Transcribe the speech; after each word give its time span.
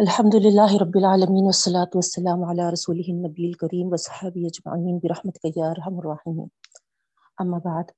الحمد 0.00 0.36
لله 0.36 0.76
رب 0.76 0.96
العالمين 0.96 1.44
والصلاة 1.44 1.90
والسلام 1.94 2.44
على 2.44 2.70
رسوله 2.70 3.04
النبي 3.08 3.46
الكريم 3.48 3.86
وصحابه 3.92 4.46
أجمعين 4.46 4.98
برحمتك 4.98 5.56
يا 5.56 5.70
أرحم 5.70 5.98
الراحمين 5.98 6.50
أما 7.40 7.58
بعد، 7.58 7.90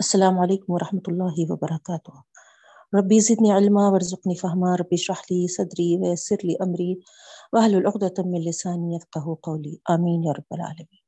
السلام 0.00 0.38
عليكم 0.38 0.72
ورحمة 0.72 1.02
الله 1.08 1.34
وبركاته 1.50 2.12
ربي 2.94 3.20
زدني 3.20 3.52
علما 3.52 3.88
وارزقني 3.88 4.36
فهما 4.36 4.74
ربي 4.74 4.96
اشرح 4.96 5.22
لي 5.30 5.48
صدري 5.48 5.98
ويسر 5.98 6.36
لي 6.44 6.56
أمري 6.62 7.00
واحلل 7.52 7.86
عقدة 7.86 8.14
من 8.18 8.40
لساني 8.48 8.96
يفقه 8.96 9.38
قولي 9.42 9.80
آمين 9.90 10.24
يا 10.24 10.32
رب 10.32 10.52
العالمين 10.52 11.02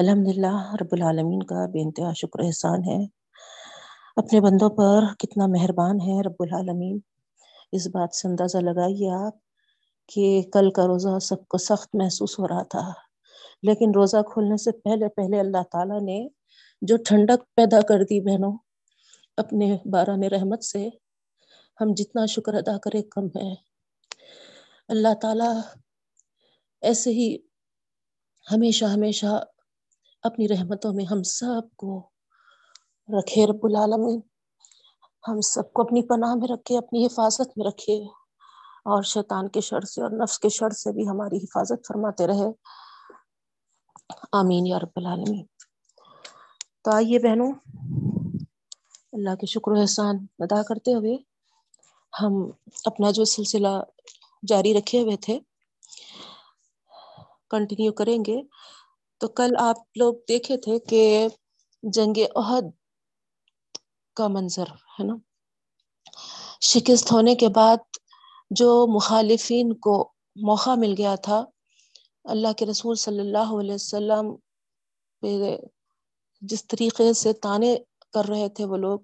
الحمد 0.00 0.28
للہ 0.28 0.74
رب 0.80 0.92
العالمین 0.92 1.42
کا 1.42 1.66
بے 1.66 1.82
انتہا 1.82 2.12
شکر 2.12 2.40
احسان 2.40 2.84
ہے. 2.84 3.04
اپنے 4.16 4.40
بندوں 4.40 4.70
پر 4.70 5.14
کتنا 5.18 5.46
مہربان 5.46 6.00
ہے 6.00 6.20
رب 6.22 6.40
العالمین. 6.40 6.98
اس 7.72 7.86
بات 7.86 8.14
سے 8.14 8.28
اندازہ 8.28 8.58
لگائیے 8.58 9.10
آپ 9.14 9.34
کہ 10.10 10.42
کل 10.52 10.70
کا 10.70 10.86
روزہ 10.86 11.18
سب 11.18 11.48
کو 11.48 11.58
سخت 11.58 11.94
محسوس 11.94 12.38
ہو 12.38 12.48
رہا 12.48 12.62
تھا۔ 12.62 12.92
لیکن 13.62 13.92
روزہ 13.94 14.16
کھولنے 14.32 14.56
سے 14.56 14.72
پہلے 14.72 15.08
پہلے 15.08 15.40
اللہ 15.40 15.62
تعالیٰ 15.72 16.00
نے 16.00 16.28
جو 16.82 16.96
ٹھنڈک 16.96 17.54
پیدا 17.54 17.80
کر 17.80 18.02
دی 18.02 18.20
بہنوں، 18.20 18.58
اپنے 19.36 19.76
باران 19.84 20.24
رحمت 20.24 20.64
سے، 20.64 20.88
ہم 21.80 21.94
جتنا 21.96 22.26
شکر 22.26 22.54
ادا 22.54 22.78
کرے 22.78 23.02
کم 23.02 23.26
ہے۔ 23.26 23.54
اللہ 24.88 25.14
تعالیٰ 25.22 25.60
ایسے 26.80 27.10
ہی 27.10 27.36
ہمیشہ 28.52 28.84
ہمیشہ 28.84 29.44
اپنی 30.22 30.48
رحمتوں 30.48 30.92
میں 30.92 31.04
ہم 31.04 31.22
سب 31.22 31.76
کو 31.76 32.08
رکھے، 33.18 33.46
رب 33.46 33.58
العالمین۔ 33.62 34.20
ہم 35.28 35.40
سب 35.40 35.72
کو 35.72 35.82
اپنی 35.82 36.02
پناہ 36.02 36.34
میں 36.34 36.48
رکھے، 36.48 36.78
اپنی 36.78 37.06
حفاظت 37.06 37.58
میں 37.58 37.66
رکھے۔ 37.66 38.19
اور 38.84 39.02
شیطان 39.02 39.48
کے 39.48 39.60
شر 39.60 39.80
سے 39.80 40.02
اور 40.02 40.10
نفس 40.10 40.38
کے 40.38 40.48
شر 40.48 40.70
سے 40.70 40.92
بھی 40.92 41.08
ہماری 41.08 41.36
حفاظت 41.36 41.86
فرماتے 41.88 42.26
رہے۔ 42.26 42.52
آمین 44.32 44.66
یا 44.66 44.78
رب 44.78 44.92
العالمین۔ 44.96 45.46
تو 46.82 46.90
آئیے 46.90 47.18
بہنوں، 47.18 47.52
اللہ 49.12 49.34
کے 49.34 49.46
شکر 49.46 49.72
و 49.72 49.80
احسان 49.80 50.26
ادا 50.38 50.62
کرتے 50.62 50.94
ہوئے 50.94 51.16
ہم 52.22 52.50
اپنا 52.84 53.10
جو 53.10 53.24
سلسلہ 53.24 53.82
جاری 54.46 54.78
رکھے 54.78 55.00
ہوئے 55.00 55.16
تھے 55.16 55.40
کنٹینیو 57.50 57.92
کریں 57.92 58.18
گے۔ 58.26 58.42
تو 59.18 59.28
کل 59.28 59.50
آپ 59.58 59.76
لوگ 59.96 60.14
دیکھے 60.28 60.56
تھے 60.56 60.78
کہ 60.78 61.28
جنگ 61.82 62.18
عہد 62.36 62.64
کا 64.14 64.28
منظر 64.28 64.64
ہے 64.70 65.04
نا؟ 65.04 65.14
شکست 66.60 67.12
ہونے 67.12 67.34
کے 67.34 67.48
بعد 67.48 67.76
جو 68.50 68.86
مخالفین 68.94 69.72
کو 69.74 70.12
موقع 70.36 70.74
مل 70.74 70.94
گیا 70.98 71.14
تھا، 71.14 71.44
اللہ 72.24 72.52
کے 72.52 72.66
رسول 72.66 72.94
صلی 72.94 73.20
اللہ 73.20 73.52
علیہ 73.60 73.74
وسلم 73.74 74.34
پہ 75.22 75.56
جس 76.40 76.66
طریقے 76.66 77.12
سے 77.12 77.32
تانے 77.32 77.76
کر 78.14 78.24
رہے 78.24 78.48
تھے 78.48 78.64
وہ 78.64 78.76
لوگ، 78.76 78.98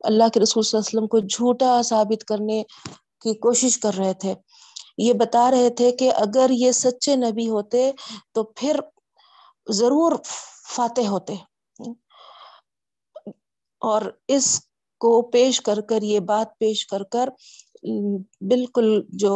اللہ 0.00 0.28
کے 0.34 0.40
رسول 0.40 0.62
صلی 0.62 0.78
اللہ 0.78 0.88
علیہ 0.88 0.98
وسلم 0.98 1.06
کو 1.06 1.18
جھوٹا 1.18 1.82
ثابت 1.82 2.24
کرنے 2.24 2.62
کی 3.20 3.34
کوشش 3.34 3.78
کر 3.78 3.94
رہے 3.94 4.14
تھے۔ 4.14 4.34
یہ 4.98 5.12
بتا 5.12 5.50
رہے 5.50 5.70
تھے 5.70 5.92
کہ 5.92 6.12
اگر 6.12 6.50
یہ 6.50 6.72
سچے 6.72 7.16
نبی 7.16 7.48
ہوتے 7.48 7.90
تو 8.32 8.42
پھر 8.42 8.80
ضرور 9.68 10.12
فاتح 10.76 11.08
ہوتے۔ 11.08 11.34
اور 13.82 14.02
اس 14.28 14.60
کو 15.00 15.22
پیش 15.22 15.60
کر 15.60 15.80
کر، 15.80 16.02
یہ 16.02 16.20
بات 16.20 16.58
پیش 16.58 16.86
کر 16.86 17.02
کر 17.02 17.28
بالکل 18.48 18.88
جو 19.14 19.34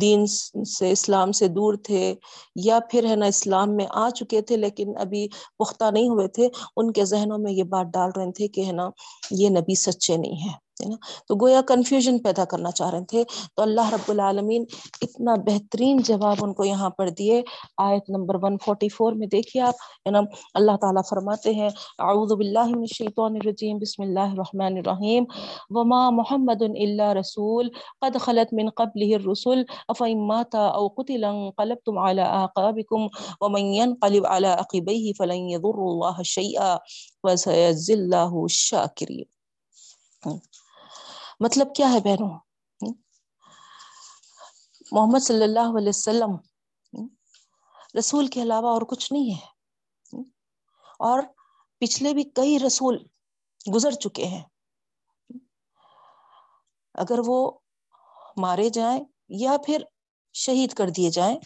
دین 0.00 0.26
سے، 0.66 0.90
اسلام 0.90 1.32
سے 1.32 1.48
دور 1.48 1.74
تھے 1.84 2.14
یا 2.56 2.78
پھر 2.90 3.04
ہے 3.04 3.16
نا 3.16 3.26
اسلام 3.26 3.74
میں 3.76 3.86
آ 3.94 4.08
چکے 4.10 4.40
تھے 4.42 4.56
لیکن 4.56 4.92
ابھی 4.96 5.26
پختہ 5.58 5.90
نہیں 5.90 6.08
ہوئے 6.08 6.28
تھے، 6.28 6.48
ان 6.76 6.92
کے 6.92 7.04
ذہنوں 7.04 7.38
میں 7.38 7.52
یہ 7.52 7.64
بات 7.64 7.86
ڈال 7.92 8.10
رہے 8.16 8.30
تھے 8.32 8.48
کہ 8.48 8.64
ہے 8.64 8.72
نا 8.72 8.88
یہ 9.32 9.48
نبی 9.50 9.74
سچے 9.74 10.16
نہیں 10.16 10.48
ہے 10.84 10.88
نا۔ 10.88 10.96
تو 11.28 11.34
گویا 11.34 11.60
کنفیوژن 11.68 12.18
پیدا 12.18 12.44
کرنا 12.44 12.70
چاہ 12.70 12.90
رہے 12.90 13.04
تھے۔ 13.04 13.24
تو 13.54 13.62
اللہ 13.62 13.90
رب 13.92 14.10
العالمین 14.10 14.64
اتنا 15.02 15.34
بہترین 15.34 15.96
جواب 15.96 16.36
ان 16.40 16.52
کو 16.52 16.64
یہاں 16.64 16.90
پر 16.90 17.08
دیے۔ 17.08 17.42
آیت 17.78 18.10
نمبر 18.10 18.34
144 18.34 19.14
میں 19.16 19.26
دیکھیے 19.26 19.62
آپ، 19.62 19.74
ہے 19.74 20.10
نا۔ 20.10 20.20
اللہ 20.54 20.76
تعالیٰ 20.80 21.02
فرماتے 21.10 21.54
ہیں، 21.54 21.68
اعوذ 21.98 22.32
باللہ 22.32 22.64
من 22.64 22.78
الشیطان 22.78 23.34
الرجیم، 23.34 23.78
بسم 23.78 24.02
اللہ 24.02 24.20
الرحمن 24.20 24.76
الرحیم۔ 24.76 25.24
وما 25.70 26.10
محمد 26.10 26.62
الا 26.62 27.14
رسول 27.14 27.68
قد 28.00 28.16
خلت 28.20 28.54
من 28.54 28.68
قبله 28.70 29.14
الرسل 29.14 29.62
افإن 29.88 30.26
مات 30.26 30.54
او 30.54 30.88
قتل 30.88 31.24
انقلبتم 31.24 31.98
على 31.98 32.20
اعقابكم 32.20 33.06
ومن 33.40 33.60
ينقلب 33.60 34.26
على 34.26 34.48
عقبيه 34.48 35.12
فلن 35.18 35.50
يضر 35.50 35.78
الله 35.78 36.22
شيئا 36.22 36.76
وسيجزي 37.24 37.94
الله 37.94 38.42
الشاكرين 38.42 39.24
مطلب 41.40 41.74
کیا 41.74 41.92
ہے 41.92 42.00
بہنوں؟ 42.00 42.38
محمد 44.92 45.18
صلی 45.18 45.44
اللہ 45.44 45.78
علیہ 45.78 45.88
وسلم 45.88 46.30
رسول 47.98 48.26
کے 48.26 48.42
علاوہ 48.42 48.68
اور 48.68 48.82
کچھ 48.82 49.12
نہیں 49.12 49.34
ہے۔ 49.34 49.46
اور 50.98 51.22
پچھلے 51.78 52.14
بھی 52.14 52.24
کئی 52.24 52.58
رسول 52.58 53.06
گزر 53.74 53.90
چکے 53.90 54.24
ہیں۔ 54.24 54.42
اگر 56.94 57.18
وہ 57.26 57.58
مارے 58.36 58.68
جائیں 58.68 59.04
یا 59.28 59.56
پھر 59.66 59.82
شہید 60.32 60.74
کر 60.74 60.88
دیے 60.88 61.10
جائیں، 61.10 61.38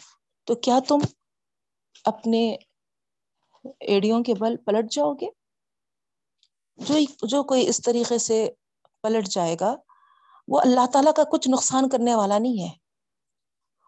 تو 0.43 0.55
کیا 0.55 0.79
تم 0.87 0.97
اپنے 2.05 2.55
ایڑیوں 3.79 4.23
کے 4.23 4.33
بل 4.33 4.57
پلٹ 4.57 4.91
جاؤ 4.91 5.13
گے؟ 5.13 5.27
جو 6.75 7.27
جو 7.27 7.43
کوئی 7.43 7.69
اس 7.69 7.81
طریقے 7.81 8.17
سے 8.17 8.49
پلٹ 9.03 9.27
جائے 9.27 9.55
گا، 9.59 9.75
وہ 10.47 10.59
اللہ 10.59 10.85
تعالی 10.85 11.09
کا 11.15 11.23
کچھ 11.23 11.49
نقصان 11.49 11.89
کرنے 11.89 12.15
والا 12.15 12.37
نہیں 12.37 12.63
ہے۔ 12.63 12.69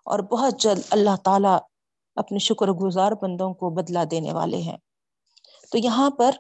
اور 0.06 0.20
بہت 0.20 0.60
جلد 0.60 0.82
اللہ 0.90 1.16
تعالی 1.24 1.58
اپنے 2.16 2.40
شکر 2.40 2.68
گزار 2.68 3.12
بندوں 3.12 3.54
کو 3.54 3.70
بدلا 3.70 4.04
دینے 4.12 4.34
والے 4.34 4.58
ہیں۔ 4.58 4.78
تو 5.72 5.78
یہاں 5.78 6.10
پر 6.10 6.32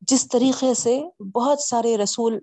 جس 0.00 0.28
طریقے 0.28 0.74
سے 0.74 1.02
بہت 1.34 1.60
سارے 1.60 1.96
رسول 1.96 2.38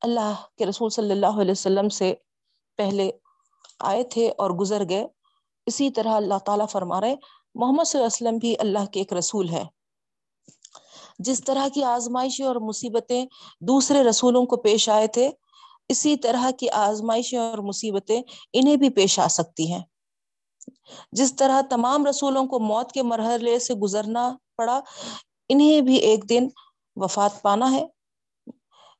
اللہ 0.00 0.32
کے 0.58 0.66
رسول 0.66 0.90
صلی 0.90 1.10
اللہ 1.10 1.40
علیہ 1.40 1.50
وسلم 1.50 1.88
سے 1.88 2.14
پہلے 2.76 3.10
آئے 3.80 4.04
تھے 4.04 4.32
اور 4.38 4.50
گزر 4.50 4.88
گئے، 4.88 5.06
اسی 5.66 5.90
طرح 5.90 6.16
اللہ 6.16 6.38
تعالیٰ 6.38 6.66
فرما 6.68 7.00
رہے 7.00 7.14
محمد 7.54 7.84
صلی 7.84 8.02
اللہ 8.02 8.06
علیہ 8.06 8.28
وسلم 8.28 8.38
بھی 8.38 8.56
اللہ 8.58 8.86
کے 8.86 9.00
ایک 9.00 9.12
رسول 9.12 9.48
ہے 9.48 9.75
جس 11.18 11.44
طرح 11.44 11.68
کی 11.74 11.82
آزمائشیں 11.84 12.46
اور 12.46 12.56
مصیبتیں 12.56 13.26
دوسرے 13.60 14.02
رسولوں 14.02 14.46
کو 14.46 14.56
پیش 14.56 14.88
آئے 14.88 15.06
تھے، 15.06 15.30
اسی 15.88 16.16
طرح 16.16 16.50
کی 16.50 16.70
آزمائشیں 16.70 17.38
اور 17.38 17.58
مصیبتیں 17.58 18.22
انہیں 18.52 18.76
بھی 18.76 18.90
پیش 18.90 19.18
آ 19.18 19.28
سکتی 19.28 19.72
ہیں۔ 19.72 19.82
جس 21.12 21.36
طرح 21.36 21.60
تمام 21.70 22.06
رسولوں 22.06 22.46
کو 22.46 22.58
موت 22.58 22.92
کے 22.92 23.02
مرحلے 23.02 23.58
سے 23.58 23.74
گزرنا 23.74 24.36
پڑا، 24.56 24.80
انہیں 25.48 25.80
بھی 25.80 25.96
ایک 25.96 26.28
دن 26.28 26.48
وفات 26.96 27.42
پانا 27.42 27.72
ہے۔ 27.72 27.86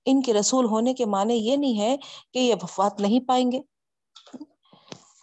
ان 0.05 0.23
کے 0.23 0.33
رسول 0.33 0.65
ہونے 0.65 0.95
کے 0.95 1.05
معنی 1.05 1.35
یہ 1.35 1.57
نہیں 1.57 1.81
ہے 1.81 1.97
کہ 2.33 2.39
یہ 2.39 2.55
وفات 2.63 3.01
نہیں 3.01 3.21
پائیں 3.21 3.53
گے 3.53 3.61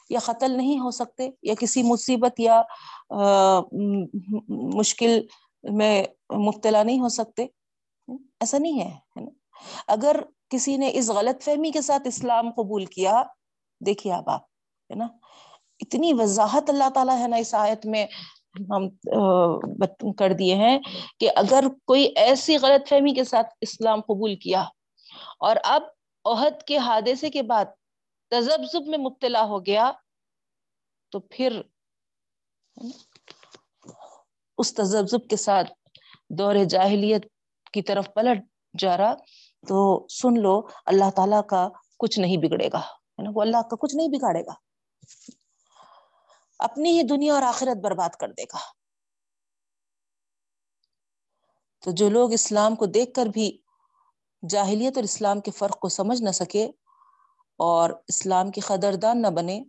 یا 0.10 0.20
قتل 0.20 0.52
نہیں 0.52 0.80
ہو 0.80 0.92
سکتے 0.92 1.30
یا 1.44 1.54
کسی 1.60 1.84
مصیبت 1.84 2.40
یا 2.40 2.62
مشکل 4.50 5.22
میں 5.64 6.04
مبتلا 6.38 6.84
نہیں 6.84 7.00
ہو 7.00 7.10
سکتے، 7.10 7.44
ایسا 8.42 8.58
نہیں 8.58 8.82
ہے 8.82 9.26
اگر 9.88 10.20
کسی 10.50 10.76
نے 10.78 10.90
اس 10.94 11.10
غلط 11.10 11.44
فہمی 11.44 11.72
کے 11.72 11.82
ساتھ 11.82 12.08
اسلام 12.08 12.50
قبول 12.56 12.86
کیا، 12.86 13.24
دیکھیے 13.82 14.14
آپ 14.14 14.30
آپ، 14.30 14.42
ہے 14.90 14.96
نا؟ 14.96 15.08
اتنی 15.80 16.14
وضاحت 16.14 16.70
اللہ 16.70 16.90
تعالیٰ 16.94 17.18
ہے 17.20 17.28
نا 17.28 17.38
اس 17.38 17.54
آیت 17.56 17.86
میں 17.86 18.06
ہم 18.70 18.88
کر 20.18 20.34
دیے 20.40 20.56
ہیں 20.56 20.78
کہ 21.20 21.30
اگر 21.36 21.68
کوئی 21.86 22.04
ایسی 22.16 22.58
غلط 22.62 22.90
فہمی 22.90 23.14
کے 23.14 23.24
ساتھ 23.24 23.54
اسلام 23.62 24.02
قبول 24.08 24.36
کیا 24.44 24.62
اور 25.40 25.56
اب 25.66 25.84
عہد 26.26 26.62
کے 26.68 26.78
حادثے 26.78 27.30
کے 27.30 27.42
بعد 27.44 27.72
تذبذب 28.32 28.88
میں 28.88 28.98
مبتلا 28.98 29.44
ہو 29.46 29.60
گیا 29.66 29.92
تو 31.12 31.20
پھر 31.32 31.62
اس 34.64 34.74
تذبذب 34.74 35.28
کے 35.30 35.36
ساتھ 35.36 35.74
دور 36.30 36.56
جاہلیت 36.70 37.26
کی 37.74 37.82
طرف 37.82 38.10
پلٹ 38.16 38.44
جا 38.80 38.98
رہا، 38.98 39.14
تو 39.68 40.06
سن 40.10 40.42
لو، 40.42 40.62
اللہ 40.86 41.10
تعالی 41.16 41.36
کا 41.50 41.68
کچھ 42.00 42.20
نہیں 42.20 42.38
بگڑے 42.38 42.70
گا، 42.74 42.80
ہے 42.80 43.24
نا؟ 43.24 43.30
وہ 43.34 43.42
اللہ 43.42 43.62
کا 43.62 43.76
کچھ 43.80 43.96
نہیں 43.96 44.08
بگاڑے 44.08 44.42
گا۔ 44.46 44.54
اپنی 46.60 46.98
ہی 46.98 47.04
دنیا 47.04 47.34
اور 47.34 47.42
آخرت 47.42 47.78
برباد 47.78 48.10
کر 48.10 48.30
دے 48.30 48.44
گا۔ 48.44 48.58
تو 51.82 51.92
جو 51.92 52.10
لوگ 52.10 52.34
اسلام 52.34 52.76
کو 52.76 52.86
دیکھ 52.86 53.14
کر 53.14 53.26
بھی 53.26 53.58
جاہلیت 54.50 54.98
اور 54.98 55.04
اسلام 55.04 55.40
کے 55.40 55.52
فرق 55.52 55.80
کو 55.80 55.90
سمجھ 55.90 56.22
نہ 56.22 56.30
سکے 56.30 56.66
اور 57.58 57.90
اسلام 58.08 58.52
کی 58.52 58.62
قدردان 58.62 59.22
نہ 59.22 59.28
بنے، 59.28 59.64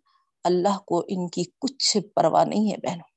اللہ 0.44 0.78
کو 0.78 1.02
ان 1.08 1.28
کی 1.28 1.44
کچھ 1.60 1.96
پرواہ 2.16 2.44
نہیں 2.44 2.72
ہے، 2.72 2.76
بہنوں۔ 2.76 3.13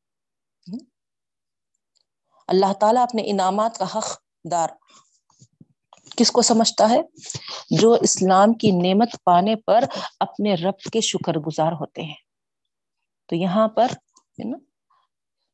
اللہ 2.48 2.74
تعالیٰ 2.74 3.04
اپنے 3.04 3.22
انعامات 3.26 3.78
کا 3.78 3.86
حق 3.96 4.18
دار 4.52 4.68
کس 6.18 6.32
کو 6.32 6.42
سمجھتا 6.42 6.90
ہے؟ 6.90 7.02
جو 7.70 7.94
اسلام 7.94 8.54
کی 8.54 8.72
نعمت 8.72 9.16
پانے 9.24 9.56
پر 9.56 9.84
اپنے 10.20 10.54
رب 10.54 10.90
کے 10.94 11.02
شکر 11.02 11.34
گزار 11.34 11.72
ہوتے 11.72 12.02
ہیں۔ 12.02 12.14
تو 13.26 13.36
یہاں 13.36 13.68
پر 13.68 13.88
نا، 14.46 14.58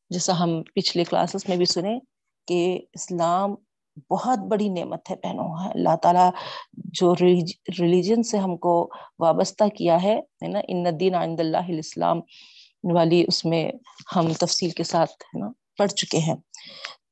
جیسا 0.09 0.39
ہم 0.39 0.63
پچھلے 0.75 1.03
کلاسز 1.03 1.49
میں 1.49 1.57
بھی 1.57 1.65
سنے 1.65 1.99
کہ 2.47 2.79
اسلام 2.93 3.55
بہت 4.09 4.39
بڑی 4.39 4.69
نعمت 4.69 5.11
ہے 5.11 5.15
بہنوں، 5.15 5.69
اللہ 5.69 5.95
تعالیٰ 5.95 6.31
جو 6.73 7.15
ریلیجن 7.15 8.23
سے 8.23 8.37
ہم 8.37 8.57
کو 8.57 8.89
وابستہ 9.19 9.63
کیا 9.63 10.03
ہے 10.03 10.21
نا، 10.41 10.59
ان 10.67 10.99
دین 10.99 11.15
آئند 11.15 11.39
اللہ 11.39 11.67
الاسلام 11.67 12.19
والی 12.83 13.25
اس 13.27 13.45
میں 13.45 13.71
ہم 14.15 14.33
تفصیل 14.33 14.69
کے 14.69 14.83
ساتھ، 14.83 15.11
ہے 15.11 15.39
نا 15.39 15.47
پڑھ 15.77 15.91
چکے 15.91 16.17
ہیں۔ 16.17 16.35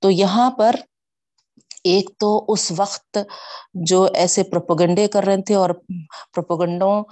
تو 0.02 0.12
یہاں 0.12 0.52
پر 0.52 0.76
ایک 1.84 2.10
تو 2.20 2.46
اس 2.48 2.72
وقت 2.78 3.18
جو 3.88 4.04
ایسے 4.14 4.44
پروپگنڈے 4.44 5.08
کر 5.08 5.24
رہے 5.24 5.42
تھے 5.42 5.56
اور 5.56 5.70
پروپگنڈوں 6.34 7.04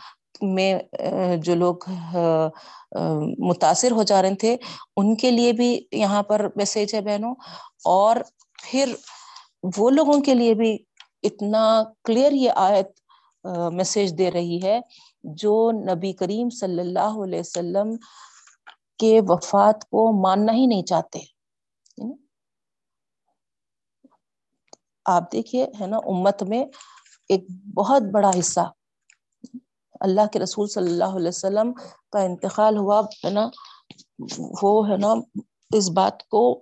میں 0.42 0.74
جو 1.44 1.56
لوگ 1.56 1.90
متاثر 3.40 3.92
ہو 3.92 4.04
جا 4.04 4.22
رہے 4.22 4.36
تھے، 4.36 4.56
ان 4.98 5.16
کے 5.16 5.32
لیے 5.32 5.54
بھی 5.54 5.70
یہاں 5.92 6.24
پر 6.24 6.48
میسج 6.56 6.96
ہے 6.96 7.02
بہنوں۔ 7.02 7.34
اور 7.86 8.16
پھر 8.64 8.94
وہ 9.78 9.90
لوگوں 9.90 10.20
کے 10.22 10.34
لیے 10.34 10.54
بھی 10.54 10.78
اتنا 11.24 11.64
کلیئر 12.04 12.32
یہ 12.32 12.52
آیت 12.56 12.88
میسج 13.74 14.18
دے 14.18 14.32
رہی 14.32 14.60
ہے 14.64 14.80
جو 15.24 15.54
نبی 15.90 16.14
کریم 16.14 16.50
صلی 16.50 16.80
اللہ 16.80 17.24
علیہ 17.24 17.40
وسلم 17.40 17.96
کے 19.00 19.20
وفات 19.28 19.84
کو 19.86 20.12
ماننا 20.22 20.54
ہی 20.54 20.66
نہیں 20.66 20.84
چاہتے۔ 20.84 21.20
آپ 25.06 25.32
دیکھیے، 25.32 25.66
ہے 25.82 25.88
نا، 25.88 25.98
امت 25.98 26.44
میں 26.44 26.66
ایک 27.30 27.46
بہت 27.76 28.02
بڑا 28.02 28.30
حصہ 28.40 28.72
اللہ 30.02 30.28
کے 30.34 30.40
رسول 30.40 30.68
صلی 30.68 30.92
اللہ 30.92 31.16
علیہ 31.16 31.28
وسلم 31.28 31.74
کا 32.12 32.20
انتقال 32.20 32.78
ہوا، 32.78 33.00
ہے 33.26 33.30
نا، 33.30 33.48
وہ، 34.64 34.90
ہے 34.90 34.98
نا، 34.98 35.14
اس 35.76 35.90
بات 35.90 36.24
کو 36.24 36.60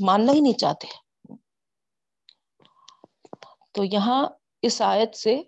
ماننا 0.00 0.32
ہی 0.32 0.40
نہیں 0.40 0.52
چاہتے۔ 0.52 0.86
تو 3.72 3.84
یہاں 3.84 4.28
اس 4.62 4.80
آیت 4.82 5.16
سے 5.16 5.42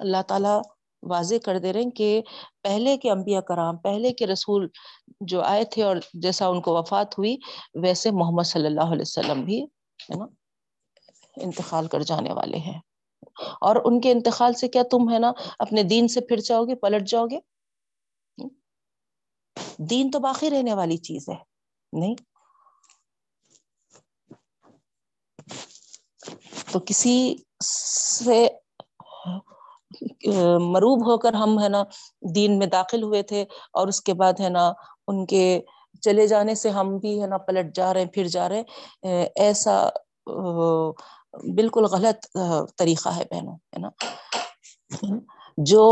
اللہ 0.00 0.22
تعالی 0.22 0.60
واضح 1.02 1.34
کر 1.44 1.58
دے 1.58 1.72
رہے 1.72 1.82
ہیں 1.82 1.90
کہ 1.90 2.22
پہلے 2.62 2.96
کے 2.96 3.10
انبیاء 3.10 3.40
کرام، 3.40 3.76
پہلے 3.76 4.12
کے 4.12 4.26
رسول 4.26 4.68
جو 5.20 5.42
آئے 5.42 5.64
تھے 5.64 5.82
اور 5.82 5.96
جیسا 6.14 6.46
ان 6.46 6.60
کو 6.60 6.74
وفات 6.74 7.18
ہوئی، 7.18 7.36
ویسے 7.74 8.10
محمد 8.10 8.42
صلی 8.42 8.66
اللہ 8.66 8.92
علیہ 8.92 9.02
وسلم 9.02 9.44
بھی، 9.44 9.62
ہے 10.00 10.18
نا 10.18 10.24
انتقال 11.42 11.86
کر 11.86 12.02
جانے 12.02 12.32
والے 12.32 12.58
ہیں۔ 12.58 12.78
اور 13.60 13.76
ان 13.84 14.00
کے 14.00 14.12
انتقال 14.12 14.52
سے 14.54 14.68
کیا 14.68 14.82
تم 14.90 15.10
ہے 15.12 15.18
نا 15.18 15.32
اپنے 15.58 15.82
دین 15.82 16.08
سے 16.08 16.20
پھر 16.20 16.36
جاؤ 16.36 16.64
گے، 16.64 16.74
پلٹ 16.74 17.08
جاؤ 17.08 17.26
گے؟ 17.26 17.38
دین 19.90 20.10
تو 20.10 20.18
باقی 20.20 20.50
رہنے 20.50 20.74
والی 20.74 20.96
چیز 20.98 21.28
ہے، 21.28 21.36
نہیں؟ 21.92 22.14
تو 26.72 26.78
کسی 26.86 27.34
سے 27.60 28.46
مروب 30.72 31.06
ہو 31.06 31.16
کر 31.18 31.34
ہم 31.34 31.58
ہے 31.62 31.68
نا 31.68 31.82
دین 32.34 32.58
میں 32.58 32.66
داخل 32.66 33.02
ہوئے 33.02 33.22
تھے 33.22 33.44
اور 33.72 33.88
اس 33.88 34.00
کے 34.00 34.14
بعد 34.14 34.40
ہے 34.40 34.48
نا 34.48 34.72
ان 35.08 35.24
کے 35.26 35.44
چلے 36.02 36.26
جانے 36.26 36.54
سے 36.54 36.70
ہم 36.70 36.96
بھی 36.98 37.20
ہے 37.22 37.26
نا 37.26 37.38
پلٹ 37.38 37.74
جا 37.74 37.92
رہے 37.94 38.00
ہیں، 38.00 38.08
پھر 38.08 38.26
جا 38.28 38.48
رہے 38.48 38.62
ایسا 39.36 39.88
بالکل 41.34 41.84
غلط 41.92 42.26
طریقہ 42.78 43.08
ہے 43.16 43.24
بہنوں، 43.30 43.54
ہے 43.54 43.78
نا؟ 43.78 43.90
جو 45.58 45.84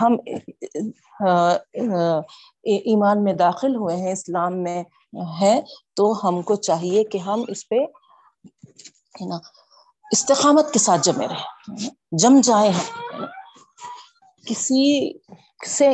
ہم 0.00 0.16
ایمان 2.64 3.22
میں 3.24 3.32
داخل 3.34 3.74
ہوئے 3.76 3.96
ہیں، 3.96 4.12
اسلام 4.12 4.62
میں 4.62 4.82
ہے 5.40 5.60
تو 5.96 6.12
ہم 6.22 6.40
کو 6.42 6.54
چاہیے 6.68 7.04
کہ 7.04 7.18
ہم 7.18 7.44
اس 7.48 7.68
پہ، 7.68 7.80
ہے 9.20 9.26
نا، 9.28 9.38
استقامت 10.06 10.72
کے 10.72 10.78
ساتھ 10.78 11.00
جمے 11.04 11.26
رہے 11.28 11.88
جم 12.18 12.40
جائیں 12.44 12.70
ہم 12.70 13.24
کسی 14.44 15.12
سے، 15.68 15.92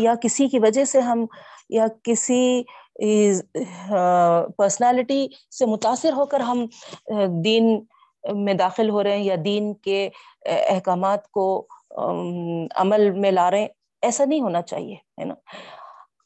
یا 0.00 0.14
کسی 0.22 0.48
کی 0.48 0.58
وجہ 0.58 0.84
سے 0.84 1.00
ہم 1.00 1.24
یا 1.70 1.86
کسی 2.02 2.62
پرسنالٹی 4.56 5.26
سے 5.58 5.66
متاثر 5.66 6.12
ہو 6.12 6.24
کر 6.26 6.40
ہم 6.40 6.64
دین 7.44 7.78
میں 8.24 8.54
داخل 8.54 8.90
ہو 8.90 9.02
رہے 9.02 9.16
ہیں 9.16 9.24
یا 9.24 9.36
دین 9.44 9.72
کے 9.74 10.08
احکامات 10.46 11.30
کو 11.30 11.46
عمل 12.76 13.10
میں 13.10 13.30
لا 13.30 13.50
رہے 13.50 13.60
ہیں، 13.60 13.68
ایسا 14.02 14.24
نہیں 14.24 14.40
ہونا 14.40 14.62
چاہیے، 14.62 14.94
ہے 14.94 15.24
نا؟ 15.24 15.34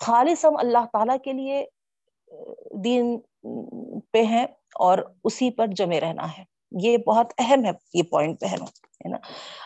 خالص 0.00 0.44
ہم 0.44 0.56
اللہ 0.56 0.84
تعالی 0.92 1.18
کے 1.24 1.32
لیے 1.32 1.64
دین 2.84 3.18
پہ 4.12 4.22
ہیں 4.22 4.46
اور 4.80 4.98
اسی 5.24 5.50
پر 5.50 5.66
جمے 5.76 6.00
رہنا 6.00 6.26
ہے۔ 6.38 6.44
یہ 6.82 6.96
بہت 7.06 7.32
اہم 7.38 7.64
ہے، 7.64 7.70
یہ 7.94 8.02
پوائنٹ 8.02 8.40
پہ 8.40 8.46
ہے 8.46 9.08
نا؟ 9.08 9.16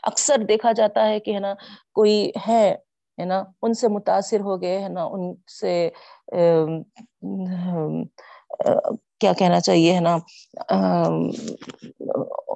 اکثر 0.02 0.42
دیکھا 0.48 0.72
جاتا 0.72 1.08
ہے 1.08 1.20
کہ، 1.20 1.34
ہے 1.34 1.40
نا، 1.40 1.52
کوئی 1.94 2.30
ہے 2.48 2.74
ہے 3.18 3.24
نا، 3.24 3.42
ان 3.62 3.74
سے 3.74 3.88
متاثر 3.88 4.40
ہو 4.40 4.60
گئے، 4.62 4.78
ہے 4.82 4.88
نا، 4.88 5.04
ان 5.04 5.32
سے 5.60 5.72
کیا 9.20 9.32
کہنا 9.38 9.60
چاہیے، 9.60 9.94
ہے 9.94 10.00
نا 10.00 10.16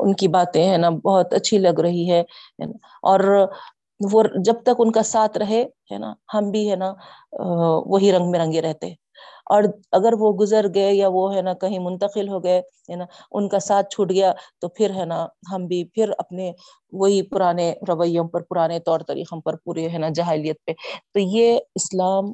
ان 0.01 0.12
کی 0.15 0.29
باتیں، 0.29 0.65
ہے 0.71 0.77
نا، 0.77 0.89
بہت 1.05 1.35
اچھی 1.35 1.59
لگ 1.59 1.81
رہی 1.81 2.11
ہے 2.11 2.21
اور 3.03 3.21
وہ 4.00 4.23
جب 4.45 4.62
تک 4.64 4.76
ان 4.79 4.93
کا 4.93 5.02
ساتھ 5.05 5.38
رہے، 5.38 5.62
ہے 5.93 5.99
نا، 5.99 6.12
ہم 6.35 6.50
بھی، 6.50 6.71
ہے 6.71 6.76
نا 6.76 6.93
وہی 7.87 8.12
رنگ 8.12 8.31
میں 8.31 8.40
رنگے 8.40 8.61
رہتے۔ 8.62 8.93
اور 9.50 9.64
اگر 9.92 10.12
وہ 10.19 10.33
گزر 10.40 10.66
گئے 10.75 10.92
یا 10.95 11.09
وہ 11.12 11.35
ہے 11.35 11.42
نا 11.42 11.54
کہیں 11.61 11.78
منتقل 11.78 12.28
ہو 12.28 12.42
گئے، 12.45 12.59
ہے 12.90 12.97
نا، 12.97 13.04
ان 13.33 13.49
کا 13.49 13.59
ساتھ 13.61 13.95
چھوٹ 13.95 14.11
گیا 14.11 14.33
تو 14.61 14.69
پھر 14.69 14.90
ہے 14.97 15.04
نا 15.04 15.26
ہم 15.52 15.66
بھی 15.66 15.83
پھر 15.95 16.11
اپنے 16.19 16.50
وہی 16.92 17.23
پرانے 17.30 17.73
رویوں 17.88 18.25
پر، 18.28 18.42
پرانے 18.50 18.78
طور 18.80 19.00
طریقوں 19.09 19.40
پر، 19.40 19.57
پورے 19.64 19.88
ہے 19.88 19.99
نا 19.99 20.09
جاہلیت 20.14 20.64
پہ۔ 20.66 20.73
تو 21.14 21.21
یہ 21.21 21.59
اسلام 21.75 22.33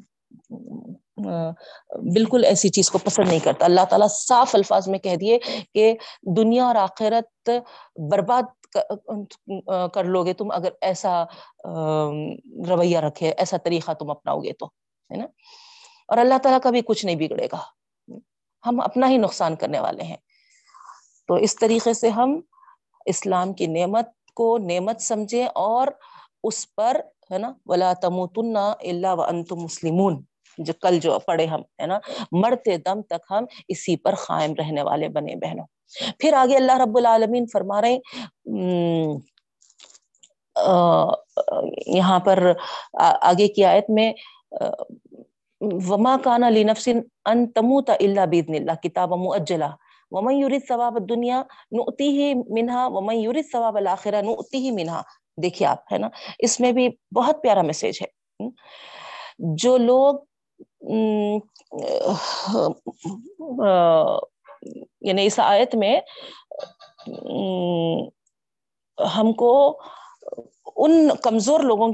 بالکل 2.14 2.44
ایسی 2.44 2.68
چیز 2.68 2.90
کو 2.90 2.98
پسند 2.98 3.28
نہیں 3.28 3.38
کرتا۔ 3.38 3.64
اللہ 3.64 3.84
تعالی 3.90 4.06
صاف 4.10 4.54
الفاظ 4.54 4.88
میں 4.88 4.98
کہہ 4.98 5.16
دیے 5.16 5.38
کہ 5.74 5.94
دنیا 6.36 6.64
اور 6.64 6.76
آخرت 6.76 7.50
برباد 8.10 8.76
کر 9.94 10.04
لو 10.04 10.24
گے 10.24 10.32
تم 10.32 10.50
اگر 10.50 10.70
ایسا 10.80 11.22
رویہ 12.68 12.98
رکھے، 12.98 13.30
ایسا 13.30 13.56
طریقہ 13.56 13.92
تم 13.92 14.10
اپناؤ 14.10 14.40
گے 14.40 14.52
تو، 14.52 14.66
ہے 15.10 15.16
نا؟ 15.16 15.26
اور 16.08 16.18
اللہ 16.18 16.38
تعالیٰ 16.42 16.60
کا 16.60 16.70
بھی 16.70 16.80
کچھ 16.86 17.06
نہیں 17.06 17.16
بگڑے 17.16 17.46
گا۔ 17.52 17.58
ہم 18.66 18.80
اپنا 18.80 19.08
ہی 19.08 19.16
نقصان 19.16 19.56
کرنے 19.56 19.80
والے 19.80 20.02
ہیں۔ 20.02 20.16
تو 21.28 21.34
اس 21.34 21.56
طریقے 21.56 21.94
سے 21.94 22.08
ہم 22.08 22.40
اسلام 23.06 23.52
کی 23.52 23.66
نعمت 23.66 24.08
کو 24.34 24.58
نعمت 24.58 25.00
سمجھے 25.00 25.46
اور 25.54 25.86
اس 26.42 26.74
پر، 26.74 27.00
ہے 27.32 27.38
نا، 27.38 27.52
ولا 27.66 27.92
تموتن 27.92 28.56
اللہ 28.56 29.14
و 29.14 29.22
انتم 29.22 29.56
مسلمون۔ 29.56 30.22
جو 30.58 30.72
کل 30.72 30.98
جو 30.98 31.18
پڑھے 31.18 31.46
ہم، 31.46 31.60
ہے 31.60 31.86
نا، 31.86 31.98
مرتے 32.32 32.76
دم 32.76 33.02
تک 33.02 33.22
ہم 33.30 33.44
اسی 33.68 33.96
پر 33.96 34.14
قائم 34.14 34.54
رہنے 34.54 34.82
والے 34.82 35.08
بنے 35.08 35.34
بہنوں۔ 35.36 35.64
پھر 36.18 36.32
آگے 36.32 36.56
اللہ 36.56 36.76
رب 36.76 36.96
العالمین 36.96 37.44
فرما 37.52 37.80
رہے 37.80 37.98
یہاں 41.86 42.18
پر 42.18 42.52
آگے 43.00 43.48
کی 43.48 43.64
آیت 43.64 43.84
میں 43.88 44.12
وما 45.88 46.16
کانا 46.24 46.48
لی 46.50 46.64
ان 47.24 47.46
تموت 47.52 47.90
الا 47.90 48.24
باذن 48.24 48.54
اللہ 48.54 48.82
کتاب 48.82 49.12
مؤجلہ 49.14 49.70
ومن 50.10 50.34
یرید 50.34 50.62
ثواب 50.68 50.96
الدنیا 50.96 51.42
نؤتیہ 51.70 52.34
منہا 52.34 52.86
ومن 52.86 53.16
یرید 53.16 53.44
ثواب 53.52 53.76
الاخرہ 53.76 54.22
نؤتیہ 54.22 54.72
منہا 54.72 55.02
دیکھیے 55.42 55.68
آپ، 55.68 55.92
ہے 55.92 55.98
نا؟ 55.98 56.08
اس 56.38 56.60
میں 56.60 56.72
بھی 56.72 56.88
بہت 57.14 57.42
پیارا 57.42 57.62
میسج 57.62 58.02
ہے۔ 58.02 58.48
جو 59.38 59.76
لوگ 59.76 60.14
یعنی 65.00 65.26
اس 65.26 65.38
آیت 65.38 65.74
میں 65.74 66.00
ہم 68.98 69.32
کو 69.32 69.80
ان 70.76 71.08
کمزور 71.22 71.60
لوگوں 71.60 71.92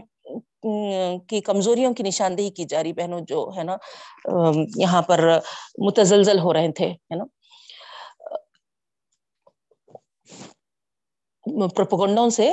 کی 0.62 1.40
کمزوریوں 1.42 1.92
کی 1.94 2.02
نشاندہی 2.02 2.50
کی 2.50 2.64
جا 2.64 2.82
رہی 2.82 2.92
بہنوں 2.92 3.20
جو 3.28 3.50
ہے 3.56 3.62
نا 3.62 3.76
یہاں 4.76 5.02
پر 5.02 5.20
متزلزل 5.86 6.38
ہو 6.38 6.52
رہے 6.52 6.72
تھے، 6.72 6.86
ہے 6.86 7.16
نا۔ 7.16 7.24
پروپگنڈوں 11.76 12.28
سے 12.30 12.52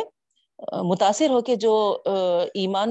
متاثر 0.83 1.29
ہو 1.29 1.39
کے 1.41 1.55
جو 1.55 1.73
ایمان 2.55 2.89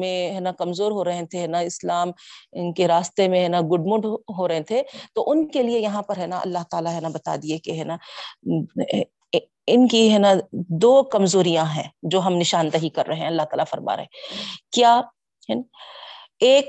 میں 0.00 0.34
ہے 0.34 0.40
نا 0.40 0.52
کمزور 0.58 0.92
ہو 0.92 1.04
رہے 1.04 1.26
تھے 1.30 1.46
نا 1.46 1.58
اسلام 1.68 2.10
ان 2.52 2.72
کے 2.74 2.88
راستے 2.88 3.28
میں 3.28 3.42
ہے 3.42 3.48
نا 3.48 3.60
گڈ 3.72 3.86
مڈ 3.86 4.04
ہو 4.38 4.48
رہے 4.48 4.62
تھے، 4.62 4.82
تو 5.14 5.30
ان 5.30 5.46
کے 5.48 5.62
لیے 5.62 5.78
یہاں 5.80 6.02
پر 6.02 6.18
ہے 6.18 6.26
نا 6.26 6.38
اللہ 6.38 6.64
تعالیٰ 6.70 6.92
ہے 6.94 7.00
نا 7.00 7.08
بتا 7.14 7.36
دیے 7.42 7.58
کہ 7.58 7.78
ہے 7.78 7.84
نا 7.84 7.96
ان 9.66 9.86
کی 9.88 10.12
ہے 10.12 10.18
نا 10.18 10.32
دو 10.80 11.02
کمزوریاں 11.02 11.64
ہیں 11.64 11.88
جو 12.02 12.20
ہم 12.20 12.32
نشاندہی 12.32 12.88
کر 12.88 13.06
رہے 13.06 13.16
ہیں، 13.16 13.26
اللہ 13.26 13.42
تعالیٰ 13.42 13.64
فرما 13.70 13.96
رہے 13.96 14.06
کیا؟ 14.72 15.00
ایک، 16.40 16.66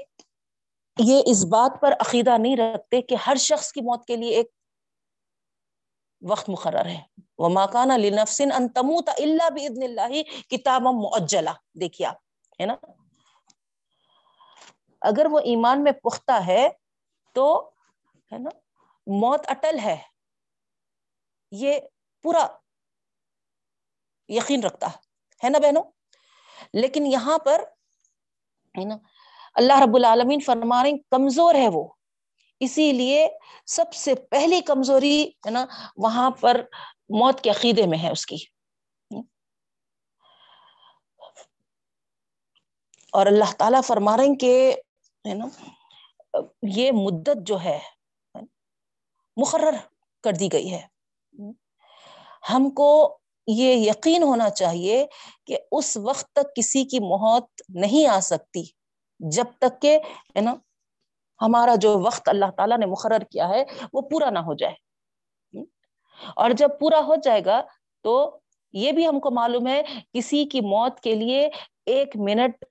یہ 0.97 1.21
اس 1.25 1.43
بات 1.45 1.79
پر 1.81 1.93
عقیدہ 1.99 2.37
نہیں 2.37 2.57
رکھتے 2.57 3.01
کہ 3.01 3.15
ہر 3.27 3.35
شخص 3.35 3.71
کی 3.71 3.81
موت 3.81 4.05
کے 4.05 4.15
لیے 4.15 4.35
ایک 4.35 4.49
وقت 6.21 6.49
مقرر 6.49 6.85
ہے۔ 6.85 7.01
وہ 7.37 7.49
ماکانہ 7.49 7.93
لنفسن 7.93 8.51
ان 8.51 8.67
تموت 8.69 9.09
اللہ 9.09 9.49
بزن 9.49 9.83
اللہ 9.83 10.21
کتاب 10.49 10.81
معجلہ 10.81 11.49
دیکھیے 11.79 12.07
آپ، 12.07 12.15
ہے 12.61 12.65
نا؟ 12.65 12.75
اگر 15.01 15.25
وہ 15.31 15.39
ایمان 15.39 15.83
میں 15.83 15.91
پختہ 15.91 16.39
ہے 16.47 16.67
تو، 17.35 17.69
ہے 18.31 18.37
نا؟ 18.37 18.49
موت 19.07 19.45
اٹل 19.47 19.79
ہے۔ 19.79 19.97
یہ 21.51 21.79
پورا 22.23 22.45
یقین 24.27 24.63
رکھتا 24.63 24.87
ہے 25.43 25.49
نا 25.49 25.59
بہنوں؟ 25.59 25.83
لیکن 26.73 27.07
یہاں 27.07 27.37
پر 27.37 27.63
ہے 28.79 28.85
نا، 28.85 28.97
اللہ 29.53 29.79
رب 29.79 29.95
العالمین 29.95 30.39
فرما 30.39 30.83
رہے 30.83 30.91
کمزور 30.97 31.55
ہے 31.55 31.67
وہ۔ 31.73 31.87
اسی 32.59 32.91
لیے 32.91 33.27
سب 33.65 33.93
سے 33.93 34.15
پہلی 34.15 34.61
کمزوری 34.61 35.27
ہے 35.27 35.49
نا، 35.49 35.65
وہاں 35.97 36.31
پر 36.31 36.61
موت 37.09 37.41
کے 37.41 37.49
عقیدے 37.49 37.85
میں 37.85 37.97
ہے 37.97 38.11
اس 38.11 38.25
کی۔ 38.25 38.37
اور 43.11 43.25
اللہ 43.25 43.53
تعالی 43.57 43.77
فرما 43.83 44.17
رہے 44.17 44.23
ہیں 44.23 44.35
کہ 44.35 44.75
ہے 45.29 45.33
نا، 45.33 45.45
یہ 46.61 46.91
مدت 46.91 47.37
جو 47.37 47.59
ہے 47.63 47.79
مقرر 49.37 49.75
کر 50.23 50.31
دی 50.31 50.49
گئی 50.53 50.73
ہے۔ 50.73 50.87
ہم 52.53 52.69
کو 52.69 53.19
یہ 53.47 53.89
یقین 53.89 54.23
ہونا 54.23 54.49
چاہیے 54.49 55.05
کہ 55.45 55.57
اس 55.71 55.97
وقت 55.97 56.31
تک 56.31 56.55
کسی 56.55 56.85
کی 56.85 56.99
موت 56.99 57.45
نہیں 57.69 58.07
آ 58.07 58.19
سکتی۔ 58.19 58.63
جب 59.19 59.43
تک 59.59 59.81
کہ، 59.81 59.99
ہے 60.35 60.41
نا، 60.41 60.55
ہمارا 61.41 61.75
جو 61.75 61.99
وقت 61.99 62.29
اللہ 62.29 62.45
تعالیٰ 62.57 62.77
نے 62.77 62.85
مقرر 62.85 63.19
کیا 63.19 63.49
ہے، 63.49 63.63
وہ 63.93 64.01
پورا 64.01 64.29
نہ 64.29 64.39
ہو 64.39 64.53
جائے۔ 64.53 64.73
اور 66.35 66.49
جب 66.49 66.69
پورا 66.79 66.99
ہو 66.99 67.15
جائے 67.15 67.41
گا 67.45 67.61
تو 68.01 68.39
یہ 68.73 68.91
بھی 68.91 69.07
ہم 69.07 69.19
کو 69.19 69.31
معلوم 69.31 69.67
ہے، 69.67 69.81
کسی 70.13 70.45
کی 70.45 70.61
موت 70.61 70.99
کے 70.99 71.15
لیے 71.15 71.49
ایک 71.85 72.17
منٹ 72.17 72.65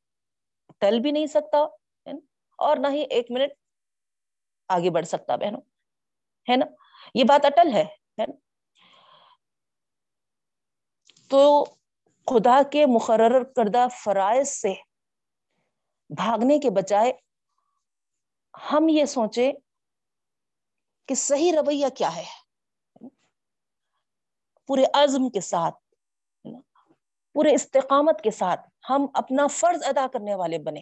ٹل 0.79 1.01
بھی 1.01 1.11
نہیں 1.11 1.27
سکتا 1.27 1.59
اور 2.59 2.77
نہ 2.77 2.87
ہی 2.91 3.05
ایک 3.11 3.31
منٹ 3.31 3.53
آگے 4.69 4.91
بڑھ 4.91 5.07
سکتا، 5.07 5.37
بہنوں۔ 5.37 5.61
ہے 6.51 6.57
نا، 6.57 6.67
یہ 7.15 7.25
بات 7.25 7.45
اٹل 7.45 7.73
ہے 7.73 7.85
تو 11.35 11.65
خدا 12.27 12.63
کے 12.73 12.87
مقرر 12.87 13.45
کردہ 13.45 13.87
فرائض 14.05 14.49
سے 14.49 14.75
بھاگنے 16.11 16.59
کے 16.59 16.71
بجائے 16.71 17.13
ہم 18.73 18.89
یہ 18.89 19.05
سوچے 19.05 19.53
کہ 21.09 21.15
صحیح 21.15 21.53
رویہ 21.53 21.87
کیا 21.97 22.17
ہے۔ 22.17 22.25
پورے 24.67 24.85
عزم 24.95 25.29
کے 25.29 25.41
ساتھ، 25.41 25.75
پورے 27.33 27.55
استقامت 27.55 28.21
کے 28.21 28.31
ساتھ 28.31 28.61
ہم 28.91 29.07
اپنا 29.15 29.47
فرض 29.47 29.83
ادا 29.85 30.07
کرنے 30.13 30.35
والے 30.35 30.59
بنے 30.59 30.81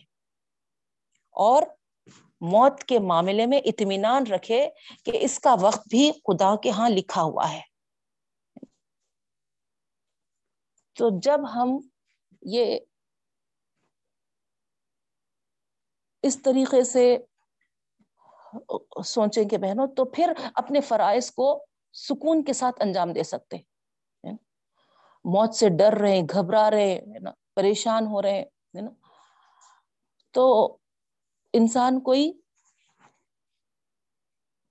اور 1.30 1.62
موت 2.40 2.84
کے 2.84 2.98
معاملے 2.98 3.46
میں 3.46 3.58
اطمینان 3.58 4.26
رکھے 4.26 4.70
کہ 5.04 5.12
اس 5.14 5.38
کا 5.38 5.54
وقت 5.60 5.88
بھی 5.88 6.12
خدا 6.12 6.56
کے 6.56 6.70
ہاں 6.70 6.90
لکھا 6.90 7.22
ہوا 7.22 7.52
ہے۔ 7.52 7.71
تو 10.96 11.08
جب 11.22 11.40
ہم 11.54 11.78
یہ 12.42 12.78
اس 16.22 16.42
طریقے 16.42 16.84
سے 16.84 17.18
سوچیں 19.04 19.44
کہ 19.44 19.58
بہنوں، 19.58 19.86
تو 19.86 20.04
پھر 20.04 20.32
اپنے 20.54 20.80
فرائض 20.80 21.30
کو 21.30 21.66
سکون 21.92 22.44
کے 22.44 22.52
ساتھ 22.52 22.82
انجام 22.82 23.12
دے 23.12 23.22
سکتے 23.22 23.56
موت 25.24 25.54
سے 25.54 25.68
ڈر 25.68 25.92
رہے، 25.92 26.20
گھبرا 26.20 26.70
رہے 26.70 27.18
نا؟ 27.20 27.30
پریشان 27.54 28.06
ہو 28.06 28.22
رہے، 28.22 28.40
ہے 28.40 28.80
نا؟ 28.80 28.90
تو 30.34 30.76
انسان 31.52 32.00
کوئی 32.00 32.32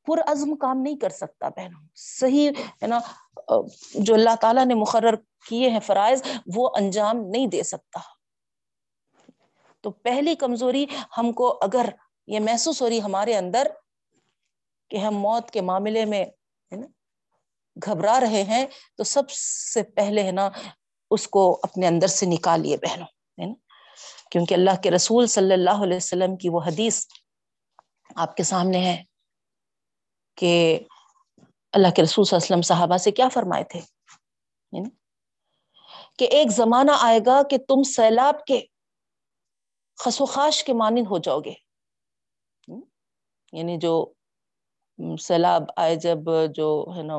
پر 0.08 0.22
عزم 0.28 0.56
کام 0.56 0.82
نہیں 0.82 0.96
کر 0.96 1.10
سکتا 1.10 1.50
بہنوں۔ 1.50 1.82
صحیح، 1.96 2.50
ہے 2.50 2.88
نا 2.88 3.00
جو 3.96 4.14
اللہ 4.14 4.36
تعالیٰ 4.42 4.66
نے 4.66 4.74
مقرر 4.74 5.16
کیے 5.50 5.70
ہیں 5.70 5.80
فرائض، 5.80 6.22
وہ 6.56 6.70
انجام 6.76 7.18
نہیں 7.18 7.48
دے 7.48 7.64
سکتا۔ 7.64 8.00
تو 9.82 9.92
پہلی 9.92 10.36
کمزوری 10.36 10.86
ہم 11.18 11.32
کو 11.32 11.60
اگر 11.62 11.90
یہ 12.28 12.40
محسوس 12.40 12.82
ہو 12.82 12.90
رہی 12.90 13.02
ہمارے 13.02 13.36
اندر 13.36 13.68
کہ 14.90 14.98
ہم 14.98 15.16
موت 15.16 15.52
کے 15.52 15.62
معاملے 15.62 16.06
میں 16.06 16.26
گھبرا 17.86 18.20
رہے 18.20 18.44
ہیں، 18.44 18.66
تو 18.98 19.04
سب 19.04 19.30
سے 19.72 19.84
پہلے، 19.84 20.24
ہے 20.24 20.32
نا، 20.32 20.50
اس 21.12 21.28
کو 21.28 21.60
اپنے 21.64 21.88
اندر 21.88 22.08
سے 22.08 22.26
نکالیے 22.26 22.78
بہنوں، 22.78 23.42
ہے 23.42 23.46
نا۔ 23.46 23.54
کیونکہ 24.32 24.54
اللہ 24.54 24.82
کے 24.84 24.92
رسول 24.92 25.28
صلی 25.28 25.54
اللہ 25.54 25.84
علیہ 25.84 25.98
وسلم 25.98 26.36
کی 26.36 26.50
وہ 26.50 26.62
حدیث 26.66 27.06
آپ 28.16 28.36
کے 28.36 28.44
سامنے 28.44 28.80
ہے۔ 28.80 29.04
کہ 30.36 30.80
اللہ 31.74 31.88
کے 31.96 32.04
رسول 32.04 32.26
صلی 32.26 32.36
اللہ 32.36 32.46
علیہ 32.46 32.60
وسلم 32.60 32.62
صحابہ 32.62 32.98
سے 32.98 33.12
کیا 33.12 33.28
فرمائے 33.28 33.64
تھے؟ 33.64 33.80
کہ 36.18 36.26
ایک 36.26 36.52
زمانہ 36.52 36.92
آئے 37.02 37.20
گا 37.26 37.42
کہ 37.50 37.58
تم 37.58 37.84
سیلاب 37.84 38.46
کے 38.46 38.62
خاش 40.30 40.64
کے 40.64 40.74
مانند 40.74 41.08
ہو 41.10 41.18
جاؤ 41.18 41.40
گے۔ 41.40 41.54
یعنی 43.54 43.78
جو 43.78 44.12
سیلاب 45.20 45.64
آئے 45.76 45.96
جب 45.96 46.18
جو 46.56 46.86
ہے 46.98 47.02
نا 47.02 47.16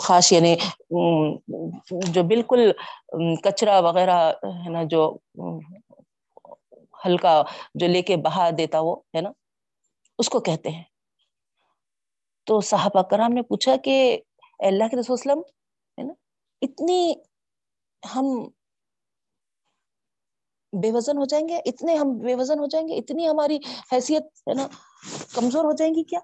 خاش 0.00 0.32
یعنی 0.32 0.56
جو 1.90 2.22
بالکل 2.22 2.72
کچرا 3.44 3.78
وغیرہ 3.78 4.32
ہے 4.64 4.68
نا، 4.68 4.82
جو 4.84 5.16
ہلکا 7.06 7.42
جو 7.74 7.86
لے 7.86 8.02
کے 8.02 8.16
بہا 8.16 8.50
دیتا 8.58 8.80
وہ، 8.80 8.96
ہے 8.96 9.20
نا؟ 9.20 9.30
اس 10.18 10.28
کو 10.28 10.40
کہتے 10.40 10.68
ہیں۔ 10.68 10.84
تو 12.44 12.60
صحابہ 12.60 13.02
کرام 13.02 13.32
نے 13.32 13.42
پوچھا 13.42 13.76
کہ 13.76 14.20
اللہ 14.58 14.88
کے 14.88 14.96
رسول 14.96 15.16
وسلم، 15.18 15.38
ہے 15.98 16.02
نا، 16.02 16.12
اتنی 16.62 17.14
ہم 18.14 18.24
بے 20.72 20.92
وزن 20.92 21.16
ہو 21.16 21.24
جائیں 21.24 21.48
گے؟ 21.48 21.56
اتنے 21.56 21.94
ہم 21.94 22.18
بے 22.18 22.34
وزن 22.34 22.58
ہو 22.58 22.66
جائیں 22.66 22.88
گے؟ 22.88 22.96
اتنی 22.96 23.28
ہماری 23.28 23.58
حیثیت، 23.92 24.22
ہے 24.22 24.54
نا، 24.54 24.66
کمزور 25.34 25.64
ہو 25.64 25.72
جائیں 25.72 25.94
گی 25.94 26.02
کیا؟ 26.02 26.20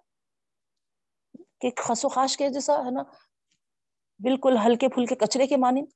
کہ 1.61 1.71
خس 1.77 2.05
و 2.05 2.09
خاش 2.09 2.37
کے 2.37 2.49
جیسا، 2.49 2.73
ہے 2.85 2.91
نا، 2.91 3.03
بالکل 4.19 4.57
ہلکے 4.67 4.89
پھلکے 4.89 5.15
کچرے 5.15 5.47
کے 5.47 5.57
مانند۔ 5.57 5.87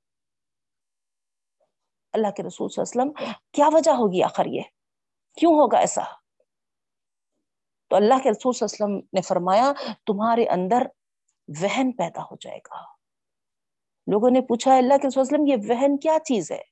اللہ 2.13 2.31
کے 2.31 2.43
رسول 2.43 2.69
صلی 2.69 2.83
اللہ 2.83 3.03
علیہ 3.03 3.21
وسلم، 3.21 3.33
کیا 3.53 3.69
وجہ 3.73 3.91
ہوگی 3.91 4.23
آخر 4.23 4.47
یہ؟ 4.47 4.63
کیوں 5.37 5.53
ہوگا 5.53 5.79
ایسا؟ 5.79 6.26
تو 7.89 7.97
اللہ 7.97 8.15
کے 8.23 8.31
رسول 8.31 8.53
صلی 8.53 8.67
اللہ 8.71 8.85
علیہ 8.85 8.97
وسلم 8.97 9.09
نے 9.13 9.21
فرمایا، 9.21 9.73
تمہارے 10.07 10.45
اندر 10.45 10.87
وہن 11.49 11.93
پیدا 11.93 12.23
ہو 12.23 12.37
جائے 12.41 12.59
گا۔ 12.59 12.83
لوگوں 14.07 14.31
نے 14.31 14.41
پوچھا، 14.41 14.77
اللہ 14.77 14.95
کے 15.03 15.09
رسول 15.09 15.25
صلی 15.25 15.37
اللہ 15.37 15.53
علیہ 15.53 15.55
وسلم، 15.55 15.77
یہ 15.77 15.77
وہن 15.77 15.97
کیا 15.97 16.19
چیز 16.25 16.53
ہے؟ 16.53 16.63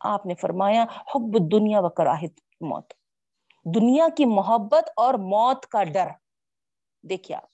آپ 0.00 0.26
نے 0.26 0.34
فرمایا، 0.34 0.82
حب 0.82 1.52
دنیا 1.52 1.80
و 1.80 1.88
کراہت 1.88 2.40
موت۔ 2.60 2.92
دنیا 3.64 4.08
کی 4.16 4.24
محبت 4.24 4.90
اور 4.96 5.14
موت 5.14 5.66
کا 5.66 5.84
ڈر۔ 5.84 6.06
دیکھیے 7.02 7.36
آپ۔ 7.36 7.46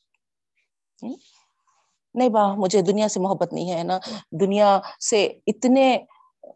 نہیں 2.15 2.29
با، 2.29 2.55
مجھے 2.55 2.83
دنیا 2.83 3.09
سے 3.09 3.21
محبت 3.21 3.53
نہیں 3.53 3.73
ہے 3.73 3.83
نا۔ 3.83 3.99
دنیا 4.31 4.81
سے 5.11 5.39
اتنے 5.47 5.99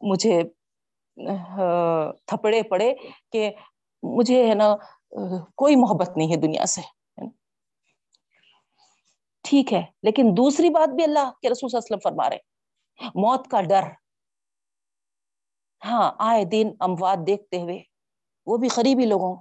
مجھے 0.03 0.43
تھپڑے 2.27 2.63
پڑے 2.63 2.95
کہ 3.33 3.51
مجھے 4.03 4.47
ہے 4.49 4.55
نا 4.55 4.75
کوئی 5.57 5.77
محبت 5.77 6.17
نہیں 6.17 6.31
ہے 6.31 6.37
دنیا 6.41 6.67
سے 6.67 6.81
ٹھیک 9.45 9.73
ہے، 9.73 9.83
لیکن 10.03 10.31
دوسری 10.37 10.71
بات 10.71 10.95
بھی 10.95 11.05
اللہ 11.05 11.31
کے 11.43 11.51
رسول 11.51 11.69
صلی 11.71 11.77
اللہ 11.77 11.87
علیہ 11.87 11.97
وسلم 11.97 12.11
فرما 12.11 12.29
رہے 12.31 13.11
موت 13.17 13.49
کا 13.51 13.61
ڈر۔ 13.63 13.85
ہاں 15.83 16.11
آئے 16.29 16.45
دن 16.45 16.71
اموات 16.81 17.27
دیکھتے 17.27 17.61
ہوئے، 17.63 17.79
وہ 18.47 18.57
بھی 18.57 18.69
قریبی 18.69 19.07
لوگوں 19.07 19.35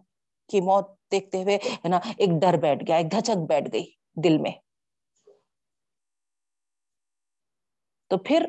کی 0.49 0.61
موت 0.61 0.89
دیکھتے 1.11 1.41
ہوئے، 1.43 1.55
ہے 1.55 1.89
نا، 1.89 1.99
ایک 2.17 2.29
ڈر 2.41 2.57
بیٹھ 2.61 2.83
گیا، 2.87 2.95
ایک 2.95 3.11
دھچک 3.11 3.47
بیٹھ 3.49 3.69
گئی 3.73 3.85
دل 4.17 4.37
میں۔ 4.37 4.51
تو 8.11 8.17
پھر 8.25 8.45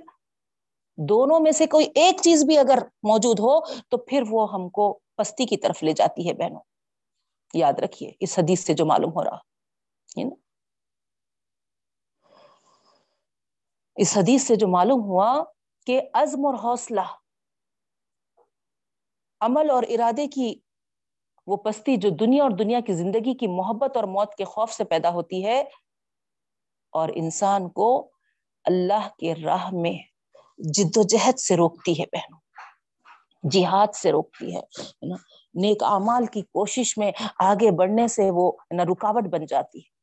دونوں 0.98 1.38
میں 1.40 1.52
سے 1.52 1.66
کوئی 1.66 1.86
ایک 1.94 2.20
چیز 2.22 2.44
بھی 2.44 2.58
اگر 2.58 2.78
موجود 3.02 3.40
ہو، 3.40 3.58
تو 3.88 3.96
پھر 3.98 4.22
وہ 4.30 4.52
ہم 4.52 4.68
کو 4.68 4.86
پستی 5.18 5.46
کی 5.46 5.56
طرف 5.56 5.82
لے 5.82 5.92
جاتی 5.92 6.28
ہے 6.28 6.34
بہنوں۔ 6.34 6.60
یاد 7.54 7.78
رکھیے، 7.78 8.10
اس 8.20 8.38
حدیث 8.38 8.64
سے 8.66 8.74
جو 8.74 8.86
معلوم 8.86 9.10
ہو 9.10 9.24
رہا۔ 9.24 9.38
اس 13.96 14.16
حدیث 14.16 14.46
سے 14.46 14.56
جو 14.56 14.68
معلوم 14.68 15.02
ہوا 15.02 15.32
کہ 15.86 16.00
عزم 16.14 16.46
اور 16.46 16.54
حوصلہ، 16.54 17.06
عمل 19.40 19.70
اور 19.70 19.82
ارادے 19.88 20.26
کی 20.26 20.54
وہ 21.46 21.56
پستی 21.56 21.96
جو 21.96 22.10
دنیا 22.20 22.42
اور 22.42 22.50
دنیا 22.50 22.80
کی 22.80 22.92
زندگی 22.92 23.34
کی 23.34 23.46
محبت 23.48 23.96
اور 23.96 24.04
موت 24.06 24.34
کے 24.34 24.44
خوف 24.44 24.72
سے 24.72 24.84
پیدا 24.84 25.10
ہوتی 25.10 25.44
ہے، 25.44 25.60
اور 26.92 27.08
انسان 27.14 27.68
کو 27.70 27.88
اللہ 28.64 29.08
کے 29.18 29.34
راہ 29.34 29.68
میں 29.74 29.98
جد 30.74 30.96
و 30.96 31.02
جہد 31.02 31.38
سے 31.38 31.56
روکتی 31.56 31.92
ہے 32.00 32.04
بہنوں۔ 32.12 32.40
جہاد 33.42 33.94
سے 33.94 34.12
روکتی 34.12 34.56
ہے 34.56 34.60
نا؟ 35.02 35.16
نیک 35.54 35.82
اعمال 35.82 36.26
کی 36.26 36.42
کوشش 36.42 36.98
میں 36.98 37.12
آگے 37.38 37.70
بڑھنے 37.70 38.08
سے 38.08 38.30
وہ 38.30 38.52
نہ 38.70 38.82
رکاوٹ 38.82 39.24
بن 39.24 39.46
جاتی 39.46 39.78
ہے۔ 39.78 39.96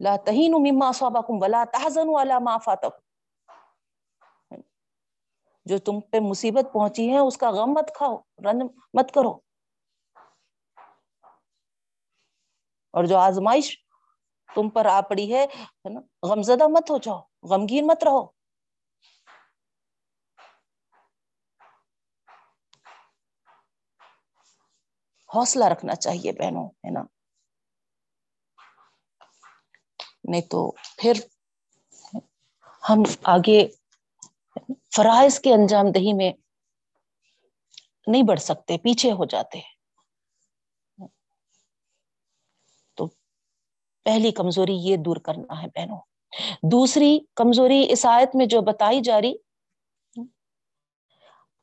لا 0.00 0.16
تہینوا 0.16 0.58
مما 0.58 0.88
اصابکم 0.88 1.42
ولا 1.42 1.64
تحزنوا 1.72 2.22
على 2.22 2.34
ما 2.44 2.58
فاتکم۔ 2.58 3.08
جو 5.64 5.78
تم 5.78 6.00
پہ 6.00 6.16
مصیبت 6.20 6.72
پہنچی 6.72 7.12
ہے، 7.12 7.18
اس 7.18 7.36
کا 7.36 7.50
غم 7.50 7.70
مت 7.70 7.90
کھاؤ، 7.94 8.16
رن 8.16 8.58
مت 8.94 9.14
کرو۔ 9.14 9.38
اور 12.92 13.04
جو 13.04 13.16
آزمائش 13.16 13.87
تم 14.50 14.68
پر 14.68 14.86
آ 14.86 15.00
پڑی 15.00 15.34
ہے 15.34 15.46
نا؟ 15.90 16.00
غمزدہ 16.28 16.66
مت 16.68 16.90
ہو 16.90 16.98
جاؤ، 16.98 17.20
غمگین 17.42 17.86
مت 17.86 18.04
رہو۔ 18.04 18.22
حوصلہ 25.30 25.64
رکھنا 25.64 25.94
چاہیے 25.94 26.32
بہنوں، 26.32 26.68
ہے 26.84 26.90
نا؟ 26.90 27.02
نہیں 30.24 30.40
تو 30.50 30.70
پھر 30.98 31.20
ہم 32.82 33.02
آگے 33.24 33.66
فرائض 34.96 35.40
کے 35.40 35.54
انجام 35.54 35.90
دہی 35.92 36.12
میں 36.12 36.32
نہیں 38.06 38.22
بڑھ 38.22 38.40
سکتے، 38.40 38.78
پیچھے 38.78 39.12
ہو 39.12 39.24
جاتے۔ 39.24 39.60
تو 39.60 39.77
پہلی 44.08 44.30
کمزوری 44.30 44.76
یہ 44.76 44.96
دور 44.96 45.16
کرنا 45.16 45.62
ہے 45.62 45.66
بہنوں۔ 45.66 46.00
دوسری 46.62 47.18
کمزوری 47.34 47.86
اس 47.90 48.06
آیت 48.06 48.36
میں 48.36 48.46
جو 48.46 48.60
بتائی 48.60 49.00
جا 49.00 49.20
رہی، 49.20 49.34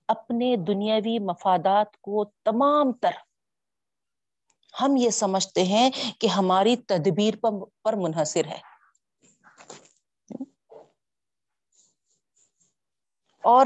اپنے 0.07 0.55
دنیاوی 0.67 1.19
مفادات 1.19 2.01
کو 2.01 2.25
تمام 2.25 2.91
تر 2.91 3.11
ہم 4.81 4.95
یہ 4.97 5.09
سمجھتے 5.09 5.63
ہیں 5.63 5.89
کہ 6.19 6.27
ہماری 6.27 6.75
تدبیر 6.75 7.33
پر 7.83 7.93
منحصر 7.95 8.45
ہے۔ 8.45 8.59
اور 13.43 13.65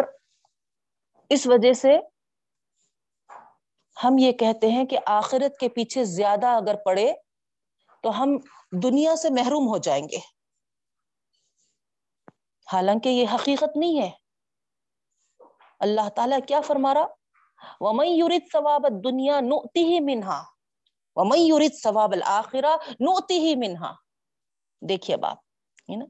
اس 1.30 1.48
وجہ 1.48 1.74
سے 1.74 1.98
ہم 4.04 4.18
یہ 4.18 4.32
کہتے 4.32 4.72
ہیں 4.72 4.86
کہ 4.86 4.98
آخرت 5.06 5.58
کے 5.58 5.70
پیچھے 5.70 6.04
زیادہ 6.04 6.48
اگر 6.48 6.76
پڑے 6.86 7.14
تو 8.04 8.24
ہم 8.24 8.38
دنیا 8.72 9.16
سے 9.16 9.30
محروم 9.30 9.68
ہو 9.68 9.78
جائیں 9.78 10.06
گے۔ 10.06 10.18
حالانکہ 12.74 13.10
یہ 13.10 13.26
حقیقت 13.34 13.78
نہیں 13.78 14.02
ہے۔ 14.02 14.10
اللہ 15.80 16.10
تعالیٰ 16.10 16.40
کیا 16.48 16.62
فرما 16.62 16.94
رہا؟ 16.94 17.06
وہ 17.82 17.94
میں 17.94 18.08
یورت 18.08 18.52
ثواب 18.52 18.86
دنیا 19.04 19.40
نوتی 19.40 19.84
ہی 19.84 20.00
منہا 20.00 20.44
وہ 21.16 21.40
یورت 21.40 21.84
ثواب 21.84 22.12
الآخرہ 22.12 22.76
نوتی 23.00 23.40
ہی 23.40 23.56
منہا 23.56 23.94
دیکھیے 24.82 25.18
باپ 25.18 25.38
نا؟ 25.90 26.06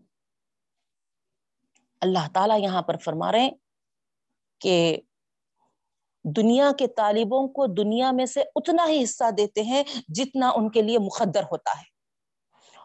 اللہ 2.01 2.27
تعالیٰ 2.33 2.59
یہاں 2.59 2.81
پر 2.81 2.97
فرما 2.97 3.31
رہے 3.31 3.39
ہیں 3.39 3.51
کہ 4.59 5.01
دنیا 6.23 6.71
کے 6.79 6.87
طالبوں 6.87 7.47
کو 7.47 7.65
دنیا 7.65 8.11
میں 8.11 8.25
سے 8.25 8.41
اتنا 8.55 8.87
ہی 8.87 9.03
حصہ 9.03 9.31
دیتے 9.31 9.63
ہیں 9.63 9.83
جتنا 10.07 10.49
ان 10.49 10.71
کے 10.71 10.81
لیے 10.81 10.99
مقدر 10.99 11.43
ہوتا 11.43 11.71
ہے۔ 11.71 11.98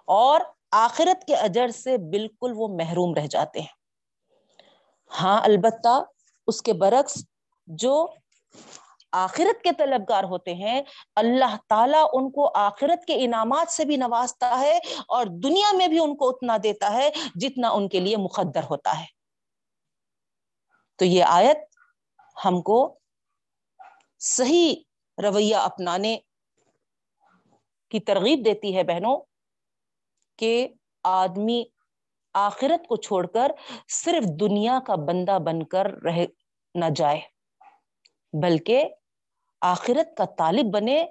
اور 0.04 0.40
آخرت 0.72 1.26
کے 1.26 1.36
اجر 1.36 1.68
سے 1.68 1.98
بالکل 1.98 2.52
وہ 2.54 2.68
محروم 2.68 3.14
رہ 3.14 3.26
جاتے 3.26 3.60
ہیں۔ 3.60 3.84
ہاں 5.20 5.40
البتہ 5.40 6.02
اس 6.46 6.62
کے 6.62 6.72
برعکس 6.72 7.24
جو 7.66 8.06
آخرت 9.12 9.62
کے 9.64 9.70
طلبگار 9.78 10.24
ہوتے 10.24 10.54
ہیں، 10.54 10.82
اللہ 11.16 11.56
تعالیٰ 11.68 12.06
ان 12.12 12.30
کو 12.30 12.50
آخرت 12.54 13.06
کے 13.06 13.24
انعامات 13.24 13.72
سے 13.72 13.84
بھی 13.84 13.96
نوازتا 13.96 14.60
ہے 14.60 14.78
اور 15.08 15.26
دنیا 15.26 15.76
میں 15.76 15.88
بھی 15.88 15.98
ان 15.98 16.16
کو 16.16 16.28
اتنا 16.28 16.56
دیتا 16.62 16.92
ہے 16.92 17.10
جتنا 17.34 17.70
ان 17.70 17.88
کے 17.88 18.00
لیے 18.00 18.16
مقدر 18.16 18.62
ہوتا 18.70 19.00
ہے۔ 19.00 19.06
تو 20.96 21.04
یہ 21.04 21.24
آیت 21.24 21.56
ہم 22.44 22.62
کو 22.62 22.98
صحیح 24.18 24.74
رویہ 25.22 25.56
اپنانے 25.56 26.18
کی 27.88 28.00
ترغیب 28.00 28.44
دیتی 28.44 28.76
ہے 28.76 28.82
بہنوں۔ 28.82 29.33
کہ 30.36 30.68
آدمی 31.04 31.64
آخرت 32.34 32.88
کو 32.88 32.96
چھوڑ 32.96 33.26
کر 33.26 33.52
صرف 33.88 34.24
دنیا 34.40 34.78
کا 34.86 34.94
بندہ 34.94 35.38
بن 35.38 35.62
کر 35.62 35.86
رہ 35.86 36.26
نہ 36.74 36.84
جائے، 36.96 37.20
بلکہ 38.42 38.84
آخرت 39.60 40.16
کا 40.16 40.24
طالب 40.24 40.74
بنے۔ 40.74 41.06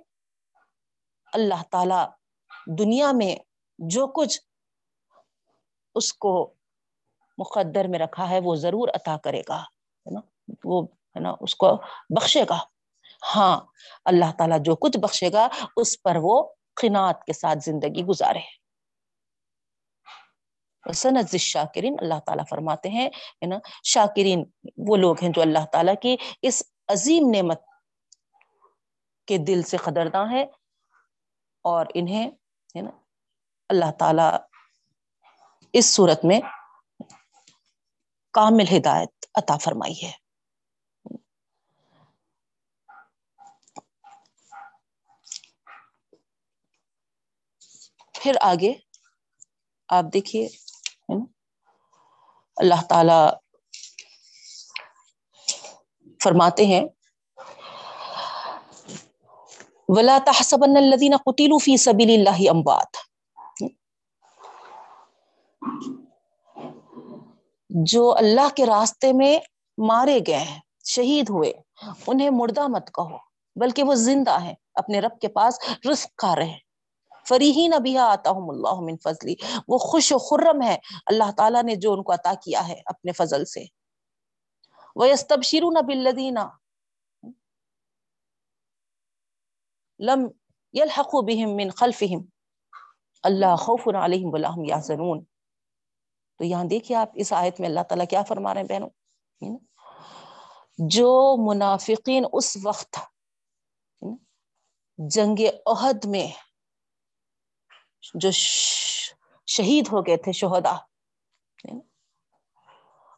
اللہ 1.34 1.64
تعالی 1.72 2.02
دنیا 2.80 3.12
میں 3.12 3.36
جو 3.78 4.08
کچھ 4.08 4.40
اس 5.96 6.14
کو 6.14 6.54
مقدر 7.38 7.88
میں 7.88 8.00
رکھا 8.00 8.30
ہے، 8.30 8.40
وہ 8.40 8.56
ضرور 8.56 8.90
عطا 8.94 9.18
کرے 9.18 9.42
گا، 9.50 9.62
ہے 9.62 10.14
نا؟ 10.14 10.20
وہ، 10.64 10.82
ہے 10.84 11.20
نا، 11.20 11.34
اس 11.42 11.56
کو 11.56 11.76
بخشے 12.10 12.44
گا۔ 12.50 12.60
ہاں 13.36 13.62
اللہ 14.06 14.32
تعالیٰ 14.38 14.58
جو 14.60 14.76
کچھ 14.76 14.98
بخشے 14.98 15.32
گا، 15.34 15.48
اس 15.78 16.02
پر 16.04 16.16
وہ 16.22 16.54
قناعت 16.82 17.24
کے 17.24 17.34
ساتھ 17.34 17.60
زندگی 17.62 18.06
گزارے۔ 18.06 18.63
سنت 20.92 21.36
شاکرین، 21.36 21.96
اللہ 22.00 22.20
تعالیٰ 22.26 22.46
فرماتے 22.50 22.90
ہیں 22.90 23.10
نا؟ 23.48 23.56
شاکرین، 23.84 24.46
وہ 24.78 24.98
لوگ 24.98 25.16
ہیں 25.22 25.30
جو 25.30 25.42
اللہ 25.42 25.66
تعالیٰ 25.72 25.94
کی 26.02 26.18
اس 26.42 26.64
عظیم 26.88 27.32
نعمت 27.36 27.62
کے 29.28 29.38
دل 29.38 29.64
سے 29.64 29.78
قدرداں 29.78 30.32
ہے 30.32 30.44
اور 31.62 31.86
انہیں، 31.94 32.32
ہے 32.76 32.82
نا؟ 32.82 32.90
اللہ 33.70 33.92
تعالی 34.00 34.38
اس 35.74 35.96
صورت 35.96 36.26
میں 36.26 36.40
کامل 38.34 38.78
ہدایت 38.78 39.26
عطا 39.36 39.58
فرمائی 39.58 40.06
ہے۔ 40.06 40.12
پھر 48.14 48.34
آگے 48.42 48.74
آپ 49.88 50.04
دیکھیے۔ 50.14 50.73
اللہ 52.58 52.82
تعالی 52.90 53.22
فرماتے 56.24 56.66
ہیں، 56.66 56.84
ولا 59.90 60.18
تحسبن 60.28 60.78
الذين 60.78 61.16
قتلوا 61.18 61.58
في 61.64 61.74
سبيل 61.82 62.12
الله 62.12 62.52
اموات 62.52 63.02
جو 67.90 68.04
اللہ 68.18 68.48
کے 68.56 68.66
راستے 68.66 69.12
میں 69.14 69.34
مارے 69.78 70.18
گئے 70.28 70.40
ہیں، 70.40 70.60
شہید 70.94 71.30
ہوئے، 71.30 71.52
انہیں 72.08 72.30
مردہ 72.40 72.68
مت 72.76 72.92
کہو، 72.96 73.18
بلکہ 73.56 73.84
وہ 73.84 73.96
زندہ 74.02 74.36
ہیں، 74.44 74.56
اپنے 74.82 75.02
رب 75.02 75.20
کے 75.22 75.30
پاس 75.38 75.60
رزق 75.90 76.16
کھا 76.24 76.36
رہے 76.36 76.58
فریحین 77.30 77.74
ابھی 77.74 77.98
آتا 77.98 78.30
ہوں 78.30 78.48
اللہ 78.50 78.80
من 78.80 78.98
فضلی۔ 78.98 79.36
وہ 79.68 79.78
خوش 79.78 80.12
و 80.12 80.18
خرم 80.18 80.62
ہے۔ 80.62 80.78
اللہ 81.06 81.32
تعالیٰ 81.38 81.64
نے 81.64 81.76
جو 81.76 81.94
ان 81.94 82.04
کو 82.04 82.14
عطا 82.14 82.34
کیا 82.34 82.68
ہے 82.68 82.82
اپنے 82.86 83.12
فضل 83.12 83.46
سے۔ 83.46 83.64
وہ 84.96 85.06
استبشرون 85.06 85.74
بالذین 85.86 86.38
لم 90.00 90.28
يلحقوا 90.74 91.22
بهم 91.22 91.56
من 91.56 91.70
خلفهم۔ 91.70 92.26
اللہ 93.24 93.56
خوف 93.56 93.96
علیہم 93.96 94.34
ولا 94.34 94.50
هم 94.50 94.66
يحزنون 94.66 95.24
تو 96.38 96.44
یہاں 96.44 96.64
دیکھیے 96.64 96.98
آپ 96.98 97.10
اس 97.16 97.34
آیت 97.34 97.60
میں 97.60 97.70
اللہ 97.70 97.80
تعالیٰ 97.90 98.06
کیا 98.10 98.24
فرما 98.24 98.54
رہے 98.54 98.62
ہیں 98.62 98.68
بہنوں۔ 98.68 98.90
جو 100.78 101.36
منافقین 101.50 102.26
اس 102.34 102.58
وقت 102.64 102.98
جنگ 104.98 105.36
عہد 105.66 106.06
میں 106.06 106.53
جو 108.16 108.32
شہید 108.32 109.88
ہو 109.92 110.02
گئے 110.02 110.18
تھے 110.18 110.32
شہدا 110.32 110.76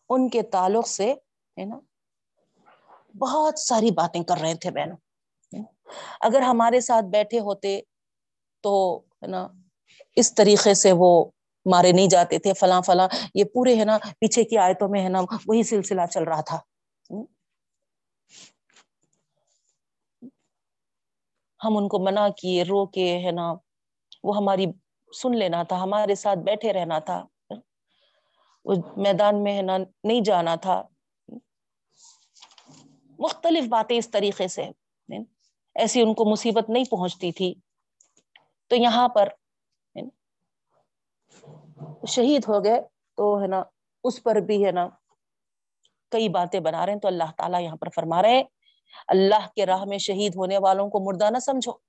ان 0.10 0.30
کے 0.30 0.41
تعلق 0.41 0.88
سے، 0.88 1.12
ہے 1.58 1.65
نا، 1.65 1.80
بہت 3.19 3.60
ساری 3.60 3.91
باتیں 3.91 4.24
کر 4.24 4.38
رہے 4.38 4.56
تھے 4.56 4.71
بہنوں 4.71 4.98
اگر 6.19 6.41
ہمارے 6.41 6.80
ساتھ 6.82 7.06
بیٹھے 7.06 7.39
ہوتے 7.39 7.80
تو، 8.63 8.98
ہے 9.00 9.28
نا، 9.28 9.48
اس 10.15 10.36
طریقے 10.36 10.74
سے 10.74 10.91
وہ 10.91 11.10
مارے 11.65 11.91
نہیں 11.91 12.08
جاتے 12.08 12.39
تھے، 12.39 12.54
فلاں 12.54 12.82
فلاں، 12.82 13.08
یہ 13.34 13.43
پورے، 13.43 13.76
ہے 13.76 13.86
نا، 13.86 13.98
پیچھے 14.19 14.43
کی 14.43 14.58
آیتوں 14.58 14.89
میں، 14.89 15.04
ہے 15.04 15.10
نا، 15.10 15.21
وہی 15.48 15.63
سلسلہ 15.63 16.06
چل 16.12 16.24
رہا 16.24 16.41
تھا۔ 16.41 16.60
ہم 21.60 21.78
ان 21.78 21.88
کو 21.88 22.00
منع 22.00 22.28
کیے، 22.30 22.63
رو 22.63 22.86
کے، 22.86 23.17
ہے 23.26 23.32
نا 23.32 23.54
وہ 24.25 24.38
ہماری 24.38 24.65
سن 25.21 25.38
لینا 25.38 25.63
تھا، 25.63 25.83
ہمارے 25.83 26.15
ساتھ 26.15 26.39
بیٹھے 26.39 26.73
رہنا 26.73 26.99
تھا۔ 26.99 27.25
میدان 28.97 29.43
میں 29.43 29.57
ہے 29.57 29.61
نا، 29.61 29.77
نہیں 30.03 30.21
جانا 30.21 30.55
تھا۔ 30.55 30.83
مختلف 33.19 33.67
باتیں 33.69 33.97
اس 33.97 34.11
طریقے 34.11 34.47
سے۔ 34.47 34.69
ایسی 35.75 36.01
ان 36.01 36.13
کو 36.13 36.25
مصیبت 36.25 36.69
نہیں 36.69 36.83
پہنچتی 36.91 37.31
تھی۔ 37.31 37.55
تو 38.67 38.75
یہاں 38.75 39.09
پر 39.09 39.29
شہید 42.07 42.45
ہو 42.47 42.63
گئے 42.63 42.81
تو 43.15 43.41
ہے 43.41 43.47
نا، 43.47 43.63
اس 44.03 44.23
پر 44.23 44.35
بھی 44.35 44.65
ہے 44.65 44.71
نا 44.71 44.88
کئی 46.11 46.29
باتیں 46.29 46.59
بنا 46.59 46.85
رہے 46.85 46.93
ہیں۔ 46.93 46.99
تو 46.99 47.07
اللہ 47.07 47.31
تعالیٰ 47.38 47.61
یہاں 47.61 47.75
پر 47.75 47.89
فرما 47.89 48.21
رہے 48.21 48.29
ہیں، 48.29 48.43
اللہ 49.07 49.47
کے 49.55 49.65
راہ 49.65 49.85
میں 49.85 49.97
شہید 49.97 50.35
ہونے 50.35 50.57
والوں 50.57 50.89
کو 50.89 50.99
مردہ 50.99 51.29
نہ 51.31 51.39
سمجھو۔ 51.39 51.85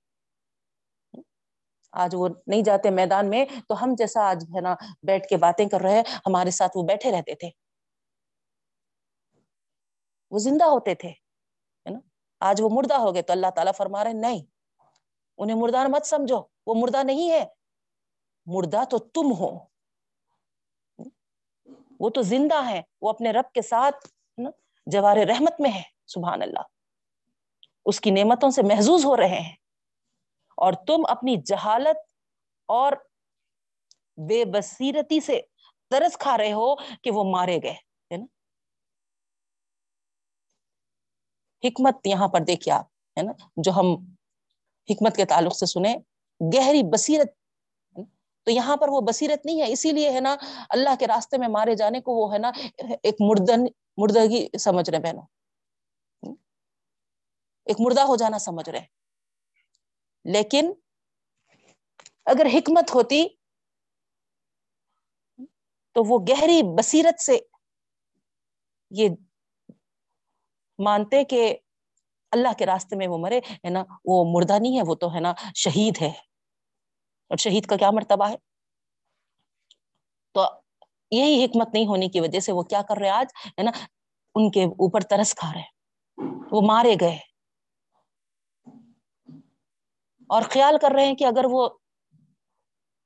آج 1.97 2.15
وہ 2.17 2.27
نہیں 2.47 2.61
جاتے 2.61 2.89
میدان 2.89 3.29
میں، 3.29 3.45
تو 3.67 3.83
ہم 3.83 3.95
جیسا 3.97 4.29
آج 4.29 4.45
ہے 4.55 4.61
نا 4.61 4.75
بیٹھ 5.03 5.27
کے 5.27 5.37
باتیں 5.37 5.69
کر 5.69 5.81
رہے 5.81 6.01
ہمارے 6.25 6.51
ساتھ 6.51 6.77
وہ 6.77 6.83
بیٹھے 6.83 7.11
رہتے 7.11 7.35
تھے۔ 7.35 7.49
وہ 10.31 10.39
زندہ 10.39 10.65
ہوتے 10.65 10.95
تھے 10.95 11.13
نا؟ 11.89 11.99
آج 12.39 12.61
وہ 12.61 12.69
مردہ 12.71 12.93
ہو 12.93 13.13
گئے 13.13 13.21
تو 13.21 13.33
اللہ 13.33 13.47
تعالیٰ 13.55 13.73
فرما 13.77 14.03
رہے 14.03 14.13
نہیں، 14.13 14.41
انہیں 15.37 15.57
مردہ 15.57 15.87
مت 15.87 16.05
سمجھو، 16.05 16.41
وہ 16.65 16.73
مردہ 16.73 17.03
نہیں 17.03 17.31
ہے۔ 17.31 17.45
مردہ 18.45 18.83
تو 18.89 18.97
تم 18.97 19.31
ہو۔ 19.39 19.59
وہ 21.99 22.09
تو 22.09 22.21
زندہ 22.21 22.69
ہے 22.69 22.81
وہ 23.01 23.09
اپنے 23.09 23.31
رب 23.31 23.53
کے 23.53 23.61
ساتھ 23.61 24.07
جوار 24.85 25.17
رحمت 25.17 25.61
میں 25.61 25.71
ہے 25.71 25.81
سبحان 26.07 26.41
اللہ۔ 26.41 26.59
اس 27.85 27.99
کی 28.01 28.11
نعمتوں 28.11 28.49
سے 28.49 28.61
محظوظ 28.61 29.05
ہو 29.05 29.17
رہے 29.17 29.39
ہیں۔ 29.39 29.66
اور 30.57 30.73
تم 30.87 31.01
اپنی 31.09 31.35
جہالت 31.45 31.97
اور 32.69 32.93
بے 34.29 34.45
بصیرتی 34.45 35.19
سے 35.19 35.41
ترس 35.91 36.17
کھا 36.17 36.37
رہے 36.37 36.53
ہو 36.53 36.75
کہ 36.75 37.11
وہ 37.11 37.23
مارے 37.23 37.57
گئے، 37.63 37.73
ہے 38.11 38.17
نا؟ 38.17 38.25
حکمت 41.63 42.07
یہاں 42.07 42.27
پر 42.27 42.39
دیکھیے 42.39 42.73
آپ، 42.73 42.85
ہے 43.17 43.23
نا؟ 43.23 43.31
جو 43.57 43.71
ہم 43.71 43.85
حکمت 44.89 45.15
کے 45.15 45.25
تعلق 45.25 45.55
سے 45.55 45.65
سنیں، 45.65 45.95
گہری 46.41 46.83
بصیرت 46.93 47.27
تو 48.47 48.51
یہاں 48.51 48.77
پر 48.77 48.89
وہ 48.89 49.01
بصیرت 49.01 49.45
نہیں 49.45 49.61
ہے، 49.61 49.71
اسی 49.71 49.91
لیے 49.91 50.11
ہے 50.11 50.19
نا، 50.19 50.35
اللہ 50.69 50.95
کے 50.99 51.07
راستے 51.07 51.37
میں 51.37 51.47
مارے 51.47 51.75
جانے 51.75 52.01
کو 52.01 52.11
وہ 52.13 52.33
ہے 52.33 52.37
نا، 52.37 52.51
ایک 53.03 53.15
مردن، 53.19 53.63
مردگی 53.97 54.47
سمجھ 54.57 54.89
رہے 54.89 54.99
بہنوں۔ 54.99 55.25
ایک 57.65 57.77
مردہ 57.79 58.01
ہو 58.01 58.15
جانا 58.15 58.39
سمجھ 58.39 58.69
رہے۔ 58.69 58.96
لیکن 60.33 60.73
اگر 62.25 62.45
حکمت 62.53 62.95
ہوتی 62.95 63.27
تو 65.91 66.03
وہ 66.03 66.19
گہری 66.29 66.61
بصیرت 66.77 67.21
سے 67.21 67.39
یہ 68.91 69.09
مانتے 70.79 71.23
کہ 71.23 71.57
اللہ 72.31 72.47
کے 72.57 72.65
راستے 72.65 72.95
میں 72.95 73.07
وہ 73.07 73.17
مرے، 73.17 73.37
ہے 73.37 73.69
نا؟ 73.69 73.83
وہ 74.05 74.25
مردہ 74.27 74.59
نہیں 74.59 74.77
ہے، 74.77 74.81
وہ 74.87 74.95
تو، 74.95 75.15
ہے 75.15 75.19
نا، 75.19 75.33
شہید 75.55 76.01
ہے۔ 76.01 76.11
اور 77.27 77.37
شہید 77.37 77.65
کا 77.65 77.75
کیا 77.77 77.91
مرتبہ 77.91 78.29
ہے؟ 78.29 78.35
تو 80.31 80.41
یہی 81.11 81.45
حکمت 81.45 81.73
نہیں 81.73 81.87
ہونے 81.87 82.07
کی 82.07 82.19
وجہ 82.19 82.39
سے 82.39 82.51
وہ 82.51 82.63
کیا 82.63 82.81
کر 82.81 82.97
رہے 82.97 83.09
آج؟ 83.09 83.27
ہے 83.47 83.63
نا؟ 83.63 83.71
ان 84.35 84.51
کے 84.51 84.63
اوپر 84.63 85.01
ترس 85.01 85.35
کھا 85.35 85.51
رہے۔ 85.53 85.63
وہ 86.51 86.61
مارے 86.61 86.95
گئے۔ 87.01 87.36
اور 90.29 90.41
خیال 90.41 90.77
کر 90.81 90.91
رہے 90.95 91.05
ہیں 91.05 91.15
کہ 91.15 91.23
اگر 91.23 91.45
وہ 91.49 91.69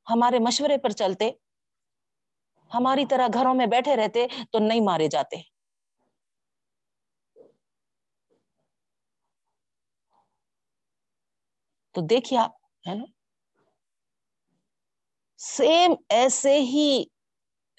ہمارے 0.08 0.40
مشورے 0.40 0.78
پر 0.78 0.90
چلتے، 0.90 1.32
ہماری 2.72 3.06
طرح 3.06 3.28
گھروں 3.34 3.54
میں 3.54 3.66
بیٹھے 3.66 3.96
رہتے 3.96 4.28
تو 4.52 4.60
نہیں 4.60 4.82
مارے 4.82 5.08
جاتے۔ 5.08 5.42
تو 11.96 12.02
دیکھیے 12.02 12.40
آپ، 12.40 12.52
ہے 12.88 12.96
نا؟ 12.96 13.06
سیم 15.40 15.94
ایسے 16.10 16.60
ہی 16.62 17.04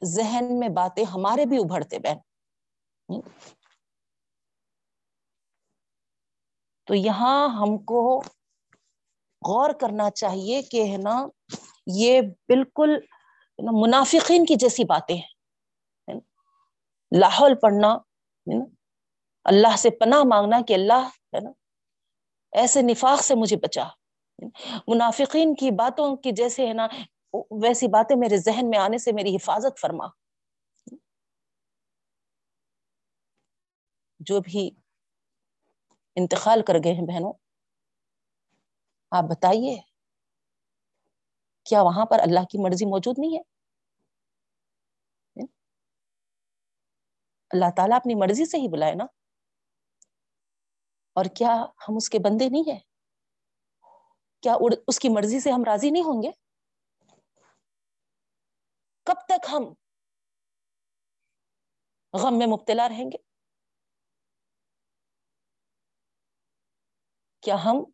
ذہن 0.03 0.59
میں 0.59 0.69
باتیں 0.69 1.05
ہمارے 1.05 1.45
بھی 1.47 1.57
ابھرتے 1.57 1.99
بہن۔ 1.99 2.19
تو 6.89 6.95
یہاں 6.95 7.49
ہم 7.49 7.79
کو 7.79 8.23
غور 9.47 9.71
کرنا 9.81 10.11
چاہیے 10.11 10.63
کہ 10.63 10.83
ہے 10.93 10.97
نا، 10.97 11.27
یہ 11.87 12.21
بالکل 12.21 12.99
منافقین 13.83 14.45
کی 14.45 14.55
جیسی 14.55 14.85
باتیں 14.85 15.17
ہیں 15.17 16.21
لاہور 17.13 17.55
پڑھنا 17.63 17.99
اللہ 19.45 19.77
سے 19.77 19.91
پناہ 19.91 20.23
مانگنا 20.25 20.61
کہ 20.69 20.75
اللہ 20.75 21.09
ہے 21.35 21.41
نا 21.41 21.51
ایسے 22.53 22.83
نفاق 22.83 23.23
سے 23.23 23.35
مجھے 23.35 23.57
بچا 23.57 23.85
منافقین 24.89 25.55
کی 25.55 25.71
باتوں 25.71 26.17
کی 26.17 26.33
جیسے 26.33 26.67
ہے 26.69 26.73
نا، 26.73 26.87
ویسی 27.63 27.89
باتیں 27.89 28.17
میرے 28.17 28.37
ذہن 28.37 28.71
میں 28.71 28.79
آنے 28.79 28.99
سے 28.99 29.13
میری 29.13 29.37
حفاظت 29.37 29.81
فرما۔ 29.81 30.07
جو 34.21 34.41
بھی 34.41 34.71
انتقال 36.17 36.63
کر 36.63 36.75
گئے 36.85 36.93
ہیں 36.93 37.07
بہنوں 37.07 37.33
آپ 39.13 39.25
بتائیے، 39.31 39.81
کیا 41.67 41.83
وہاں 41.83 42.07
پر 42.07 42.19
اللہ 42.19 42.45
کی 42.45 42.59
مرضی 42.63 42.87
موجود 42.87 43.19
نہیں 43.19 43.37
ہے؟ 43.37 43.43
اللہ 47.51 47.71
تعالیٰ 47.77 47.97
اپنی 47.97 48.15
مرضی 48.15 48.45
سے 48.45 48.59
ہی 48.59 48.69
بلائے 48.69 48.95
نا؟ 48.95 49.05
اور 51.17 51.25
کیا 51.37 51.55
ہم 51.89 51.97
اس 51.97 52.09
کے 52.11 52.19
بندے 52.19 52.49
نہیں 52.49 52.71
ہیں؟ 52.73 52.79
کیا 54.43 54.55
اس 54.89 54.99
کی 54.99 55.09
مرضی 55.09 55.41
سے 55.41 55.51
ہم 55.51 55.65
راضی 55.65 55.91
نہیں 55.91 56.03
ہوں 56.03 56.23
گے؟ 56.23 56.31
کب 59.07 59.27
تک 59.27 59.47
ہم 59.53 59.73
غم 62.15 62.39
میں 62.39 62.47
مبتلا 62.47 62.89
رہیں 62.89 63.05
گے؟ 63.05 63.17
کیا 67.43 67.57
ہم 67.65 67.85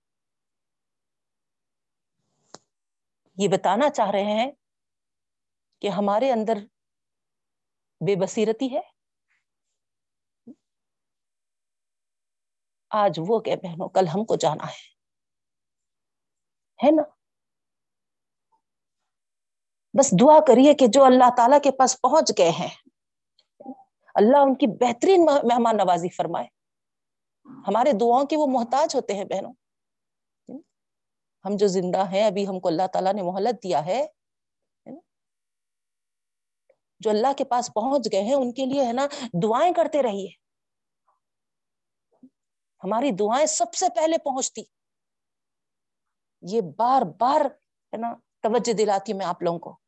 یہ 3.39 3.49
بتانا 3.49 3.91
چاہ 3.91 4.11
رہے 4.11 4.25
ہیں 4.25 4.51
کہ 5.81 5.89
ہمارے 5.89 6.33
اندر 6.33 6.55
بے 8.07 8.17
بصیرتی 8.17 8.75
ہے؟ 8.75 8.81
آج 12.91 13.21
وہ 13.29 13.41
کہ 13.41 13.57
بہنوں، 13.57 13.89
کل 13.89 14.09
ہم 14.09 14.25
کو 14.25 14.37
جانا 14.37 14.67
ہے۔ 14.67 14.99
نا؟ 16.91 17.03
بس 19.99 20.13
دعا 20.21 20.41
کریے 20.41 20.75
کہ 20.75 20.87
جو 20.93 21.05
اللہ 21.05 21.31
تعالی 21.37 21.57
کے 21.63 21.71
پاس 21.71 22.01
پہنچ 22.01 22.33
گئے 22.39 22.51
ہیں، 22.51 22.77
اللہ 24.15 24.37
ان 24.37 24.55
کی 24.55 24.67
بہترین 24.67 25.25
مہمان 25.25 25.77
نوازی 25.77 26.09
فرمائے۔ 26.09 26.47
ہمارے 27.69 27.91
دعاؤں 28.01 28.25
کے 28.25 28.37
وہ 28.37 28.47
محتاج 28.47 28.97
ہوتے 28.97 29.15
ہیں 29.15 29.25
بہنوں۔ 29.25 29.53
ہم 31.49 31.57
جو 31.57 31.67
زندہ 31.67 32.11
ہیں، 32.11 32.25
ابھی 32.25 32.49
ہم 32.49 32.61
کو 32.61 32.69
اللہ 32.69 32.87
تعالیٰ 32.93 33.15
نے 33.15 33.23
مہلت 33.23 33.63
دیا 33.63 33.87
ہے 33.87 34.07
جو 37.01 37.11
اللہ 37.11 37.33
کے 37.37 37.45
پاس 37.45 37.71
پہنچ 37.75 38.09
گئے 38.13 38.23
ہیں، 38.23 38.35
ان 38.35 38.53
کے 38.53 38.67
لیے، 38.67 38.85
ہے 38.85 38.93
نا، 38.93 39.07
دعائیں 39.43 39.75
کرتے 39.75 40.03
رہیے۔ 40.03 40.29
ہماری 42.85 43.11
دعائیں 43.11 43.47
سب 43.47 43.75
سے 43.75 43.87
پہلے 43.97 44.19
پہنچتی۔ 44.19 44.63
یہ 46.43 46.61
بار 46.77 47.03
بار، 47.19 47.41
ہے 47.41 47.97
نا، 47.97 48.15
توجہ 48.43 48.73
دلاتی 48.73 49.13
میں 49.13 49.27
آپ 49.27 49.43
لوگوں 49.43 49.59
کو۔ 49.59 49.79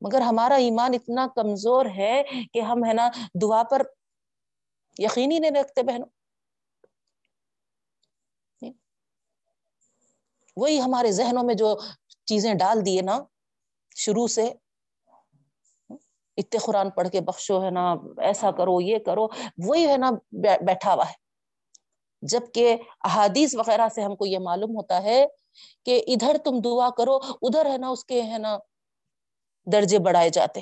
مگر 0.00 0.20
ہمارا 0.20 0.54
ایمان 0.54 0.94
اتنا 0.94 1.26
کمزور 1.36 1.86
ہے 1.86 2.22
کہ 2.52 2.60
ہم، 2.60 2.84
ہے 2.84 2.92
نا، 2.92 3.08
دعا 3.42 3.62
پر 3.62 3.82
یقینی 4.98 5.38
نہیں 5.38 5.50
رکھتے 5.50 5.82
بہنوں۔ 5.82 6.15
وہی 10.56 10.80
ہمارے 10.80 11.12
ذہنوں 11.12 11.44
میں 11.44 11.54
جو 11.54 11.76
چیزیں 12.24 12.54
ڈال 12.54 12.86
دیے 12.86 13.02
نا، 13.02 13.18
شروع 13.96 14.26
سے 14.26 14.52
اتنے 16.36 16.58
قرآن 16.58 16.90
پڑھ 16.90 17.08
کے 17.08 17.20
بخشو 17.20 17.64
ہے 17.64 17.70
نا، 17.70 17.92
ایسا 18.18 18.50
کرو، 18.50 18.80
یہ 18.80 18.98
کرو، 18.98 19.26
وہی 19.66 19.88
ہے 19.88 19.96
نا 19.96 20.10
بیٹھا 20.66 20.94
ہوا 20.94 21.08
ہے۔ 21.08 21.14
جبکہ 22.22 22.76
احادیث 23.04 23.54
وغیرہ 23.54 23.88
سے 23.94 24.02
ہم 24.02 24.16
کو 24.16 24.26
یہ 24.26 24.38
معلوم 24.38 24.70
ہوتا 24.70 25.02
ہے 25.02 25.26
کہ 25.84 26.04
ادھر 26.06 26.36
تم 26.44 26.60
دعا 26.64 26.90
کرو، 26.90 27.16
ادھر 27.42 27.66
ہے 27.66 27.78
نا، 27.78 27.88
اس 27.88 28.04
کے 28.04 28.22
ہے 28.22 28.38
نا 28.38 28.58
درجے 29.72 29.98
بڑھائے 29.98 30.30
جاتے۔ 30.30 30.60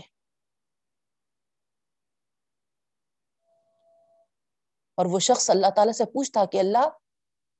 اور 4.95 5.07
وہ 5.07 5.19
شخص 5.19 5.51
اللہ 5.51 5.67
تعالی 5.77 5.93
سے 5.93 6.05
پوچھتا 6.05 6.45
کہ 6.45 6.59
اللہ، 6.59 6.89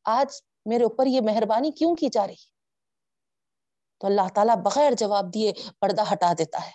آج 0.05 0.43
میرے 0.65 0.85
اوپر 0.85 1.07
یہ 1.07 1.21
مہربانی 1.21 1.71
کیوں 1.71 1.95
کی 1.95 2.09
جا 2.13 2.27
رہی؟ 2.27 2.55
تو 3.99 4.07
اللہ 4.07 4.29
تعالیٰ 4.35 4.57
بغیر 4.57 4.93
جواب 4.99 5.35
دیے 5.35 5.53
پردہ 5.81 6.13
ہٹا 6.13 6.33
دیتا 6.39 6.67
ہے۔ 6.67 6.73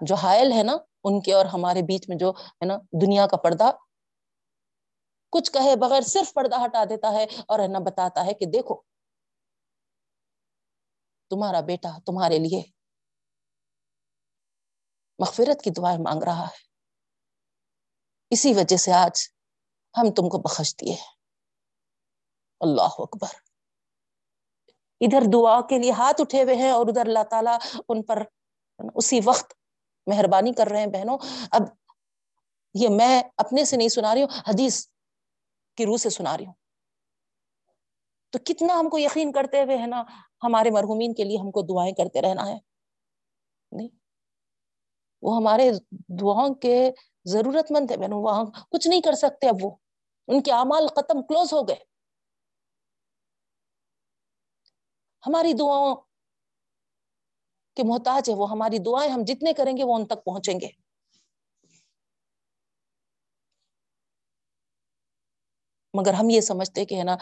جو 0.00 0.14
حائل 0.14 0.52
ہے 0.52 0.62
نا، 0.62 0.72
ان 1.04 1.20
کے 1.20 1.32
اور 1.32 1.46
ہمارے 1.46 1.82
بیچ 1.82 2.08
میں 2.08 2.16
جو 2.16 2.30
ہے 2.30 2.64
نا، 2.64 2.74
دنیا 2.76 3.26
کا 3.26 3.36
پردہ، 3.36 3.70
کچھ 5.30 5.52
کہے 5.52 5.76
بغیر 5.76 6.00
صرف 6.00 6.34
پردہ 6.34 6.64
ہٹا 6.64 6.84
دیتا 6.84 7.12
ہے 7.12 7.24
اور 7.48 7.58
ہے 7.58 7.66
نا 7.66 7.78
بتاتا 7.78 8.26
ہے 8.26 8.34
کہ 8.34 8.46
دیکھو، 8.46 8.82
تمہارا 11.30 11.60
بیٹا 11.60 11.98
تمہارے 12.06 12.38
لیے 12.38 12.62
مغفرت 15.18 15.62
کی 15.62 15.70
دعائیں 15.70 15.98
مانگ 15.98 16.22
رہا 16.22 16.42
ہے۔ 16.42 16.66
اسی 18.30 18.54
وجہ 18.54 18.76
سے 18.76 18.92
آج 18.92 19.28
ہم 19.98 20.14
تم 20.14 20.28
کو 20.28 20.38
بخش 20.38 20.74
دیے 20.80 20.94
ہیں۔ 20.94 21.15
اللہ 22.60 22.94
اکبر۔ 22.98 23.28
ادھر 25.00 25.22
دعا 25.32 25.60
کے 25.60 25.78
لیے 25.78 25.90
ہاتھ 25.90 26.20
اٹھے 26.20 26.42
ہوئے 26.42 26.54
ہیں 26.54 26.70
اور 26.70 26.86
ادھر 26.86 27.06
اللہ 27.06 27.24
تعالیٰ 27.30 27.58
ان 27.88 28.02
پر 28.02 28.22
اسی 28.94 29.20
وقت 29.24 29.54
مہربانی 30.06 30.52
کر 30.52 30.66
رہے 30.66 30.78
ہیں 30.78 30.86
بہنوں۔ 30.86 31.18
اب 31.50 31.62
یہ 32.74 32.88
میں 32.88 33.22
اپنے 33.36 33.64
سے 33.64 33.76
نہیں 33.76 33.88
سنا 33.88 34.14
رہی 34.14 34.22
ہوں، 34.22 34.28
حدیث 34.48 34.86
کی 35.76 35.86
روح 35.86 35.96
سے 35.96 36.10
سنا 36.10 36.36
رہی 36.36 36.46
ہوں۔ 36.46 36.54
تو 38.30 38.38
کتنا 38.44 38.80
ہم 38.80 38.88
کو 38.88 38.98
یقین 38.98 39.32
کرتے 39.32 39.62
ہوئے 39.62 39.78
ہے 39.78 39.86
نا، 39.86 40.04
ہمارے 40.42 40.70
مرحومین 40.70 41.14
کے 41.14 41.24
لیے 41.24 41.38
ہم 41.38 41.50
کو 41.50 41.62
دعائیں 41.62 41.94
کرتے 41.94 42.20
رہنا 42.20 42.48
ہے۔ 42.48 42.58
نہیں، 43.72 43.88
وہ 45.22 45.36
ہمارے 45.36 45.72
دعاؤں 45.92 46.54
کے 46.54 46.90
ضرورت 47.24 47.72
مند 47.72 47.90
ہے 47.90 47.96
بہنوں 47.96 48.22
وہاں 48.22 48.44
کچھ 48.70 48.88
نہیں 48.88 49.00
کر 49.00 49.12
سکتے۔ 49.12 49.48
اب 49.48 49.56
وہ، 49.62 49.70
ان 50.28 50.42
کے 50.42 50.52
اعمال 50.52 50.86
ختم 50.88 51.22
کلوز 51.22 51.52
ہو 51.52 51.68
گئے۔ 51.68 51.85
ہماری 55.26 55.52
دعاؤں 55.52 55.96
کے 57.76 57.82
محتاج 57.82 58.30
ہے 58.30 58.34
وہ 58.34 58.50
ہماری 58.50 58.78
دعائیں 58.78 59.12
ہم 59.12 59.22
جتنے 59.26 59.52
کریں 59.52 59.76
گے 59.76 59.84
وہ 59.84 59.94
ان 59.94 60.06
تک 60.06 60.24
پہنچیں 60.24 60.60
گے۔ 60.60 60.68
مگر 65.94 66.12
ہم 66.12 66.30
یہ 66.30 66.40
سمجھتے 66.40 66.84
کہ 66.84 66.94
ہے 66.94 67.04
نا 67.04 67.16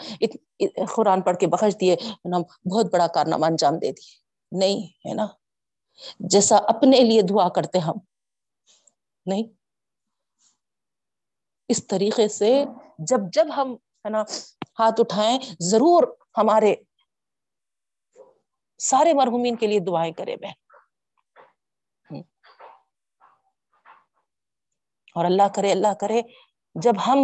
قرآن 0.95 1.21
پڑھ 1.21 1.37
کے 1.37 1.47
بخش 1.47 1.75
دیے 1.81 1.95
نا، 2.25 2.37
بہت 2.71 2.85
بڑا 2.93 3.07
کارنامہ 3.07 3.45
انجام 3.45 3.73
دے 3.73 3.91
دیے۔ 3.91 4.25
نہیں، 4.59 5.09
ہے 5.09 5.13
نا۔ 5.13 5.27
جیسا 6.19 6.55
اپنے 6.57 7.01
لیے 7.01 7.21
دعا 7.21 7.49
کرتے 7.49 7.79
ہم۔ 7.79 7.93
نہیں۔ 9.25 9.43
اس 11.69 11.87
طریقے 11.87 12.27
سے 12.27 12.65
جب 12.99 13.19
جب 13.33 13.47
ہم، 13.57 13.73
ہے 13.73 14.09
نا، 14.09 14.21
ہاتھ 14.79 15.01
اٹھائیں، 15.01 15.39
ضرور 15.59 16.03
ہمارے 16.37 16.75
سارے 18.79 19.13
مرحومین 19.13 19.55
کے 19.55 19.67
لیے 19.67 19.79
دعائیں 19.79 20.13
کرے 20.13 20.35
بہن۔ 20.35 20.53
اور 25.15 25.25
اللہ 25.25 25.47
کرے 25.55 25.71
اللہ 25.71 25.93
کرے، 25.93 26.21
جب 26.75 26.93
ہم 27.07 27.17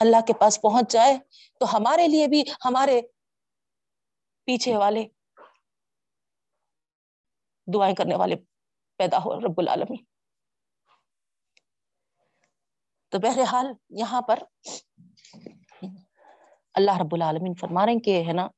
اللہ 0.00 0.20
کے 0.26 0.32
پاس 0.32 0.60
پہنچ 0.62 0.92
جائے 0.92 1.18
تو 1.60 1.76
ہمارے 1.76 2.08
لیے 2.08 2.26
بھی 2.26 2.42
ہمارے 2.64 3.00
پیچھے 4.44 4.76
والے 4.76 5.04
دعائیں 7.74 7.94
کرنے 7.94 8.14
والے 8.14 8.36
پیدا 8.98 9.18
ہو، 9.18 9.40
رب 9.40 9.60
العالمی 9.60 9.96
تو 13.12 13.18
بہرحال 13.18 13.66
یہاں 13.90 14.22
پر 14.22 14.38
اللہ 16.74 16.98
رب 17.00 17.14
العالمین 17.14 17.54
فرما 17.54 17.86
رہے 17.86 17.92
ہیں 17.92 18.00
کہ 18.00 18.22
ہے 18.26 18.32
نا 18.32 18.48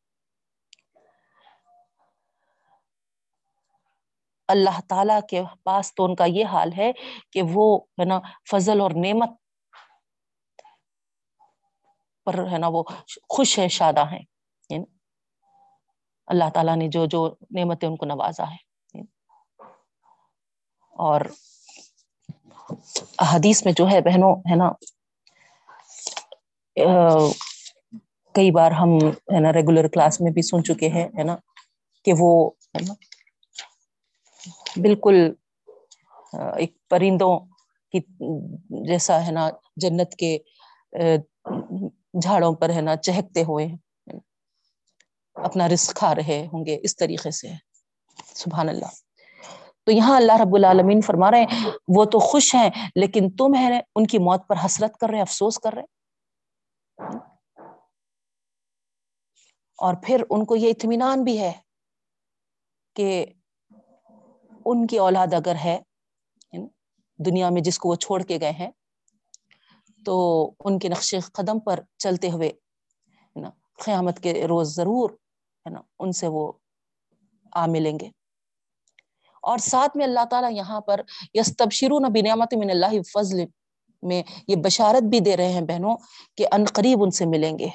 اللہ 4.52 4.80
تعالی 4.88 5.14
کے 5.30 5.42
پاس 5.64 5.94
تو 5.94 6.04
ان 6.04 6.14
کا 6.14 6.24
یہ 6.24 6.44
حال 6.44 6.72
ہے 6.76 6.92
کہ 7.32 7.42
وہ 7.42 7.80
ہے 8.00 8.04
نا 8.04 8.20
فضل 8.50 8.80
اور 8.80 8.90
نعمت 8.90 9.30
پر 12.24 12.46
ہے 12.52 12.58
نا 12.58 12.68
وہ 12.68 12.82
خوش 13.28 13.58
ہے 13.58 13.68
شادہ 13.68 14.04
ہیں۔ 14.12 14.22
یعنی 14.70 14.84
اللہ 16.26 16.50
تعالیٰ 16.54 16.76
نے 16.76 16.88
جو 16.88 17.06
جو 17.06 17.34
نعمتیں 17.50 17.88
ان 17.88 17.96
کو 17.96 18.06
نوازا 18.06 18.44
ہے۔ 18.50 18.72
اور 20.90 21.20
حدیث 23.34 23.64
میں 23.64 23.72
جو 23.72 23.90
ہے 23.90 24.00
بہنوں، 24.00 24.36
ہے 24.36 24.56
نا 24.56 24.72
کئی 28.32 28.50
بار 28.50 28.70
ہم 28.70 28.88
ہے 29.08 29.40
نا 29.40 29.52
ریگولر 29.52 29.88
کلاس 29.88 30.20
میں 30.20 30.32
بھی 30.32 30.42
سن 30.42 30.64
چکے 30.64 30.88
ہیں، 30.88 31.08
ہے 31.18 31.22
نا، 31.22 31.36
کہ 32.04 32.12
وہ 32.18 32.50
ہے 32.74 32.84
نا 32.84 32.94
بالکل 34.76 35.14
ایک 36.32 36.76
پرندوں 36.88 37.38
کی، 37.92 38.00
جیسا 38.88 39.26
ہے 39.26 39.30
نا، 39.30 39.48
جنت 39.76 40.14
کے 40.14 40.38
جھاڑوں 42.22 42.54
پر 42.54 42.70
ہے 42.70 42.80
نا، 42.80 42.96
چہکتے 42.96 43.42
ہوئے 43.42 43.66
اپنا 45.34 45.68
رزق 45.68 45.94
کھا 45.96 46.14
رہے 46.14 46.46
ہوں 46.52 46.66
گے 46.66 46.78
اس 46.82 46.96
طریقے 46.96 47.30
سے۔ 47.30 47.48
سبحان 48.34 48.68
اللہ۔ 48.68 48.90
تو 49.84 49.92
یہاں 49.92 50.16
اللہ 50.16 50.32
رب 50.32 50.54
العالمین 50.54 51.00
فرما 51.00 51.30
رہے 51.30 51.40
ہیں، 51.40 51.70
وہ 51.96 52.04
تو 52.04 52.18
خوش 52.18 52.54
ہیں، 52.54 52.70
لیکن 52.96 53.30
تم 53.30 53.54
ہے 53.54 53.78
ان 53.78 54.06
کی 54.06 54.18
موت 54.18 54.48
پر 54.48 54.56
حسرت 54.64 54.96
کر 54.98 55.10
رہے 55.10 55.20
افسوس 55.20 55.58
کر 55.58 55.72
رہے 55.72 55.84
اور 59.78 59.94
پھر 60.02 60.22
ان 60.30 60.44
کو 60.44 60.56
یہ 60.56 60.70
اطمینان 60.70 61.24
بھی 61.24 61.38
ہے 61.40 61.52
کہ 62.96 63.24
ان 64.64 64.86
کی 64.86 64.98
اولاد 64.98 65.32
اگر 65.32 65.54
ہے 65.64 65.78
یعنی 66.52 66.66
دنیا 67.24 67.50
میں 67.50 67.62
جس 67.62 67.78
کو 67.78 67.88
وہ 67.88 67.94
چھوڑ 67.94 68.22
کے 68.22 68.38
گئے 68.40 68.50
ہیں، 68.50 68.70
تو 70.04 70.50
ان 70.64 70.78
کے 70.78 70.88
نقش 70.88 71.14
قدم 71.32 71.58
پر 71.58 71.80
چلتے 71.98 72.30
ہوئے 72.30 72.52
نا، 73.36 73.50
قیامت 73.84 74.20
کے 74.20 74.46
روز 74.46 74.74
ضرور، 74.76 75.10
ہے 75.66 75.70
نا، 75.70 75.80
ان 75.98 76.12
سے 76.12 76.28
وہ 76.28 76.52
آ 77.52 77.66
ملیں 77.66 77.98
گے۔ 78.00 78.10
اور 79.42 79.58
ساتھ 79.58 79.96
میں 79.96 80.06
اللہ 80.06 80.24
تعالیٰ 80.30 80.52
یہاں 80.52 80.80
پر 80.80 81.00
یس 81.34 81.56
تبشرو 81.56 81.98
نہ 81.98 82.06
بنیامت 82.06 82.54
من 82.54 82.70
اللہ 82.70 83.02
فضل 83.12 83.44
میں 84.02 84.22
یہ 84.48 84.56
بشارت 84.56 85.02
بھی 85.02 85.20
دے 85.20 85.36
رہے 85.36 85.52
ہیں 85.52 85.60
بہنوں 85.60 85.96
کہ 86.36 86.46
ان 86.52 86.64
قریب 86.72 87.02
ان 87.02 87.10
سے 87.10 87.26
ملیں 87.26 87.58
گے۔ 87.58 87.68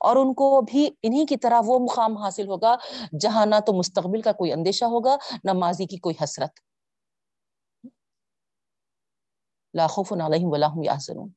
اور 0.00 0.16
ان 0.16 0.34
کو 0.34 0.60
بھی 0.60 0.90
انہی 1.02 1.26
کی 1.26 1.36
طرح 1.36 1.60
وہ 1.64 1.78
مقام 1.78 2.16
حاصل 2.16 2.48
ہوگا 2.48 2.76
جہاں 3.20 3.46
نہ 3.46 3.54
تو 3.66 3.72
مستقبل 3.72 4.22
کا 4.22 4.32
کوئی 4.32 4.52
اندیشہ 4.52 4.84
ہوگا، 4.84 5.16
نہ 5.44 5.52
ماضی 5.52 5.86
کی 5.86 5.96
کوئی 5.96 6.24
حسرت۔ 6.24 6.60
لاخوف 9.74 10.12
علیہم 10.12 10.52
ولا 10.52 10.66
هم 10.66 10.82
يحزنون 10.82 11.30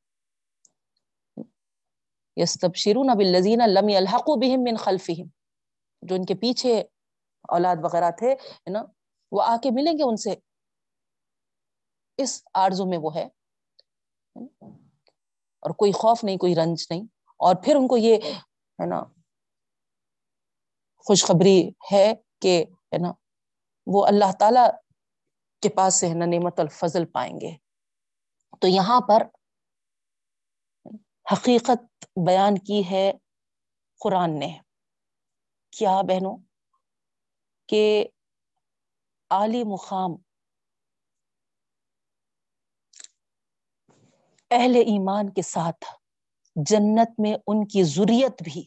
یستبشرون 2.36 3.06
بالذین 3.06 3.58
لم 3.66 3.88
يلحقوا 3.88 4.34
بهم 4.34 4.62
من 4.62 4.76
خلفهم۔ 4.76 5.28
جو 6.02 6.14
ان 6.14 6.24
کے 6.24 6.34
پیچھے 6.34 6.80
اولاد 7.48 7.76
وغیرہ 7.82 8.10
تھے 8.10 8.34
نا، 8.70 8.82
وہ 9.32 9.42
آ 9.42 9.56
کے 9.62 9.70
ملیں 9.70 9.92
گے 9.92 10.02
ان 10.02 10.16
سے۔ 10.16 10.34
اس 12.16 12.42
آرزو 12.54 12.86
میں 12.86 12.98
وہ 12.98 13.14
ہے۔ 13.14 13.28
اور 15.60 15.70
کوئی 15.70 15.92
خوف 15.92 16.24
نہیں، 16.24 16.36
کوئی 16.36 16.54
رنج 16.54 16.86
نہیں۔ 16.90 17.02
اور 17.42 17.54
پھر 17.64 17.76
ان 17.76 17.88
کو 17.88 17.96
یہ، 17.96 18.18
ہے 18.34 18.86
نا، 18.86 19.02
خوشخبری 20.96 21.70
ہے 21.92 22.12
کہ، 22.40 22.64
ہے 22.70 22.98
نا، 22.98 23.12
وہ 23.86 24.06
اللہ 24.06 24.32
تعالی 24.40 24.70
کے 25.62 25.68
پاس 25.68 25.94
سے، 25.94 26.08
ہے 26.08 26.14
نا، 26.14 26.24
نعمت 26.26 26.60
الفضل 26.60 27.06
پائیں 27.06 27.40
گے۔ 27.40 27.56
تو 28.60 28.66
یہاں 28.66 29.00
پر 29.08 29.22
حقیقت 31.32 32.04
بیان 32.26 32.58
کی 32.58 32.90
ہے 32.90 33.12
قرآن 34.00 34.38
نے۔ 34.38 34.58
کیا 35.70 36.02
بہنوں؟ 36.02 36.36
کہ 37.68 38.06
عالی 39.30 39.64
مقام، 39.64 40.10
اہل 44.50 44.76
ایمان 44.76 45.32
کے 45.32 45.42
ساتھ 45.42 46.01
جنت 46.56 47.10
میں 47.18 47.34
ان 47.46 47.66
کی 47.66 47.82
ضروریت 47.82 48.42
بھی 48.42 48.66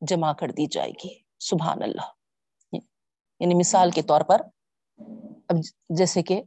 جمع 0.00 0.32
کر 0.32 0.48
دی 0.48 0.66
جائے 0.66 0.90
گی۔ 0.90 1.22
سبحان 1.38 1.82
اللہ۔ 1.82 2.12
یعنی 3.40 3.54
مثال 3.54 3.90
کے 3.90 4.02
طور 4.02 4.20
پر 4.20 4.40
اب 5.48 5.56
جیسے 5.88 6.22
کہ 6.22 6.42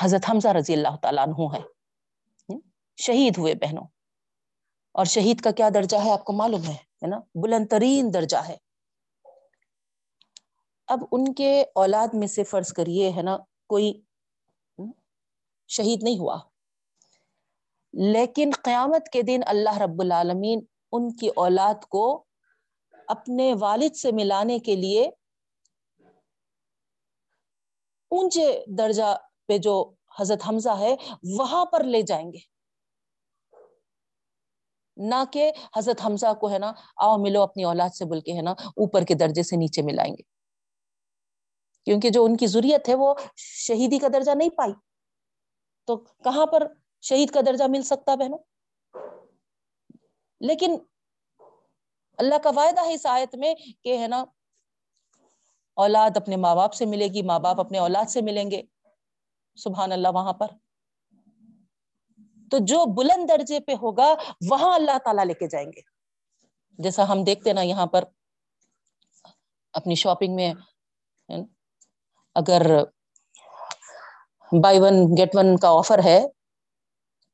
حضرت 0.00 0.30
حمزہ 0.30 0.48
رضی 0.48 0.72
اللہ 0.72 0.96
تعالیٰ 1.02 1.24
عنہ 1.28 1.56
ہے 1.56 1.62
شہید 2.96 3.34
ہوئے 3.38 3.54
بہنوں۔ 3.54 3.84
اور 4.92 5.04
شہید 5.04 5.40
کا 5.40 5.50
کیا 5.50 5.68
درجہ 5.74 5.96
ہے 6.04 6.12
آپ 6.12 6.24
کو 6.24 6.32
معلوم 6.32 6.62
ہے؟ 6.62 7.06
نا؟ 7.06 7.20
بلند 7.34 7.66
ترین 7.70 8.14
درجہ 8.14 8.36
ہے۔ 8.36 8.56
اب 10.86 10.98
ان 11.12 11.34
کے 11.34 11.64
اولاد 11.74 12.08
میں 12.12 12.26
سے 12.26 12.44
فرض 12.44 12.72
کریے، 12.72 13.12
ہے 13.16 13.22
نا، 13.22 13.36
کوئی 13.66 14.02
شہید 15.74 16.02
نہیں 16.02 16.18
ہوا۔ 16.18 16.38
لیکن 17.92 18.50
قیامت 18.62 19.08
کے 19.08 19.22
دن 19.22 19.40
اللہ 19.46 19.78
رب 19.78 20.00
العالمین 20.00 20.60
ان 20.92 21.16
کی 21.16 21.28
اولاد 21.36 21.84
کو 21.88 22.24
اپنے 23.08 23.54
والد 23.60 23.96
سے 23.96 24.12
ملانے 24.12 24.58
کے 24.58 24.76
لیے 24.76 25.10
اونچے 28.10 28.64
درجہ 28.66 29.18
پہ 29.48 29.58
جو 29.58 29.94
حضرت 30.20 30.38
حمزہ 30.48 30.70
ہے، 30.70 30.96
وہاں 31.38 31.64
پر 31.64 31.84
لے 31.84 32.02
جائیں 32.02 32.32
گے۔ 32.32 32.38
نہ 34.96 35.24
کہ 35.32 35.52
حضرت 35.76 36.04
حمزہ 36.04 36.34
کو 36.34 36.50
ہے 36.50 36.58
نا، 36.58 36.72
آؤ 36.96 37.16
ملو 37.18 37.42
اپنی 37.42 37.64
اولاد 37.64 37.90
سے 37.90 38.04
بول 38.04 38.20
کے 38.20 38.32
ہے 38.32 38.42
نا 38.42 38.50
اوپر 38.50 39.02
کے 39.02 39.14
درجے 39.14 39.42
سے 39.42 39.56
نیچے 39.56 39.82
ملائیں 39.82 40.12
گے۔ 40.12 40.22
کیونکہ 41.84 42.10
جو 42.10 42.24
ان 42.24 42.36
کی 42.36 42.46
ضروریت 42.46 42.88
ہے، 42.88 42.94
وہ 42.94 43.14
شہیدی 43.36 43.98
کا 43.98 44.08
درجہ 44.12 44.30
نہیں 44.34 44.50
پائی۔ 44.50 44.72
تو 45.84 45.96
کہاں 45.96 46.46
پر 46.46 46.72
شہید 47.02 47.30
کا 47.30 47.40
درجہ 47.46 47.64
مل 47.68 47.82
سکتا 47.82 48.14
بہنوں؟ 48.14 48.38
لیکن 50.40 50.76
اللہ 52.18 52.34
کا 52.42 52.50
وعدہ 52.56 52.84
ہے 52.84 52.94
اس 52.94 53.06
آیت 53.06 53.34
میں 53.34 53.54
کہ 53.82 53.98
ہے 53.98 54.06
نا، 54.06 54.24
اولاد 55.74 56.16
اپنے 56.16 56.36
ماں 56.36 56.54
باپ 56.54 56.72
سے 56.72 56.84
ملے 56.84 57.08
گی، 57.08 57.22
ماں 57.22 57.38
باپ 57.38 57.60
اپنے 57.60 57.78
اولاد 57.78 58.10
سے 58.10 58.20
ملیں 58.20 58.50
گے، 58.50 58.62
سبحان 59.56 59.92
اللہ 59.92 60.08
وہاں 60.14 60.32
پر۔ 60.32 60.46
تو 62.50 62.58
جو 62.60 62.84
بلند 62.94 63.28
درجے 63.28 63.60
پہ 63.60 63.72
ہوگا، 63.82 64.14
وہاں 64.50 64.74
اللہ 64.74 64.98
تعالیٰ 65.04 65.24
لے 65.24 65.34
کے 65.34 65.48
جائیں 65.48 65.72
گے۔ 65.76 65.80
جیسا 66.78 67.08
ہم 67.08 67.24
دیکھتے 67.24 67.52
نا 67.52 67.62
یہاں 67.62 67.86
پر، 67.86 68.04
اپنی 69.72 69.94
شاپنگ 69.94 70.34
میں، 70.34 70.54
اگر 72.34 72.62
بائی 74.62 74.80
ون 74.80 75.16
گیٹ 75.18 75.36
ون 75.36 75.56
کا 75.56 75.68
آفر 75.68 75.98
ہے، 76.04 76.20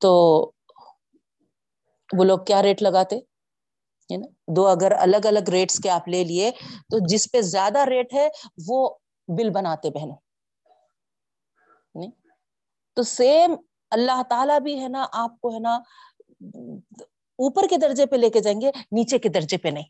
تو 0.01 0.11
وہ 2.19 2.25
لوگ 2.25 2.39
کیا 2.39 2.63
ریٹ 2.63 2.83
لگاتے؟ 2.83 3.19
دو 4.57 4.67
اگر 4.69 4.93
الگ 4.93 5.27
الگ 5.27 5.49
ریٹس 5.49 5.79
کے 5.79 5.91
آپ 5.91 6.09
لے 6.09 6.25
لیے، 6.25 6.51
تو 6.91 6.99
جس 7.09 7.31
پہ 7.33 7.41
زیادہ 7.41 7.79
ریٹ 7.79 8.15
ہے، 8.15 8.29
وہ 8.67 8.79
بل 9.29 9.51
بناتے 9.51 9.91
بہنوں۔ 9.91 10.17
تو 12.97 13.03
سیم 13.03 13.55
اللہ 13.91 14.23
تعالیٰ 14.29 14.59
بھی 14.61 14.81
ہے 14.83 14.89
نا، 14.89 15.07
آپ 15.13 15.41
کو 15.41 15.55
ہے 15.55 15.59
نا، 15.59 15.75
اوپر 17.39 17.67
کے 17.71 17.77
درجے 17.77 18.07
پہ 18.07 18.17
لے 18.17 18.31
کے 18.31 18.41
جائیں 18.41 18.61
گے، 18.61 18.71
نیچے 18.93 19.19
کے 19.19 19.29
درجے 19.29 19.59
پہ 19.59 19.69
نہیں۔ 19.69 19.89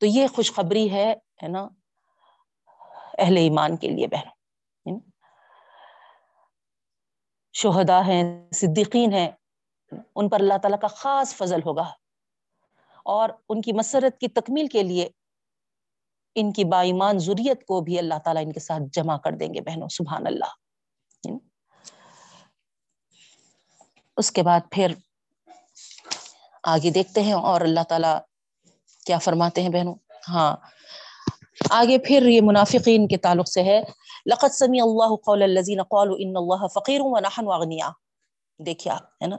تو 0.00 0.06
یہ 0.06 0.26
خوشخبری 0.26 0.90
ہے 0.92 1.14
نا، 1.48 1.68
اہل 3.18 3.36
ایمان 3.36 3.76
کے 3.76 3.88
لیے 3.88 4.06
بہن 4.06 4.31
شہدا 7.52 8.06
ہیں، 8.06 8.46
صدیقین 8.54 9.12
ہیں، 9.12 9.30
ان 10.14 10.28
پر 10.28 10.40
اللہ 10.40 10.58
تعالیٰ 10.62 10.80
کا 10.80 10.86
خاص 10.86 11.34
فضل 11.34 11.60
ہوگا۔ 11.66 11.92
اور 13.04 13.28
ان 13.48 13.60
کی 13.60 13.72
مسرت 13.72 14.20
کی 14.20 14.28
تکمیل 14.28 14.66
کے 14.66 14.82
لیے 14.82 15.08
ان 16.34 16.52
کی 16.52 16.64
بائیمان 16.64 17.18
ضروریت 17.18 17.66
کو 17.66 17.80
بھی 17.80 17.98
اللہ 17.98 18.14
تعالیٰ 18.24 18.42
ان 18.44 18.52
کے 18.52 18.60
ساتھ 18.60 18.82
جمع 18.92 19.16
کر 19.16 19.32
دیں 19.32 19.54
گے 19.54 19.60
بہنوں، 19.60 19.88
سبحان 19.88 20.26
اللہ۔ 20.26 20.44
اس 24.16 24.30
کے 24.30 24.42
بعد 24.42 24.60
پھر 24.70 24.94
آگے 26.62 26.90
دیکھتے 26.90 27.22
ہیں 27.22 27.32
اور 27.32 27.60
اللہ 27.60 27.82
تعالی 27.88 28.18
کیا 29.06 29.18
فرماتے 29.18 29.62
ہیں 29.62 29.68
بہنوں؟ 29.68 29.94
ہاں۔ 30.28 30.56
آگے 31.70 31.98
پھر 31.98 32.26
یہ 32.26 32.40
منافقین 32.44 33.08
کے 33.08 33.16
تعلق 33.16 33.48
سے 33.48 33.62
ہے۔ 33.62 33.82
لقد 34.26 34.48
سمی 34.48 34.80
اللہ 34.80 35.16
قول 35.16 35.42
الذین 35.42 35.82
قالوا 35.82 36.16
ان 36.18 36.32
اللہ 36.36 36.66
فقیر 36.66 37.00
ونحن 37.04 37.52
اغنیاء۔ 37.52 37.88
ہے 39.22 39.26
نا؟ 39.26 39.36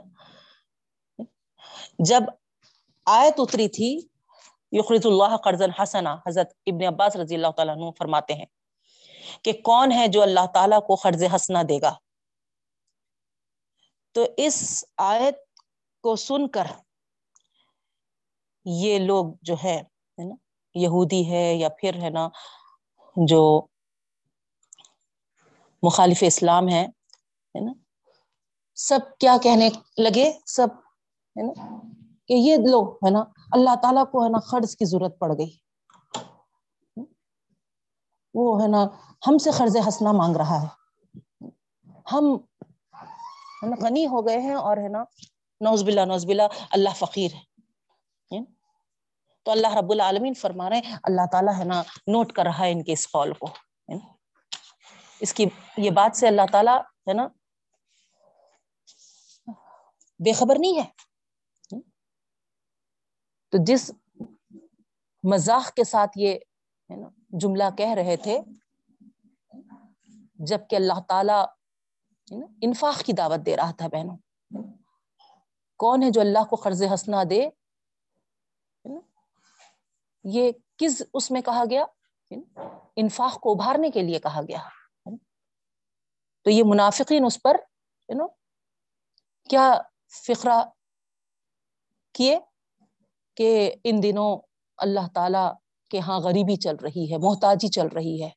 جب 1.98 2.20
آیت 3.06 3.34
اتری 3.38 3.68
تھی، 3.68 4.00
یخرج 4.72 5.00
اللہ 5.04 5.36
قرضا 5.36 5.82
حسنا، 5.82 6.16
حضرت 6.26 6.52
ابن 6.66 6.86
عباس 6.86 7.16
رضی 7.16 7.34
اللہ 7.34 7.50
تعالیٰ 7.50 7.76
عنہ 7.76 7.84
فرماتے 7.98 8.34
ہیں 8.34 8.46
کہ 9.42 9.52
کون 9.52 9.92
ہے 9.92 10.08
جو 10.08 10.22
اللہ 10.22 10.46
تعالیٰ 10.54 10.86
کو 10.86 10.94
قرض 10.94 11.24
حسنا 11.34 11.62
دے 11.68 11.78
گا؟ 11.82 11.94
تو 14.12 14.24
اس 14.36 14.84
آیت 14.96 15.34
کو 16.02 16.16
سن 16.16 16.48
کر 16.48 16.66
یہ 18.64 18.98
لوگ 18.98 19.26
جو 19.42 19.54
ہے 19.64 19.82
نا؟ 20.18 20.34
یہودی 20.74 21.30
ہے 21.30 21.54
یا 21.54 21.68
پھر 21.68 22.02
ہے 22.02 22.10
نا 22.10 22.28
جو 23.16 23.66
مخالف 25.82 26.24
اسلام 26.26 26.68
ہے 26.68 26.86
نا؟ 27.54 27.72
سب 28.74 28.98
کیا 29.20 29.36
کہنے 29.42 29.68
لگے؟ 29.98 30.32
سب، 30.46 30.68
ہے 31.36 31.42
نا؟ 31.42 31.80
کہ 32.28 32.34
یہ 32.34 32.56
لوگ 32.56 32.94
ہے 32.94 33.10
نا؟ 33.10 33.24
اللہ 33.52 33.74
تعالیٰ 33.82 34.10
کو 34.10 34.24
ہے 34.24 34.28
نا 34.28 34.38
قرض 34.38 34.76
کی 34.76 34.84
ضرورت 34.84 35.18
پڑ 35.18 35.32
گئی۔ 35.38 35.56
وہ 38.34 38.62
ہے 38.62 38.68
نا 38.68 38.86
ہم 39.26 39.38
سے 39.38 39.50
قرض 39.50 39.76
ہنسنا 39.76 40.12
مانگ 40.12 40.36
رہا 40.36 40.62
ہے۔ 40.62 40.66
ہم 42.12 42.36
غنی 43.82 44.06
ہو 44.06 44.26
گئے 44.26 44.38
ہیں 44.38 44.54
اور 44.54 44.76
ہے 44.76 44.88
نا 44.88 45.04
نوز 45.60 45.84
بلا 45.84 46.04
نوز 46.04 46.26
بلا 46.26 46.46
اللہ 46.70 46.88
فقیر 46.96 47.30
ہے۔ 47.32 47.53
تو 49.44 49.50
اللہ 49.50 49.74
رب 49.74 49.90
العالمین 49.90 50.34
فرما 50.34 50.70
رہے 50.70 50.80
ہیں 50.84 50.96
اللہ 51.02 51.26
تعالیٰ 51.32 51.58
ہے 51.58 51.64
نا، 51.64 51.82
نوٹ 52.06 52.32
کر 52.32 52.44
رہا 52.44 52.58
ہے 52.58 52.72
ان 52.72 52.82
کے 52.82 52.92
اس 52.92 53.06
قول 53.10 53.32
کو 53.32 53.46
اس 55.20 55.34
کی 55.34 55.44
یہ 55.76 55.90
بات 55.90 56.16
سے 56.16 56.28
اللہ 56.28 56.46
تعالیٰ 56.52 56.78
ہے 57.08 57.12
نا، 57.12 57.26
بے 60.24 60.32
خبر 60.32 60.56
نہیں 60.58 60.80
ہے۔ 60.80 60.86
تو 63.52 63.58
جس 63.66 63.90
مزاح 65.24 65.70
کے 65.76 65.84
ساتھ 65.84 66.18
یہ 66.18 66.38
جملہ 67.40 67.64
کہہ 67.78 67.94
رہے 67.94 68.16
تھے، 68.16 68.38
جبکہ 70.34 70.76
اللہ 70.76 71.00
تعالی 71.08 71.38
انفاق 72.62 73.02
کی 73.04 73.12
دعوت 73.12 73.46
دے 73.46 73.56
رہا 73.56 73.70
تھا 73.70 73.88
بہنوں۔ 73.88 74.16
کون 75.76 76.02
ہے 76.02 76.10
جو 76.10 76.20
اللہ 76.20 76.44
کو 76.50 76.56
قرض 76.56 76.82
ہنسنا 76.82 77.22
دے؟ 77.30 77.48
یہ 80.24 80.52
کس 80.76 81.02
اس 81.14 81.30
میں 81.30 81.40
کہا 81.40 81.64
گیا؟ 81.70 81.84
انفاق 82.96 83.40
کو 83.40 83.52
ابھارنے 83.52 83.90
کے 83.90 84.02
لیے 84.02 84.18
کہا 84.18 84.40
گیا۔ 84.48 84.58
تو 86.44 86.50
یہ 86.50 86.62
منافقین 86.66 87.24
اس 87.24 87.42
پر 87.42 87.56
کیا 89.48 89.80
فکرا 90.26 90.64
کیے 92.12 92.38
کہ 93.36 93.74
ان 93.84 94.02
دنوں 94.02 94.38
اللہ 94.78 95.08
تعالی 95.14 95.52
کے 95.90 95.98
ہاں 95.98 96.20
غریبی 96.20 96.56
چل 96.56 96.76
رہی 96.76 97.12
ہے، 97.12 97.18
محتاجی 97.18 97.68
چل 97.68 97.86
رہی 97.86 98.22
ہے، 98.22 98.30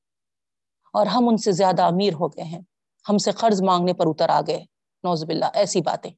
اور 0.94 1.06
ہم 1.06 1.28
ان 1.28 1.38
سے 1.38 1.52
زیادہ 1.52 1.84
امیر 1.84 2.14
ہو 2.14 2.28
گئے 2.28 2.44
ہیں، 2.44 2.62
ہم 3.10 3.18
سے 3.18 3.32
قرض 3.32 3.62
مانگنے 3.62 3.94
پر 3.94 4.06
اتر 4.08 4.30
آ 4.30 4.42
گئے۔ 4.48 4.60
نوز 5.04 5.24
باللہ، 5.24 5.46
ایسی 5.54 5.82
باتیں۔ 5.82 6.12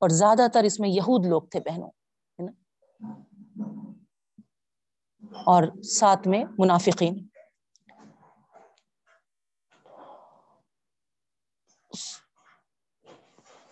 اور 0.00 0.08
زیادہ 0.08 0.46
تر 0.54 0.62
اس 0.62 0.80
میں 0.80 0.88
یہود 0.88 1.26
لوگ 1.26 1.42
تھے 1.42 1.60
بہنوں۔ 1.60 1.90
اور 5.32 5.82
ساتھ 5.82 6.28
میں 6.28 6.44
منافقین۔ 6.58 7.28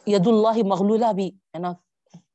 ید 0.06 0.26
اللہ 0.26 0.62
مغلولہ 0.66 1.12
بھی، 1.12 1.28
ہے 1.28 1.58
نا، 1.58 1.72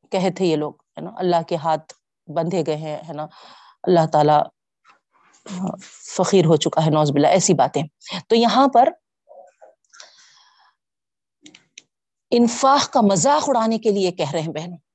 کہے 0.09 0.31
تھے 0.31 0.45
یہ 0.45 0.55
لوگ، 0.55 0.73
ہے 0.73 1.01
نا، 1.01 1.11
اللہ 1.17 1.41
کے 1.47 1.55
ہاتھ 1.55 1.93
بندھے 2.27 2.63
گئے 2.67 2.75
ہیں، 2.75 2.97
ہے 3.07 3.13
نا، 3.13 3.27
اللہ 3.83 4.07
تعالی 4.07 4.33
فقیر 6.17 6.45
ہو 6.45 6.55
چکا 6.55 6.85
ہے 6.85 6.89
نوز 6.89 7.11
باللہ، 7.11 7.27
ایسی 7.27 7.53
باتیں۔ 7.53 7.83
تو 8.27 8.35
یہاں 8.35 8.67
پر 8.67 8.89
انفاق 12.31 12.93
کا 12.93 13.01
مذاق 13.01 13.43
اڑانے 13.47 13.77
کے 13.77 13.91
لیے 13.91 14.11
کہہ 14.11 14.31
رہے 14.31 14.41
ہیں 14.41 14.53
بہن 14.53 14.90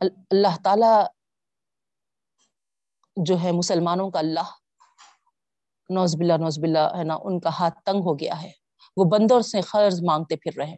اللہ 0.00 0.62
تعالی 0.64 1.06
جو 3.16 3.40
ہے 3.42 3.52
مسلمانوں 3.52 4.10
کا 4.10 4.18
اللہ 4.18 4.50
نوز 5.88 6.16
باللہ 6.16 6.32
نوز 6.32 6.58
باللہ، 6.58 6.96
ہے 6.98 7.04
نا، 7.04 7.18
ان 7.22 7.40
کا 7.40 7.50
ہاتھ 7.58 7.78
تنگ 7.84 8.00
ہو 8.00 8.18
گیا 8.18 8.42
ہے۔ 8.42 8.50
وہ 8.96 9.04
بندر 9.04 9.40
سے 9.40 9.60
قرض 9.60 10.02
مانگتے 10.04 10.36
پھر 10.36 10.50
رہے۔ 10.56 10.76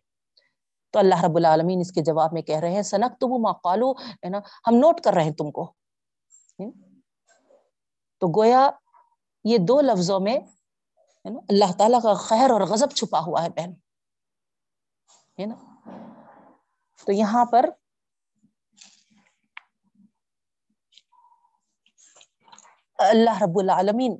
تو 0.90 0.98
اللہ 0.98 1.24
رب 1.24 1.36
العالمین 1.36 1.78
اس 1.80 1.92
کے 1.92 2.00
جواب 2.00 2.30
میں 2.32 2.42
کہہ 2.42 2.58
رہے 2.58 2.70
ہیں 2.70 2.82
سنک 2.82 3.20
تو 3.20 3.28
وہ 3.28 3.38
ماقالو 3.38 3.92
ہے 3.92 4.28
نا، 4.28 4.38
ہم 4.38 4.74
نوٹ 4.74 5.00
کر 5.00 5.12
رہے 5.12 5.24
ہیں 5.24 5.32
تم 5.32 5.50
کو۔ 5.50 5.72
تو 8.18 8.40
گویا 8.40 8.70
یہ 9.44 9.58
دو 9.58 9.80
لفظوں 9.80 10.20
میں 10.20 10.38
اللہ 11.24 11.72
تعالیٰ 11.78 12.02
کا 12.02 12.14
خیر 12.14 12.50
اور 12.50 12.60
غضب 12.60 12.90
چھپا 12.90 13.20
ہوا 13.20 13.42
ہے 13.42 13.48
بہن۔ 13.48 13.72
ہے 15.40 15.46
نا؟ 15.46 15.54
تو 17.06 17.12
یہاں 17.12 17.44
پر 17.44 17.70
اللہ 23.08 23.42
رب 23.42 23.58
العالمین، 23.58 24.12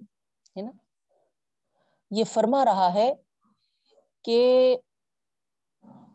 ہے 0.57 0.63
نا؟ 0.63 0.71
یہ 2.11 2.25
فرما 2.25 2.65
رہا 2.65 2.93
ہے 2.95 3.13
کہ 4.25 4.77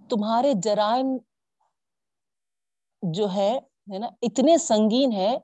تمہارے 0.10 0.54
جرائم 0.64 1.18
جو 3.04 3.28
ہے 3.34 3.60
نا، 4.00 4.08
اتنے 4.22 4.58
سنگین 4.58 5.12
ہے 5.12 5.38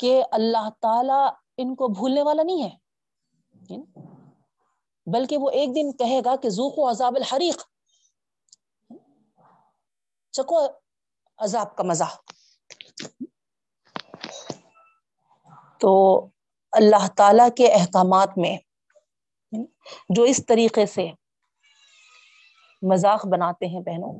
کہ 0.00 0.22
اللہ 0.32 0.68
تعالی 0.80 1.22
ان 1.56 1.74
کو 1.74 1.88
بھولنے 1.88 2.22
والا 2.22 2.42
نہیں 2.42 2.62
ہے 2.62 2.76
بلکہ 5.06 5.38
وہ 5.38 5.50
ایک 5.50 5.74
دن 5.74 5.92
کہے 5.92 6.20
گا 6.24 6.34
کہ 6.36 6.48
زوکو 6.50 6.88
عذاب 6.90 7.16
الحریق۔ 7.16 7.62
چکو 10.34 10.60
عذاب 11.38 11.74
کا 11.76 11.82
مزہ 11.82 12.04
تو 15.84 15.94
اللہ 16.72 17.08
تعالی 17.16 17.42
کے 17.56 17.72
احکامات 17.72 18.38
میں 18.38 18.56
جو 20.08 20.22
اس 20.22 20.46
طریقے 20.46 20.86
سے 20.86 21.10
مذاق 22.82 23.26
بناتے 23.26 23.66
ہیں 23.66 23.80
بہنوں، 23.80 24.12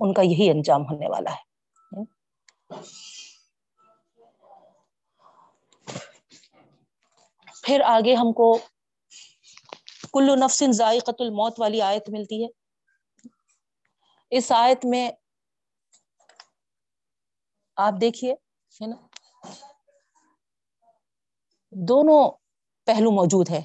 ان 0.00 0.12
کا 0.14 0.22
یہی 0.22 0.50
انجام 0.50 0.82
ہونے 0.82 1.08
والا 1.08 1.30
ہے۔ 1.30 1.42
پھر 7.62 7.80
آگے 7.84 8.14
ہم 8.14 8.32
کو 8.32 8.58
کلو 10.12 10.34
نفسن 10.34 10.72
ذائقت 10.72 11.20
الموت 11.20 11.60
والی 11.60 11.82
آیت 11.82 12.08
ملتی 12.08 12.44
ہے۔ 12.44 12.48
اس 14.30 14.52
آیت 14.52 14.84
میں 14.84 15.10
آپ 17.76 17.92
دیکھیے، 18.00 18.32
ہے 18.80 18.86
نا؟ 18.86 18.96
دونوں 21.72 22.30
پہلو 22.86 23.10
موجود 23.10 23.50
ہے 23.50 23.60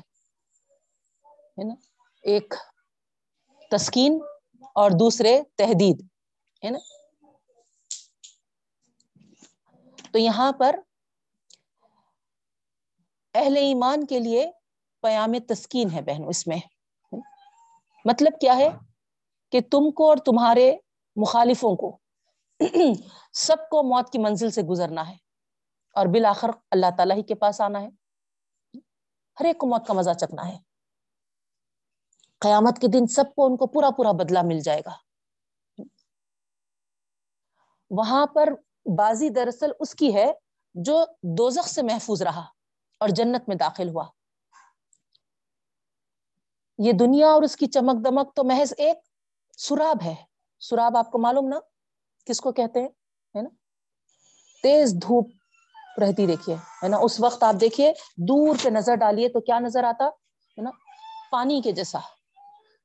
نا؟ 1.63 1.73
ایک 2.23 2.53
تسکین 3.71 4.19
اور 4.75 4.91
دوسرے 4.91 5.41
تحدید 5.55 6.07
ہے 6.63 6.69
نا؟ 6.69 6.79
تو 10.11 10.19
یہاں 10.19 10.51
پر 10.51 10.75
اہل 13.33 13.57
ایمان 13.57 14.05
کے 14.05 14.19
لیے 14.19 14.51
پیام 15.01 15.33
تسکین 15.47 15.89
ہے 15.89 16.01
بہنوں، 16.01 16.29
اس 16.29 16.47
میں 16.47 16.59
مطلب 18.05 18.39
کیا 18.41 18.57
ہے؟ 18.57 18.69
کہ 19.51 19.59
تم 19.71 19.91
کو 19.91 20.09
اور 20.09 20.17
تمہارے 20.17 20.77
مخالفوں 21.15 21.75
کو 21.75 21.97
سب 23.33 23.57
کو 23.71 23.83
موت 23.83 24.11
کی 24.11 24.17
منزل 24.17 24.51
سے 24.51 24.61
گزرنا 24.61 25.09
ہے۔ 25.09 25.24
اور 25.95 26.05
بالآخر 26.05 26.47
اللہ 26.71 26.85
تعالیٰ 26.97 27.17
ہی 27.17 27.23
کے 27.23 27.35
پاس 27.35 27.61
آنا 27.61 27.81
ہے۔ 27.81 27.89
ہر 29.39 29.45
ایک 29.45 29.57
کو 29.57 29.67
موت 29.67 29.87
کا 29.87 29.93
مزہ 29.93 30.11
چکنا 30.11 30.47
ہے۔ 30.47 30.57
قیامت 32.39 32.81
کے 32.81 32.87
دن 32.87 33.07
سب 33.07 33.23
کو 33.35 33.45
ان 33.45 33.57
کو 33.57 33.67
پورا 33.67 33.89
پورا 33.97 34.11
بدلہ 34.11 34.39
مل 34.43 34.59
جائے 34.59 34.81
گا۔ 34.85 34.95
وہاں 37.89 38.27
پر 38.27 38.49
بازی 38.97 39.29
دراصل 39.29 39.71
اس 39.79 39.95
کی 39.95 40.15
ہے 40.15 40.33
جو 40.73 41.05
دوزخ 41.23 41.67
سے 41.67 41.81
محفوظ 41.81 42.21
رہا 42.21 42.45
اور 42.97 43.09
جنت 43.09 43.47
میں 43.47 43.55
داخل 43.55 43.89
ہوا۔ 43.89 44.09
یہ 46.77 46.91
دنیا 46.99 47.27
اور 47.27 47.43
اس 47.43 47.55
کی 47.55 47.67
چمک 47.67 48.05
دمک 48.05 48.35
تو 48.35 48.43
محض 48.43 48.73
ایک 48.77 48.97
سراب 49.57 49.97
ہے۔ 50.05 50.15
سراب 50.59 50.97
آپ 50.97 51.11
کو 51.11 51.17
معلوم 51.17 51.47
نا؟ 51.47 51.59
کس 52.25 52.41
کو 52.41 52.51
کہتے 52.51 52.81
ہیں؟ 52.81 52.89
ہے 53.35 53.41
نا؟ 53.41 53.49
تیز 54.63 54.93
دھوپ 54.93 55.44
رہتی 56.01 56.25
دیکھیے، 56.25 56.55
ہے 56.55 56.87
نا؟ 56.87 56.97
اس 56.97 57.19
وقت 57.19 57.43
آپ 57.43 57.55
دیکھیے، 57.61 57.93
دور 58.17 58.55
پہ 58.63 58.69
نظر 58.69 58.95
ڈالیے 58.95 59.29
تو 59.29 59.41
کیا 59.41 59.59
نظر 59.59 59.83
آتا؟ 59.83 60.05
ہے 60.05 60.61
نا؟ 60.61 60.69
پانی 61.31 61.61
کے 61.61 61.71
جیسا۔ 61.71 61.99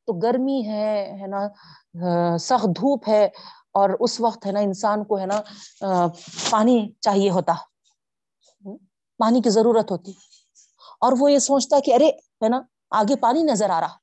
تو 0.07 0.13
گرمی 0.13 0.67
ہے 0.67 1.19
ہے 1.21 1.27
نا؟ 1.27 1.49
سخت 2.39 2.67
دھوپ 2.67 3.09
ہے 3.09 3.25
اور 3.73 3.91
اس 4.01 4.21
وقت، 4.21 4.47
ہے 4.47 4.53
نا، 4.53 4.61
انسان 4.61 5.05
کو، 5.05 5.19
ہے 5.19 5.27
نا 5.27 5.41
پانی 6.51 6.91
چاہیے 7.01 7.31
ہوتا۔ 7.31 7.53
پانی 9.19 9.41
کی 9.41 9.51
ضرورت 9.51 9.91
ہوتی۔ 9.91 10.13
اور 11.01 11.13
وہ 11.19 11.33
یہ 11.33 11.39
سوچتا 11.39 11.81
کہ 11.81 11.95
ارے، 11.95 12.09
ہے 12.09 12.49
نا، 12.49 12.61
آگے 12.91 13.17
پانی 13.17 13.43
نظر 13.43 13.71
آ 13.71 13.81
رہا۔ 13.81 13.97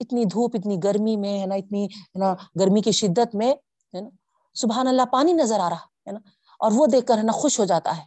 اتنی 0.00 0.24
دھوپ، 0.24 0.56
اتنی 0.58 0.76
گرمی 0.84 1.16
میں، 1.16 1.40
ہے 1.40 1.46
نا، 1.46 1.54
اتنی، 1.54 1.86
ہے 1.86 2.18
نا، 2.18 2.34
گرمی 2.60 2.80
کی 2.80 2.92
شدت 2.92 3.34
میں، 3.34 3.52
ہے 3.94 4.00
نا، 4.00 4.08
سبحان 4.54 4.88
اللہ، 4.88 5.02
پانی 5.12 5.32
نظر 5.32 5.60
آ 5.60 5.70
رہا، 5.70 5.76
ہے 5.76 6.12
نا؟ 6.12 6.18
اور 6.58 6.70
وہ 6.74 6.86
دیکھ 6.86 7.06
کر 7.06 7.18
ہے 7.18 7.22
نا 7.22 7.32
خوش 7.32 7.60
ہو 7.60 7.64
جاتا 7.64 7.96
ہے۔ 7.96 8.02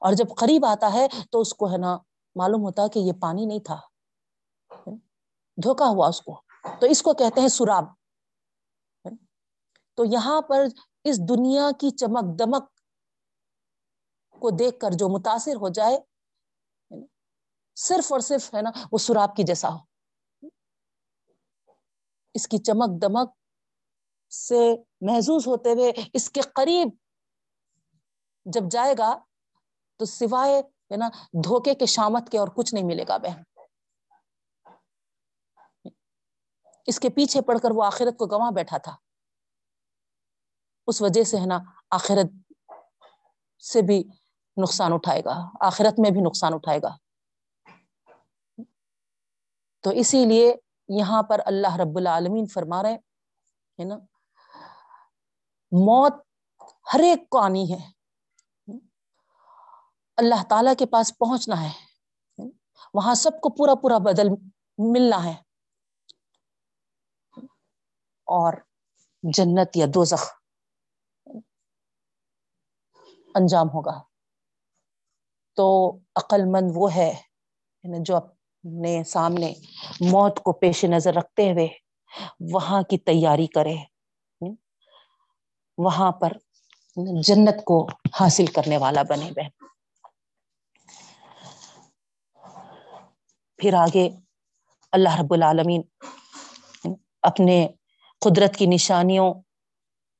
اور 0.00 0.12
جب 0.12 0.24
قریب 0.36 0.66
آتا 0.66 0.92
ہے 0.92 1.06
تو 1.30 1.40
اس 1.40 1.54
کو 1.54 1.72
ہے 1.72 1.78
نا 1.78 1.98
معلوم 2.34 2.62
ہوتا 2.62 2.82
ہے 2.82 2.88
کہ 2.88 2.98
یہ 2.98 3.12
پانی 3.20 3.46
نہیں 3.46 3.58
تھا۔ 3.58 3.80
دھوکا 5.56 5.84
ہوا 5.84 6.08
اس 6.08 6.20
کو۔ 6.20 6.42
تو 6.80 6.86
اس 6.86 7.02
کو 7.02 7.14
کہتے 7.14 7.40
ہیں 7.40 7.48
سراب۔ 7.48 7.84
تو 9.94 10.04
یہاں 10.04 10.42
پر 10.42 10.64
اس 11.04 11.28
دنیا 11.28 11.70
کی 11.80 11.90
چمک 11.90 12.38
دمک 12.38 12.70
کو 14.40 14.50
دیکھ 14.50 14.78
کر 14.78 14.90
جو 14.90 15.08
متاثر 15.08 15.56
ہو 15.56 15.68
جائے، 15.68 15.98
صرف 17.76 18.12
اور 18.12 18.20
صرف 18.20 18.54
ہے 18.54 18.62
نا 18.62 18.70
وہ 18.92 18.98
سراب 18.98 19.36
کی 19.36 19.42
جیسا 19.42 19.68
ہو۔ 19.68 19.78
اس 22.34 22.48
کی 22.48 22.58
چمک 22.58 23.02
دمک 23.02 23.30
سے 24.30 24.76
محظوظ 25.00 25.46
ہوتے 25.46 25.72
ہوئے 25.72 25.92
اس 26.12 26.30
کے 26.30 26.40
قریب 26.40 26.88
جب 28.44 28.60
جائے 28.70 28.94
گا 28.98 29.18
تو 29.96 30.04
سوائے 30.04 30.58
ہے 30.60 30.96
نا 30.96 31.08
دھوکے 31.32 31.74
کے 31.74 31.86
شامت 31.86 32.30
کے 32.30 32.38
اور 32.38 32.48
کچھ 32.48 32.74
نہیں 32.74 32.84
ملے 32.84 33.04
گا 33.08 33.16
بہن۔ 33.16 33.42
اس 36.86 37.00
کے 37.00 37.08
پیچھے 37.08 37.40
پڑ 37.40 37.58
کر 37.58 37.70
وہ 37.70 37.84
آخرت 37.84 38.18
کو 38.18 38.26
گواں 38.26 38.50
بیٹھا 38.50 38.78
تھا۔ 38.78 38.96
اس 40.86 41.02
وجہ 41.02 41.22
سے 41.22 41.36
ہے 41.36 41.46
نا 41.46 41.58
آخرت 41.90 42.52
سے 43.58 43.82
بھی 43.82 44.04
نقصان 44.62 44.92
اٹھائے 44.92 45.22
گا۔ 45.24 45.50
آخرت 45.60 46.00
میں 46.00 46.10
بھی 46.10 46.20
نقصان 46.20 46.54
اٹھائے 46.54 46.78
گا۔ 46.82 46.96
تو 49.80 49.90
اسی 49.90 50.24
لیے 50.24 50.54
یہاں 50.88 51.22
پر 51.22 51.40
اللہ 51.46 51.76
رب 51.76 51.96
العالمین 51.96 52.46
فرما 52.46 52.82
رہے 52.82 52.94
ہے 53.78 53.84
نا، 53.84 53.94
موت 55.72 56.12
ہر 56.94 57.00
ایک 57.00 57.30
کو 57.30 57.38
آنی 57.38 57.72
ہے۔ 57.72 57.99
اللہ 60.20 60.42
تعالی 60.50 60.70
کے 60.78 60.86
پاس 60.86 61.18
پہنچنا 61.18 61.62
ہے۔ 61.62 61.70
وہاں 62.94 63.14
سب 63.14 63.30
کو 63.30 63.48
پورا 63.50 63.74
پورا 63.74 63.98
بدل 63.98 64.28
ملنا 64.78 65.24
ہے۔ 65.24 65.34
اور 68.26 68.52
جنت 69.22 69.76
یا 69.76 69.86
دوزخ 69.94 70.30
انجام 73.34 73.66
ہوگا۔ 73.68 74.02
تو 75.56 75.96
عقل 76.16 76.40
مند 76.44 76.70
وہ 76.74 76.94
ہے 76.94 77.12
یعنی 77.82 77.98
جو 78.00 78.16
اپنے 78.16 79.04
سامنے 79.04 79.52
موت 80.00 80.40
کو 80.42 80.52
پیش 80.52 80.84
نظر 80.84 81.14
رکھتے 81.14 81.52
ہوئے 81.52 81.68
وہاں 82.52 82.82
کی 82.82 82.98
تیاری 82.98 83.46
کرے۔ 83.46 83.76
وہاں 85.78 86.12
پر 86.12 86.32
جنت 87.22 87.64
کو 87.64 87.88
حاصل 88.20 88.46
کرنے 88.46 88.76
والا 88.76 89.02
بنے۔ 89.02 89.30
بہن 89.36 89.64
پھر 93.60 93.74
آگے 93.74 94.08
اللہ 94.92 95.20
رب 95.20 95.32
العالمین 95.34 95.82
اپنے 97.22 97.56
قدرت 98.26 98.56
کی 98.56 98.66
نشانیوں 98.66 99.32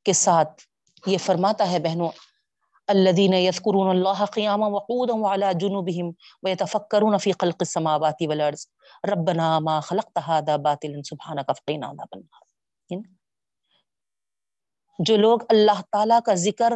کے 0.05 0.13
ساتھ 0.13 0.63
یہ 1.07 1.19
فرماتا 1.19 1.71
ہے 1.71 1.79
بہنوں 1.79 2.11
الذين 2.89 3.35
يذكرون 3.35 3.89
الله 3.91 4.25
قياما 4.37 4.67
وقودا 4.67 5.15
وعلى 5.15 5.51
جنوبهم 5.55 6.07
ويتفكرون 6.43 7.17
في 7.19 7.33
خلق 7.33 7.61
السماوات 7.61 8.23
والارض. 8.23 8.63
ربنا 9.05 9.51
ما 9.67 9.75
خلقت 9.81 10.19
هذا 10.19 10.57
باطلا 10.65 11.03
سبحانك 11.11 11.53
فقنا 11.59 11.91
عذاب 11.91 12.17
النار. 12.17 13.03
جو 14.99 15.17
لوگ 15.17 15.45
اللہ 15.49 15.81
تعالی 15.93 16.19
کا 16.27 16.35
ذکر 16.47 16.75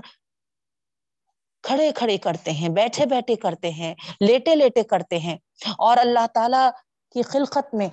کھڑے 1.65 1.93
کھڑے 1.93 2.17
کرتے 2.17 2.51
ہیں، 2.51 2.69
بیٹھے 2.69 3.07
بیٹھے 3.07 3.37
کرتے 3.37 3.71
ہیں، 3.71 3.95
لیٹے 4.21 4.55
لیٹے 4.55 4.83
کرتے 4.83 5.19
ہیں۔ 5.19 5.37
اور 5.79 5.97
اللہ 5.97 6.27
تعالی 6.35 6.71
کی 7.13 7.23
خلقت 7.23 7.75
میں، 7.75 7.89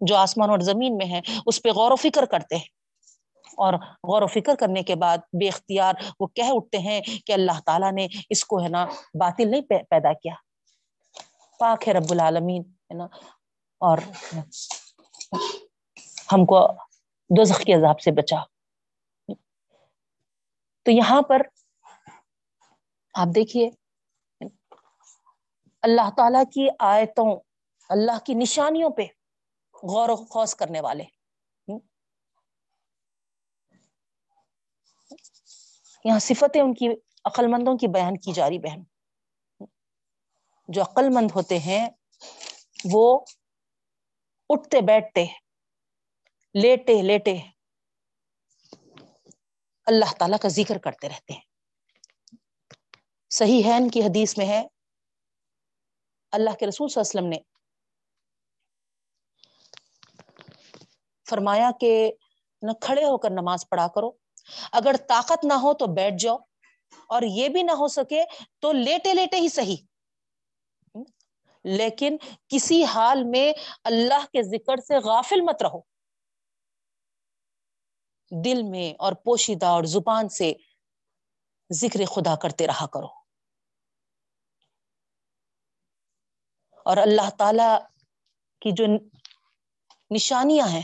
جو 0.00 0.16
آسمان 0.16 0.50
اور 0.50 0.58
زمین 0.58 0.96
میں 0.96 1.06
ہے، 1.06 1.20
اس 1.46 1.62
پہ 1.62 1.68
غور 1.68 1.90
و 1.90 1.96
فکر 1.96 2.24
کرتے 2.24 2.56
ہیں۔ 2.56 2.74
اور 3.56 3.74
غور 3.80 4.22
و 4.22 4.26
فکر 4.26 4.54
کرنے 4.54 4.82
کے 4.82 4.94
بعد 4.94 5.18
بے 5.18 5.48
اختیار 5.48 5.94
وہ 6.20 6.26
کہہ 6.26 6.50
اٹھتے 6.52 6.78
ہیں 6.78 7.00
کہ 7.26 7.32
اللہ 7.32 7.60
تعالیٰ 7.66 7.92
نے 7.92 8.06
اس 8.30 8.44
کو 8.44 8.62
ہے 8.62 8.68
نا 8.68 8.86
باطل 9.14 9.50
نہیں 9.50 9.60
پیدا 9.62 10.12
کیا۔ 10.12 10.34
پاک 11.58 11.88
ہے 11.88 11.92
رب 11.92 12.10
العالمین، 12.10 12.62
ہے 12.62 12.94
نا۔ 12.94 13.04
اور 13.80 13.98
ہم 16.32 16.44
کو 16.44 16.68
دوزخ 17.30 17.60
کے 17.60 17.72
عذاب 17.72 18.00
سے 18.00 18.10
بچا 18.10 18.36
تو 20.82 20.90
یہاں 20.90 21.22
پر 21.22 21.42
آپ 23.14 23.26
دیکھیے، 23.34 23.70
اللہ 25.82 26.10
تعالی 26.16 26.44
کی 26.54 26.68
آیتوں، 26.78 27.40
اللہ 27.88 28.18
کی 28.26 28.34
نشانیوں 28.34 28.90
پہ 28.90 29.02
غور 29.82 30.08
و 30.08 30.16
خوص 30.16 30.54
کرنے 30.54 30.80
والے۔ 30.80 31.04
یہاں 36.04 36.18
صفتیں 36.18 36.60
ان 36.60 36.74
کی 36.74 36.88
عقل 37.24 37.46
مندوں 37.46 37.76
کی 37.76 37.86
بیان 37.86 38.16
کی 38.16 38.32
جا 38.32 38.48
رہی 38.48 38.58
بہن۔ 38.58 38.82
جو 40.68 40.82
عقل 40.82 41.08
مند 41.14 41.30
ہوتے 41.34 41.58
ہیں، 41.58 41.90
وہ 42.92 43.20
اٹھتے 44.48 44.80
بیٹھتے، 44.80 45.26
لیٹے 46.54 47.02
لیٹے 47.02 47.38
اللہ 49.86 50.12
تعالی 50.18 50.36
کا 50.42 50.48
ذکر 50.48 50.78
کرتے 50.78 51.08
رہتے 51.08 51.32
ہیں۔ 51.32 51.53
صحیح 53.34 53.62
ہے 53.64 53.76
ان 53.76 53.90
کی 53.90 54.02
حدیث 54.02 54.38
میں 54.38 54.46
ہے۔ 54.46 54.66
اللہ 56.32 56.50
کے 56.50 56.66
رسول 56.66 56.88
صلی 56.88 57.00
اللہ 57.00 57.18
علیہ 57.18 57.20
وسلم 57.20 57.28
نے 57.28 57.38
فرمایا 61.28 61.70
کہ 61.80 62.12
نہ 62.62 62.72
کھڑے 62.72 63.04
ہو 63.04 63.18
کر 63.18 63.30
نماز 63.30 63.68
پڑھا 63.68 63.88
کرو۔ 63.88 64.10
اگر 64.72 64.96
طاقت 65.08 65.44
نہ 65.44 65.52
ہو 65.52 65.74
تو 65.74 65.86
بیٹھ 65.86 66.14
جاؤ۔ 66.18 66.36
اور 67.08 67.22
یہ 67.22 67.48
بھی 67.48 67.62
نہ 67.62 67.70
ہو 67.70 67.88
سکے 67.88 68.24
تو 68.58 68.72
لیٹے 68.72 69.14
لیٹے 69.14 69.36
ہی 69.36 69.48
صحیح۔ 69.48 69.76
لیکن 71.64 72.16
کسی 72.48 72.84
حال 72.84 73.24
میں 73.24 73.52
اللہ 73.84 74.26
کے 74.32 74.42
ذکر 74.42 74.76
سے 74.76 74.98
غافل 74.98 75.40
مت 75.40 75.62
رہو۔ 75.62 75.80
دل 78.44 78.62
میں 78.62 78.94
اور 78.98 79.12
پوشیدہ 79.12 79.66
اور 79.66 79.84
زبان 79.84 80.28
سے 80.28 80.52
ذکر 81.72 82.04
خدا 82.04 82.36
کرتے 82.36 82.66
رہا 82.66 82.86
کرو۔ 82.86 83.23
اور 86.84 86.96
اللہ 86.96 87.30
تعالی 87.38 87.78
کی 88.60 88.70
جو 88.72 88.84
نشانیاں 90.10 90.68
ہیں، 90.68 90.82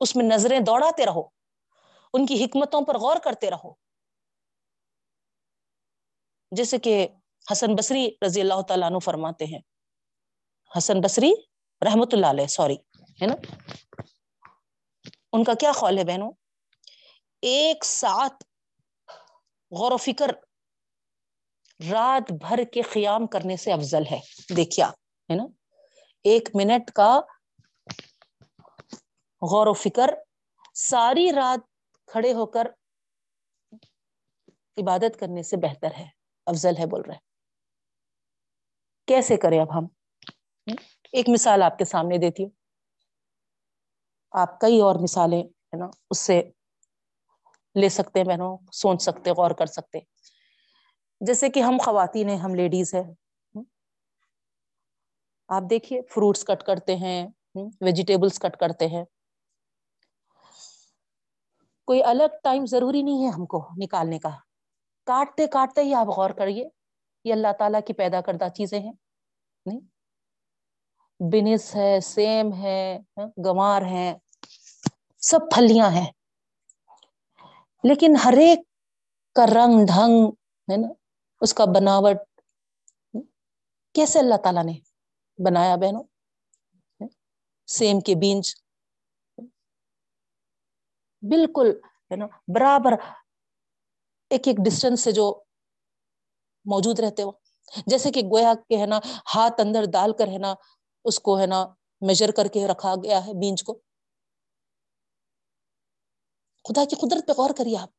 اس 0.00 0.16
میں 0.16 0.24
نظریں 0.24 0.60
دوڑاتے 0.60 1.06
رہو، 1.06 1.22
ان 2.12 2.26
کی 2.26 2.44
حکمتوں 2.44 2.82
پر 2.82 2.98
غور 2.98 3.16
کرتے 3.16 3.50
رہو۔ 3.50 3.74
جیسے 6.50 6.78
کہ 6.78 7.08
حسن 7.52 7.74
بصری 7.74 8.10
رضی 8.26 8.40
اللہ 8.40 8.62
تعالیٰ 8.68 8.90
عنہ 8.90 8.98
فرماتے 8.98 9.44
ہیں۔ 9.44 9.60
حسن 10.78 11.00
بصری 11.00 11.32
رحمت 11.84 12.14
اللہ 12.14 12.26
علیہ، 12.26 12.46
سوری، 12.46 12.76
ہے 13.22 13.26
نا؟ 13.26 13.34
ان 15.32 15.44
کا 15.44 15.54
کیا 15.54 15.72
خول 15.72 15.98
ہے 15.98 16.04
بہنوں؟ 16.04 16.32
ایک 17.42 17.84
ساتھ 17.84 18.44
غور 19.70 19.92
و 19.92 19.96
فکر 19.96 20.30
رات 21.92 22.32
بھر 22.32 22.64
کے 22.72 22.82
قیام 22.82 23.26
کرنے 23.26 23.56
سے 23.56 23.72
افضل 23.72 24.02
ہے۔ 24.10 24.20
دیکھیا 24.56 24.88
ہے 25.30 25.34
نا؟ 25.34 25.44
ایک 26.24 26.48
منٹ 26.54 26.90
کا 26.90 27.20
غور 29.42 29.66
و 29.66 29.72
فکر، 29.72 30.10
ساری 30.74 31.32
رات 31.32 31.60
کھڑے 32.06 32.32
ہو 32.32 32.46
کر 32.46 32.66
عبادت 34.76 35.20
کرنے 35.20 35.42
سے 35.42 35.56
بہتر 35.56 35.94
ہے۔ 35.98 36.08
افضل 36.46 36.76
ہے 36.78 36.86
بول 36.86 37.00
رہے 37.00 37.18
کیسے 39.06 39.36
کریں 39.36 39.60
اب 39.60 39.78
ہم؟ 39.78 39.86
ایک 41.12 41.28
مثال 41.28 41.62
آپ 41.62 41.78
کے 41.78 41.84
سامنے 41.84 42.18
دیتی 42.18 42.42
ہوں۔ 42.42 42.50
آپ 44.30 44.60
کئی 44.60 44.80
اور 44.80 44.94
مثالیں، 45.02 45.42
ہے 45.42 45.76
نا؟ 45.76 45.86
اس 46.10 46.18
سے 46.18 46.50
لے 47.80 47.88
سکتے 47.88 48.24
بہنوں، 48.24 48.58
سوچ 48.72 49.02
سکتے 49.02 49.30
غور 49.30 49.50
کر 49.50 49.66
سکتے 49.66 49.98
جیسے 51.20 51.48
کہ 51.48 51.60
ہم 51.60 51.76
خواتین 51.84 52.28
ہیں، 52.28 52.36
ہم 52.36 52.54
لیڈیز 52.54 52.94
ہیں۔ 52.94 53.14
آپ 55.48 55.62
دیکھیے 55.70 56.02
فروٹس 56.02 56.44
کٹ 56.44 56.62
کرتے 56.62 56.96
ہیں 56.96 57.28
ویجیٹیبلس 57.80 58.38
کٹ 58.38 58.56
کرتے 58.56 58.86
ہیں۔ 58.86 59.04
کوئی 61.86 62.02
الگ 62.04 62.22
ٹائم 62.42 62.66
ضروری 62.66 63.02
نہیں 63.02 63.24
ہے 63.24 63.28
ہم 63.28 63.46
کو 63.46 63.68
نکالنے 63.82 64.18
کا۔ 64.18 64.28
کاٹتے 65.06 65.46
کاٹتے 65.46 65.82
ہی 65.82 65.94
آپ 65.94 66.06
غور 66.06 66.30
کریے، 66.30 66.68
یہ 67.24 67.32
اللہ 67.32 67.52
تعالیٰ 67.58 67.80
کی 67.86 67.92
پیدا 67.92 68.20
کردہ 68.20 68.48
چیزیں 68.54 68.80
ہیں۔ 68.80 68.92
نہیں؟ 69.66 69.80
بنس 71.20 71.76
ہے، 71.76 72.00
سیم 72.00 72.52
ہے، 72.52 72.98
گوار 73.16 73.82
ہے، 73.82 74.18
سب 75.18 75.38
پھلیاں 75.54 75.90
ہیں۔ 75.90 76.10
لیکن 77.84 78.12
ہر 78.24 78.32
ایک 78.32 78.58
کا 79.34 79.46
رنگ، 79.46 79.86
ڈھنگ، 79.86 80.26
ہے 80.72 80.76
نا؟ 80.76 80.88
اس 81.40 81.54
کا 81.54 81.64
بناوٹ 81.64 82.16
کیسے 83.94 84.18
اللہ 84.18 84.34
تعالیٰ 84.42 84.64
نے 84.64 84.72
بنایا 85.38 85.76
بہنوں؟ 85.76 86.04
سیم 87.66 88.00
کے 88.00 88.14
بیج 88.14 88.54
بالکل 91.22 91.70
ہے 92.10 92.16
نا 92.16 92.26
برابر 92.26 92.92
ایک 94.30 94.48
ایک 94.48 94.56
ڈسٹینس 94.64 95.00
سے 95.00 95.12
جو 95.12 95.42
موجود 96.64 97.00
رہتے 97.00 97.22
ہو۔ 97.22 97.30
جیسے 97.86 98.10
کہ 98.10 98.20
گویا 98.20 98.52
کے 98.68 98.76
ہے 98.76 98.86
نا، 98.86 98.98
ہاتھ 99.34 99.60
اندر 99.60 99.80
ڈال 99.92 100.12
کر 100.18 100.28
ہے 100.28 100.38
نا، 100.38 100.54
اس 101.04 101.20
کو 101.20 101.40
ہے 101.40 101.46
نا 101.46 101.66
میجر 102.00 102.30
کر 102.30 102.46
کے 102.46 102.66
رکھا 102.68 102.94
گیا 102.94 103.26
ہے 103.26 103.32
بیج 103.32 103.62
کو۔ 103.64 103.78
خدا 106.64 106.84
کی 106.84 106.96
قدرت 106.96 107.26
پہ 107.26 107.32
غور 107.32 107.50
کریے 107.58 107.78
آپ۔ 107.78 107.90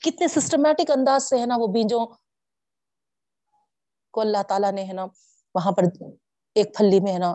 کتنے 0.00 0.28
سسٹمیٹک 0.28 0.90
انداز 0.90 1.28
سے 1.28 1.40
ہے 1.40 1.46
نا 1.46 1.54
وہ 1.58 1.66
بیجوں 1.66 2.06
کو 4.10 4.20
اللہ 4.20 4.42
تعالیٰ 4.42 4.72
نے 4.72 4.84
ہے 4.84 4.92
نا 4.92 5.04
وہاں 5.54 5.72
پر 5.72 5.82
ایک 6.54 6.74
پھلی 6.74 7.00
میں 7.00 7.12
ہے 7.12 7.18
نا 7.18 7.34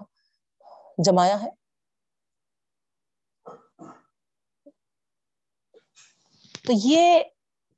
جمایا 1.06 1.42
ہے۔ 1.42 1.50
تو 6.66 6.74
یہ 6.76 7.24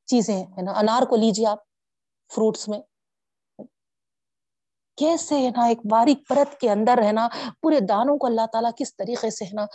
چیزیں 0.05 0.43
ہے 0.43 0.61
نا، 0.61 0.71
انار 0.71 1.01
کو 1.01 1.15
لیجیے 1.15 1.47
آپ 1.47 1.59
فروٹس 2.35 2.67
میں۔ 2.67 2.79
کیسے 4.97 5.35
ہے 5.35 5.49
نا 5.49 5.65
ایک 5.65 5.79
باریک 5.91 6.27
پرت 6.27 6.59
کے 6.59 6.71
اندر 6.71 6.97
ہے 7.05 7.11
نا 7.11 7.27
پورے 7.61 7.79
دانوں 7.79 8.17
کو 8.17 8.27
اللہ 8.27 8.45
تعالیٰ 8.51 8.71
کس 8.77 8.95
طریقے 8.95 9.29
سے 9.29 9.45
ہے 9.45 9.53
نا 9.53 9.65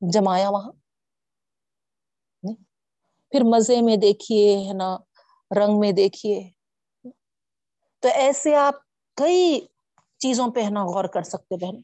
جمایا 0.00 0.48
وہاں؟ 0.48 0.79
پھر 3.30 3.40
مزے 3.44 3.80
میں 3.80 3.96
دیکھیے، 3.96 4.68
ہے 4.68 4.72
نا؟ 4.72 4.96
رنگ 5.56 5.80
میں 5.80 5.92
دیکھیے۔ 5.92 6.50
تو 7.98 8.08
ایسے 8.08 8.54
آپ 8.54 8.74
کئی 9.14 9.66
چیزوں 10.18 10.52
پہ، 10.52 10.64
ہے 10.64 10.70
نا، 10.70 10.84
غور 10.84 11.04
کر 11.04 11.22
سکتے 11.22 11.56
بہن 11.56 11.76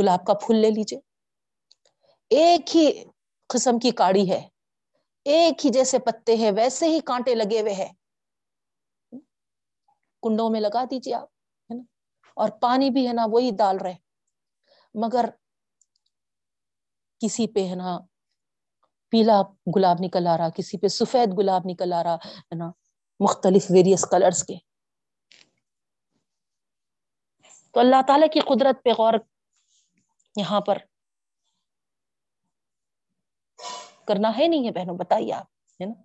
گلاب 0.00 0.26
کا 0.26 0.34
پھول 0.34 0.56
لے 0.56 0.70
لیجیے 0.70 1.00
ایک 2.30 2.76
ہی 2.76 3.04
قسم 3.48 3.78
کی 3.78 3.90
کاڑی 3.90 4.30
ہے۔ 4.30 4.48
ایک 5.24 5.66
ہی 5.66 5.70
جیسے 5.70 5.98
پتے 5.98 6.36
ہیں، 6.36 6.50
ویسے 6.56 6.88
ہی 6.88 7.00
کانٹے 7.00 7.34
لگے 7.34 7.60
ہوئے 7.60 7.74
ہیں۔ 7.74 7.92
کنڈوں 10.22 10.50
میں 10.50 10.60
لگا 10.60 10.84
دیجیے 10.84 11.14
آپ، 11.14 11.28
ہے 11.70 11.74
نا؟ 11.74 11.82
اور 12.36 12.48
پانی 12.60 12.90
بھی، 12.90 13.08
ہے 13.08 13.12
نا، 13.12 13.26
وہی 13.30 13.50
ڈال 13.58 13.76
رہے۔ 13.76 13.94
مگر 14.94 15.24
کسی 17.24 17.46
پہ 17.46 17.68
ہے 17.68 17.74
نا، 17.74 17.98
پیلا 19.08 19.42
گلاب 19.76 19.96
نکل 20.00 20.26
آ 20.26 20.36
رہا، 20.36 20.48
کسی 20.48 20.78
پہ 20.78 20.88
سفید 20.88 21.38
گلاب 21.38 21.62
نکل 21.64 21.92
آ 21.92 22.02
رہا 22.02 22.14
ہے 22.14 22.54
نا، 22.54 22.70
مختلف 23.20 23.66
ویریس 23.70 24.04
کلرس 24.10 24.44
کے۔ 24.44 24.54
تو 27.70 27.80
اللہ 27.80 27.96
تعالی 28.06 28.28
کی 28.28 28.40
قدرت 28.40 28.84
پہ 28.84 28.90
غور 28.90 29.14
یہاں 30.36 30.60
پر 30.60 30.78
کرنا 34.06 34.38
ہے 34.38 34.48
نہیں 34.48 34.66
ہے 34.66 34.70
بہنوں؟ 34.70 34.94
بتائیے 34.94 35.32
آپ، 35.32 35.46
ہے 35.80 35.84
نا؟ 35.84 36.02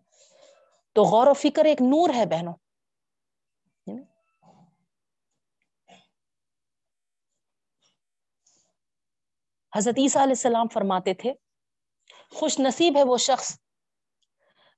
تو 0.93 1.03
غور 1.03 1.27
و 1.27 1.33
فکر 1.33 1.65
ایک 1.65 1.81
نور 1.81 2.09
ہے 2.13 2.25
بہنوں۔ 2.25 2.53
حضرت 9.73 9.99
عیسیٰ 9.99 10.21
علیہ 10.21 10.37
السلام 10.37 10.67
فرماتے 10.73 11.13
تھے، 11.13 11.33
خوش 12.31 12.59
نصیب 12.59 12.97
ہے 12.97 13.03
وہ 13.03 13.17
شخص 13.19 13.57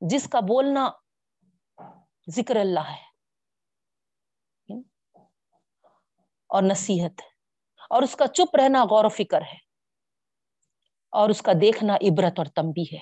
جس 0.01 0.27
کا 0.31 0.39
بولنا 0.47 0.89
ذکر 2.27 2.55
اللہ 2.55 2.89
ہے، 2.89 3.03
اور 6.49 6.63
نصیحت 6.63 7.21
ہے، 7.21 7.29
اور 7.91 8.03
اس 8.03 8.15
کا 8.15 8.27
چپ 8.29 8.55
رہنا 8.55 8.83
غور 8.91 9.05
و 9.05 9.09
فکر 9.15 9.41
ہے، 9.43 9.57
اور 11.13 11.29
اس 11.29 11.41
کا 11.41 11.51
دیکھنا 11.61 11.95
عبرت 12.03 12.39
اور 12.39 12.47
تمبی 12.55 12.83
ہے۔ 12.91 12.99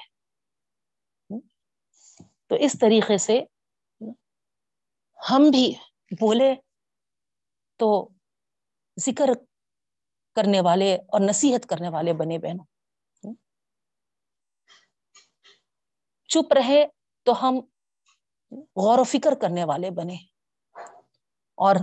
تو 2.49 2.55
اس 2.65 2.77
طریقے 2.79 3.17
سے 3.19 3.39
ہم 5.19 5.49
بھی 5.51 5.65
بولے 6.19 6.53
تو 7.79 7.89
ذکر 8.97 9.29
کرنے 10.35 10.61
والے 10.61 10.95
اور 10.95 11.21
نصیحت 11.29 11.65
کرنے 11.69 11.89
والے 11.89 12.13
بنے 12.13 12.37
بہنوں۔ 12.37 12.65
چپ 16.27 16.53
رہے 16.53 16.85
تو 17.23 17.41
ہم 17.41 17.55
غور 18.51 18.99
و 18.99 19.03
فکر 19.03 19.35
کرنے 19.41 19.63
والے 19.63 19.91
بنے۔ 19.91 20.15
اور 21.55 21.75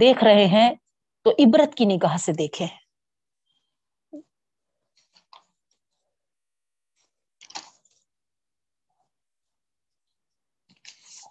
دیکھ 0.00 0.24
رہے 0.24 0.46
ہیں 0.46 0.74
تو 1.24 1.30
عبرت 1.30 1.74
کی 1.74 1.84
نگاہ 1.84 2.16
سے 2.16 2.32
دیکھے۔ 2.32 2.66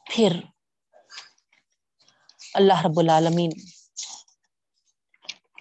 پھر 0.05 0.39
اللہ 2.53 2.85
رب 2.85 2.99
العالمین 2.99 3.49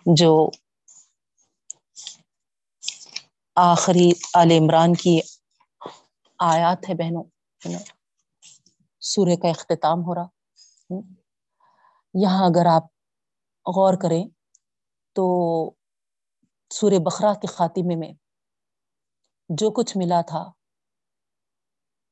جو 0.06 0.50
آخری 3.54 4.10
عال 4.34 4.50
عمران 4.50 4.94
کی 4.94 5.20
آیات 6.38 6.88
ہے 6.88 6.94
بہنوں، 6.94 7.24
سورہ 9.00 9.36
کا 9.42 9.48
اختتام 9.48 9.98
ہو 10.00 10.14
رہا۔ 10.14 10.26
یہاں 12.14 12.46
اگر 12.46 12.66
آپ 12.66 12.82
غور 13.76 13.94
کریں 14.02 14.28
تو 15.12 15.24
سورہ 16.70 16.98
بخرا 16.98 17.34
کے 17.34 17.46
خاتمے 17.46 17.96
میں 17.96 18.12
جو 19.48 19.70
کچھ 19.70 19.96
ملا 19.96 20.20
تھا، 20.20 20.50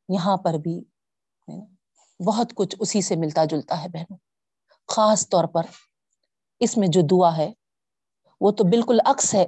یہاں 0.08 0.36
پر 0.36 0.54
بھی 0.54 0.84
بہت 2.26 2.52
کچھ 2.56 2.76
اسی 2.80 3.00
سے 3.00 3.16
ملتا 3.16 3.44
جلتا 3.44 3.82
ہے 3.82 3.88
بہنوں۔ 3.88 4.18
خاص 4.88 5.28
طور 5.28 5.44
پر 5.44 5.62
اس 6.60 6.76
میں 6.76 6.88
جو 6.90 7.00
دعا 7.10 7.36
ہے 7.36 7.52
وہ 8.42 8.50
تو 8.50 8.64
بالکل 8.64 8.98
عکس 9.04 9.34
ہے۔ 9.34 9.46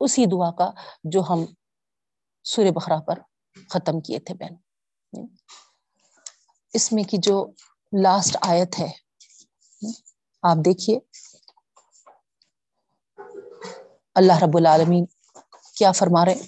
اسی 0.00 0.26
دعا 0.26 0.50
کا 0.50 0.70
جو 1.04 1.22
ہم 1.30 1.44
سورہ 2.44 2.70
بخرا 2.70 3.00
پر 3.00 3.18
ختم 3.68 4.00
کیے 4.00 4.18
تھے 4.18 4.34
بہن۔ 4.34 4.54
اس 6.72 6.92
میں 6.92 7.04
کی 7.04 7.16
جو 7.18 7.46
لاسٹ 8.02 8.36
آیت 8.40 8.80
ہے، 8.80 8.92
آپ 10.42 10.56
دیکھیے۔ 10.56 10.98
اللہ 14.14 14.38
رب 14.42 14.56
العالمین 14.56 15.06
کیا 15.76 15.92
فرما 15.92 16.24
رہے 16.24 16.40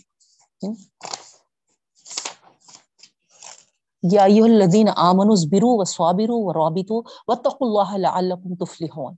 یا 4.12 4.22
الذین 4.22 4.88
آمنوا 4.96 5.32
اصبروا 5.32 5.80
وصابروا 5.80 6.38
ورابطوا 6.40 7.02
واتقوا 7.28 7.56
اللہ 7.60 8.08
لعلکم 8.08 8.64
تفلحون۔ 8.64 9.14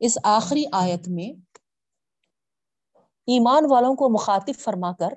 اس 0.00 0.18
آخری 0.24 0.64
آیت 0.72 1.08
میں 1.08 1.40
ایمان 3.28 3.64
والوں 3.70 3.94
کو 3.94 4.08
مخاطب 4.08 4.60
فرما 4.60 4.92
کر 4.92 5.08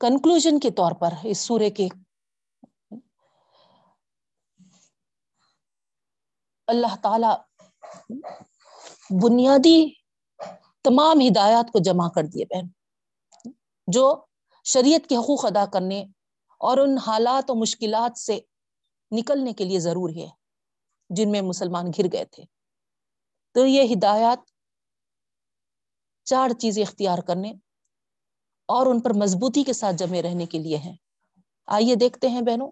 کنکلوژن 0.00 0.58
کے 0.58 0.70
طور 0.70 0.92
پر 0.92 1.08
اس 1.22 1.38
سورے 1.38 1.70
کے 1.70 1.88
اللہ 6.66 6.96
تعالی 7.02 7.26
بنیادی 9.22 9.94
تمام 10.84 11.20
ہدایات 11.20 11.72
کو 11.72 11.78
جمع 11.78 12.08
کر 12.08 12.22
دیے 12.24 12.44
بہن، 12.44 12.66
جو 13.86 14.24
شریعت 14.64 15.08
کے 15.08 15.16
حقوق 15.16 15.44
ادا 15.44 15.64
کرنے 15.66 16.04
اور 16.60 16.78
ان 16.78 16.98
حالات 16.98 17.50
و 17.50 17.54
مشکلات 17.54 18.18
سے 18.18 18.40
نکلنے 19.14 19.52
کے 19.52 19.64
لیے 19.64 19.80
ضرور 19.80 20.10
ہے، 20.16 20.26
جن 21.10 21.30
میں 21.30 21.42
مسلمان 21.42 21.84
گر 21.98 22.04
گئے 22.12 22.24
تھے۔ 22.24 22.42
تو 23.52 23.66
یہ 23.66 23.94
ہدایات 23.94 24.38
چار 26.24 26.48
چیزیں 26.58 26.82
اختیار 26.82 27.18
کرنے 27.18 27.50
اور 28.68 28.86
ان 28.86 29.00
پر 29.00 29.10
مضبوطی 29.10 29.64
کے 29.64 29.72
ساتھ 29.72 29.96
جمے 29.96 30.22
رہنے 30.22 30.46
کے 30.46 30.58
لیے 30.58 30.76
ہیں۔ 30.76 30.96
آئیے 31.66 31.94
دیکھتے 31.94 32.28
ہیں 32.28 32.40
بہنوں۔ 32.40 32.70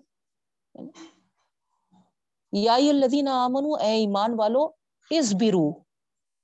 یا 2.52 2.74
الذین 2.74 3.28
آمنو 3.28 3.74
اے 3.74 3.92
ایمان 3.92 4.30
والو 4.38 4.66
اس 5.10 5.32
برو 5.34 5.72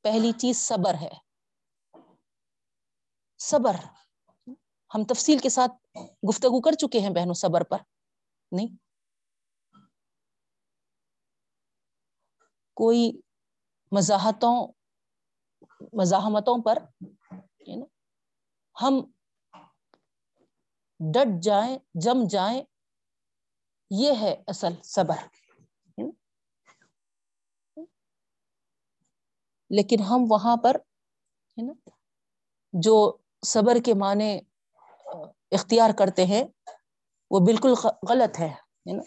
پہلی 0.03 0.33
چیز 0.33 0.57
صبر 0.57 0.95
ہے۔ 0.95 1.11
صبر۔ 3.39 3.77
ہم 4.95 5.05
تفصیل 5.05 5.39
کے 5.39 5.49
ساتھ 5.49 5.99
گفتگو 6.29 6.61
کر 6.61 6.73
چکے 6.73 7.01
ہیں 7.01 7.11
بہنوں 7.11 7.35
صبر 7.35 7.63
پر۔ 7.63 7.79
نہیں؟ 8.53 8.88
کوئی 12.79 13.11
مزاحتوں، 13.93 14.57
مزاحمتوں 15.93 16.57
پر 16.65 16.79
ہم 18.77 19.01
ڈٹ 21.01 21.43
جائیں، 21.43 21.79
جم 22.05 22.27
جائیں، 22.31 22.63
یہ 23.91 24.13
ہے 24.21 24.35
اصل 24.47 24.75
صبر 24.85 25.27
لیکن 29.71 30.03
ہم 30.03 30.25
وہاں 30.31 30.57
پر 30.57 30.77
ہے 31.57 31.63
نا 31.63 31.73
جو 32.75 32.97
صبر 33.47 33.79
کے 33.85 33.95
معنی 33.95 34.31
اختیار 35.53 35.91
کرتے 35.99 36.25
ہیں، 36.27 36.43
وہ 37.31 37.41
بالکل 37.47 37.75
غلط 38.09 38.41
ہے 38.41 38.53
نا 38.87 39.03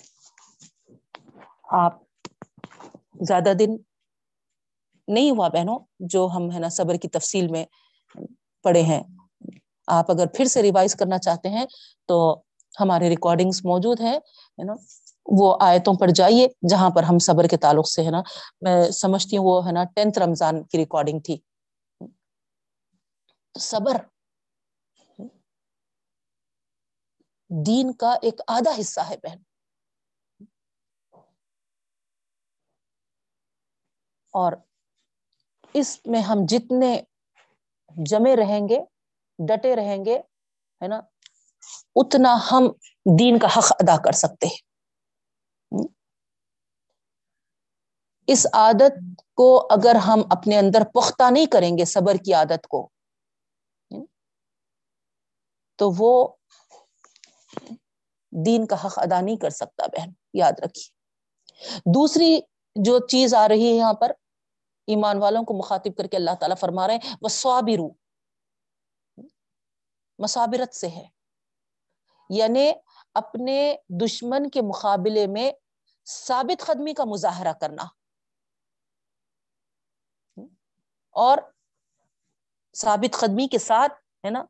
آپ 1.77 2.00
زیادہ 3.15 3.53
دن 3.59 3.75
نہیں 5.07 5.31
ہوا 5.31 5.47
بہنوں، 5.47 5.79
جو 5.99 6.29
ہم، 6.35 6.51
ہے 6.51 6.59
نا، 6.59 6.69
صبر 6.69 6.95
کی 6.95 7.07
تفصیل 7.07 7.47
میں 7.47 7.65
پڑھے 8.63 8.81
ہیں۔ 8.81 9.03
آپ 9.87 10.11
اگر 10.11 10.25
پھر 10.27 10.45
سے 10.45 10.61
ریوائز 10.61 10.95
کرنا 10.95 11.17
چاہتے 11.17 11.49
ہیں 11.49 11.65
تو 12.05 12.41
ہمارے 12.79 13.09
ریکارڈنگس 13.09 13.65
موجود 13.65 14.01
ہیں 14.01 14.19
نا۔ 14.65 14.73
وہ 15.25 15.57
آیتوں 15.59 15.93
پر 15.99 16.07
جائیے 16.07 16.47
جہاں 16.69 16.89
پر 16.89 17.03
ہم 17.03 17.19
صبر 17.19 17.47
کے 17.47 17.57
تعلق 17.57 17.87
سے، 17.87 18.05
ہے 18.05 18.11
نا، 18.11 18.21
میں 18.61 18.91
سمجھتی 18.91 19.37
ہوں 19.37 19.45
وہ، 19.45 19.67
ہے 19.67 19.71
نا، 19.71 19.83
ٹینتھ 19.95 20.19
رمضان 20.19 20.63
کی 20.63 20.77
ریکارڈنگ 20.77 21.19
تھی۔ 21.19 21.37
صبر 23.59 23.97
دین 27.49 27.93
کا 27.93 28.15
ایک 28.21 28.41
آدھا 28.47 28.71
حصہ 28.79 28.99
ہے 29.09 29.15
بہن۔ 29.23 29.37
اور 34.31 34.53
اس 35.73 35.99
میں 36.05 36.21
ہم 36.21 36.37
جتنے 36.47 37.01
جمے 38.05 38.35
رہیں 38.35 38.69
گے، 38.69 38.79
ڈٹے 39.39 39.75
رہیں 39.75 40.05
گے، 40.05 40.17
ہے 40.81 40.87
نا، 40.87 41.01
اتنا 41.95 42.37
ہم 42.51 42.67
دین 43.19 43.39
کا 43.39 43.47
حق 43.57 43.71
ادا 43.71 44.01
کر 44.01 44.11
سکتے 44.11 44.47
ہیں۔ 44.47 44.71
اس 48.27 48.47
عادت 48.53 49.21
کو 49.33 49.67
اگر 49.71 49.95
ہم 49.95 50.21
اپنے 50.29 50.57
اندر 50.57 50.83
پختہ 50.93 51.31
نہیں 51.31 51.45
کریں 51.45 51.77
گے، 51.77 51.85
صبر 51.85 52.15
کی 52.15 52.33
عادت 52.33 52.67
کو 52.67 52.89
تو 55.75 55.91
وہ 55.97 56.27
دین 58.45 58.65
کا 58.65 58.75
حق 58.85 58.99
ادا 58.99 59.21
نہیں 59.21 59.37
کر 59.37 59.49
سکتا، 59.49 59.87
بہن، 59.87 60.09
یاد 60.33 60.53
رکھیے۔ 60.59 60.89
دوسری 61.85 62.39
جو 62.75 62.99
چیز 63.07 63.33
آ 63.33 63.47
رہی 63.47 63.67
ہے 63.67 63.73
یہاں 63.73 63.93
پر 63.93 64.11
ایمان 64.87 65.17
والوں 65.17 65.43
کو 65.43 65.53
مخاطب 65.53 65.97
کر 65.97 66.07
کے 66.07 66.17
اللہ 66.17 66.35
تعالیٰ 66.39 66.57
فرما 66.57 66.87
رہے 66.87 66.95
ہیں 66.95 67.15
وہ 67.21 67.29
سوابرو 67.29 67.89
مسابرت 70.19 70.75
سے 70.75 70.87
ہے۔ 70.87 71.07
یعنی 72.29 72.71
اپنے 73.13 73.75
دشمن 73.89 74.49
کے 74.49 74.61
مقابلے 74.61 75.27
میں 75.27 75.51
ثابت 76.05 76.65
قدمی 76.65 76.93
کا 76.93 77.03
مظاہرہ 77.05 77.53
کرنا۔ 77.53 77.83
اور 81.09 81.37
ثابت 82.75 83.13
قدمی 83.19 83.47
کے 83.47 83.57
ساتھ، 83.57 83.91
ہے 84.25 84.29
نا، 84.29 84.45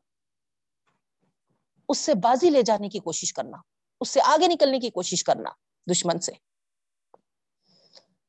اس 1.88 1.98
سے 1.98 2.14
بازی 2.14 2.50
لے 2.50 2.62
جانے 2.62 2.88
کی 2.88 2.98
کوشش 2.98 3.32
کرنا، 3.32 3.56
اس 4.00 4.08
سے 4.08 4.20
آگے 4.24 4.48
نکلنے 4.48 4.78
کی 4.78 4.90
کوشش 4.90 5.24
کرنا 5.24 5.50
دشمن 5.90 6.20
سے۔ 6.20 6.32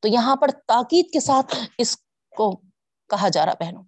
تو 0.04 0.08
یہاں 0.08 0.36
پر 0.36 0.48
تاکید 0.66 1.12
کے 1.12 1.20
ساتھ 1.20 1.54
اس 1.78 1.96
کو 2.36 2.56
کہا 3.08 3.28
جا 3.28 3.46
رہا 3.46 3.52
بہنوں۔ 3.60 3.84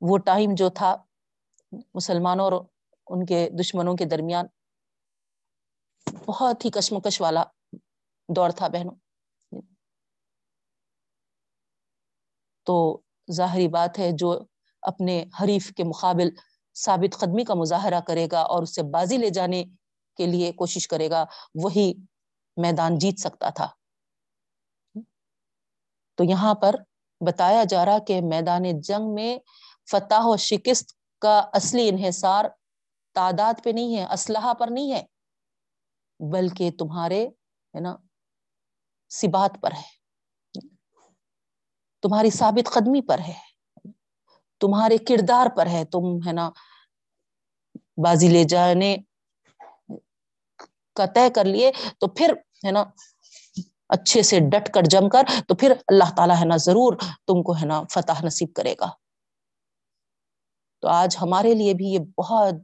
وہ 0.00 0.18
ٹائم 0.18 0.50
جو 0.56 0.68
تھا 0.68 0.96
مسلمانوں 1.94 2.44
اور 2.44 2.52
ان 3.06 3.26
کے 3.26 3.48
دشمنوں 3.60 3.94
کے 3.94 4.04
درمیان، 4.04 4.46
بہت 6.26 6.64
ہی 6.64 6.70
کشمکش 6.70 7.20
والا 7.20 7.42
دور 8.36 8.50
تھا 8.50 8.68
بہنوں۔ 8.68 8.94
تو 12.64 13.00
ظاہری 13.32 13.68
بات 13.68 13.98
ہے 13.98 14.10
جو 14.12 14.40
اپنے 14.82 15.24
حریف 15.42 15.72
کے 15.76 15.84
مقابل 15.84 16.28
ثابت 16.74 17.20
قدمی 17.20 17.44
کا 17.44 17.54
مظاہرہ 17.54 18.00
کرے 18.00 18.28
گا 18.32 18.40
اور 18.40 18.62
اس 18.62 18.74
سے 18.74 18.82
بازی 18.82 19.16
لے 19.16 19.30
جانے 19.30 19.64
کے 20.16 20.26
لیے 20.26 20.52
کوشش 20.52 20.88
کرے 20.88 21.10
گا، 21.10 21.24
وہی 21.54 21.92
میدان 22.56 22.98
جیت 22.98 23.20
سکتا 23.20 23.50
تھا۔ 23.50 23.79
تو 26.20 26.24
یہاں 26.24 26.54
پر 26.54 26.74
بتایا 27.20 27.62
جا 27.64 27.84
رہا 27.84 27.98
کہ 27.98 28.20
میدان 28.20 28.64
جنگ 28.80 29.14
میں 29.14 29.38
فتح 29.88 30.24
و 30.24 30.36
شکست 30.36 30.92
کا 31.22 31.38
اصلی 31.52 31.88
انحصار 31.88 32.44
تعداد 33.16 33.62
پہ 33.64 33.70
نہیں 33.70 33.96
ہے، 33.96 34.04
اسلحہ 34.12 34.52
پر 34.54 34.68
نہیں 34.70 34.92
ہے، 34.92 35.02
بلکہ 36.20 36.70
تمہارے، 36.78 37.22
ہے 37.74 37.80
نا، 37.80 37.96
سبات 39.10 39.60
پر 39.60 39.72
ہے، 39.72 40.60
تمہاری 42.02 42.30
ثابت 42.30 42.72
قدمی 42.72 43.00
پر 43.00 43.18
ہے، 43.18 43.38
تمہارے 44.60 44.98
کردار 44.98 45.46
پر 45.56 45.66
ہے، 45.66 45.84
تم، 45.84 46.16
ہے 46.26 46.32
نا، 46.32 46.50
بازی 47.96 48.28
لے 48.28 48.44
جانے 48.44 48.96
کا 50.96 51.06
طے 51.06 51.28
کر 51.30 51.44
لیے، 51.44 51.72
تو 51.98 52.06
پھر، 52.08 52.34
ہے 52.64 52.70
نا 52.70 52.84
اچھے 53.90 54.22
سے 54.22 54.38
ڈٹ 54.52 54.68
کر 54.74 54.82
جم 54.90 55.08
کر 55.08 55.22
تو 55.48 55.54
پھر 55.54 55.72
اللہ 55.86 56.14
تعالیٰ 56.16 56.36
ہے 56.40 56.44
نا 56.44 56.56
ضرور 56.56 56.96
تم 57.26 57.42
کو 57.42 57.52
ہے 57.52 57.66
نا 57.66 57.82
فتح 57.90 58.24
نصیب 58.24 58.52
کرے 58.56 58.74
گا۔ 58.80 58.90
تو 60.82 60.88
آج 60.88 61.16
ہمارے 61.22 61.54
لیے 61.54 61.74
بھی 61.74 61.86
یہ 61.86 61.98
بہت 62.18 62.54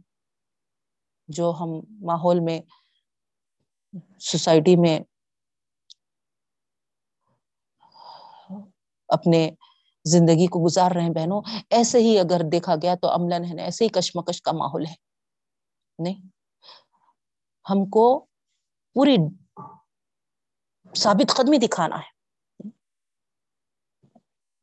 جو 1.28 1.52
ہم 1.60 1.70
ماحول 2.06 2.40
میں، 2.40 2.60
سوسائٹی 4.20 4.76
میں 4.76 4.98
اپنے 9.08 9.48
زندگی 10.04 10.46
کو 10.46 10.64
گزار 10.64 10.90
رہے 10.90 11.02
ہیں 11.02 11.14
بہنوں، 11.14 11.40
ایسے 11.70 11.98
ہی 11.98 12.18
اگر 12.18 12.40
دیکھا 12.52 12.74
گیا 12.82 12.94
تو 12.94 13.14
عملاً 13.14 13.44
ہے 13.44 13.54
نا 13.54 13.62
ایسے 13.62 13.84
ہی 13.84 13.88
کشمکش 13.90 14.42
کا 14.42 14.52
ماحول 14.52 14.86
ہے۔ 14.86 14.94
نہیں، 15.98 16.28
ہم 17.66 17.84
کو 17.90 18.04
پوری 18.96 19.16
ثابت 20.96 21.32
قدمی 21.36 21.58
دکھانا 21.58 21.96
ہے۔ 21.96 22.16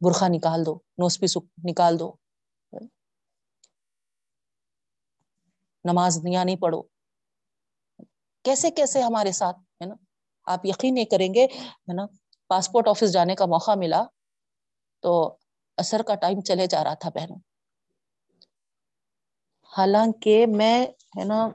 برخا 0.01 0.27
نکال 0.27 0.65
دو 0.65 0.75
نوسپی 0.75 1.27
سکھ 1.27 1.45
نکال 1.63 1.99
دو۔ 1.99 2.15
نماز 5.83 6.17
نیا 6.23 6.43
نہیں 6.43 6.55
پڑھو۔ 6.55 6.81
کیسے 8.43 8.71
کیسے 8.71 9.01
ہمارے 9.01 9.31
ساتھ، 9.31 9.59
ہے 9.59 9.85
نا؟ 9.85 9.95
آپ 10.45 10.59
یقین 10.63 10.93
نہیں 10.93 11.05
کریں 11.05 11.33
گے، 11.33 11.45
ہے 11.45 11.93
نا؟ 11.93 12.05
پاسپورٹ 12.47 12.87
آفس 12.87 13.13
جانے 13.13 13.35
کا 13.35 13.45
موقع 13.45 13.75
ملا 13.75 14.03
تو 14.99 15.37
اثر 15.77 16.01
کا 16.07 16.15
ٹائم 16.15 16.41
چلے 16.41 16.67
جا 16.67 16.83
رہا 16.83 16.93
تھا 16.93 17.09
بہنوں۔ 17.09 17.39
حالانکہ 19.77 20.45
میں، 20.47 20.85
ہے 20.87 21.23
نا، 21.23 21.49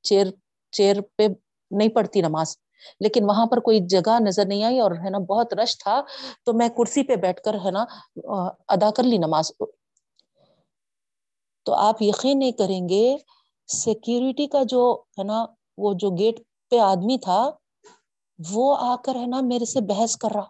چیر 0.00 0.26
چیئر 0.70 0.96
پہ 1.16 1.22
نہیں 1.70 1.88
پڑتی 1.88 2.20
نماز۔ 2.20 2.56
لیکن 3.00 3.24
وہاں 3.24 3.46
پر 3.46 3.60
کوئی 3.60 3.80
جگہ 3.90 4.18
نظر 4.20 4.46
نہیں 4.46 4.64
آئی 4.64 4.78
اور 4.78 4.90
ہے 5.04 5.10
نا 5.10 5.18
بہت 5.18 5.54
رش 5.54 5.76
تھا، 5.78 6.00
تو 6.44 6.52
میں 6.52 6.68
کرسی 6.68 7.02
پہ 7.02 7.16
بیٹھ 7.16 7.40
کر 7.42 7.54
ہے 7.64 7.70
نا 7.70 7.84
ادا 8.68 8.90
کر 8.90 9.02
لی 9.02 9.18
نماز۔ 9.18 9.52
تو 11.66 11.74
آپ 11.74 12.02
یقین 12.02 12.38
نہیں 12.38 12.52
کریں 12.52 12.88
گے 12.88 13.16
سیکورٹی 13.68 14.46
کا 14.46 14.62
جو 14.62 14.82
ہے 15.18 15.24
نا، 15.24 15.44
وہ 15.78 15.92
جو 15.94 16.10
گیٹ 16.10 16.40
پہ 16.70 16.78
آدمی 16.78 17.16
تھا، 17.18 17.40
وہ 18.38 18.76
آ 18.80 18.94
کر 18.96 19.14
ہے 19.14 19.26
نا 19.26 19.40
میرے 19.40 19.64
سے 19.64 19.80
بحث 19.80 20.16
کر 20.16 20.28
رہا۔ 20.34 20.48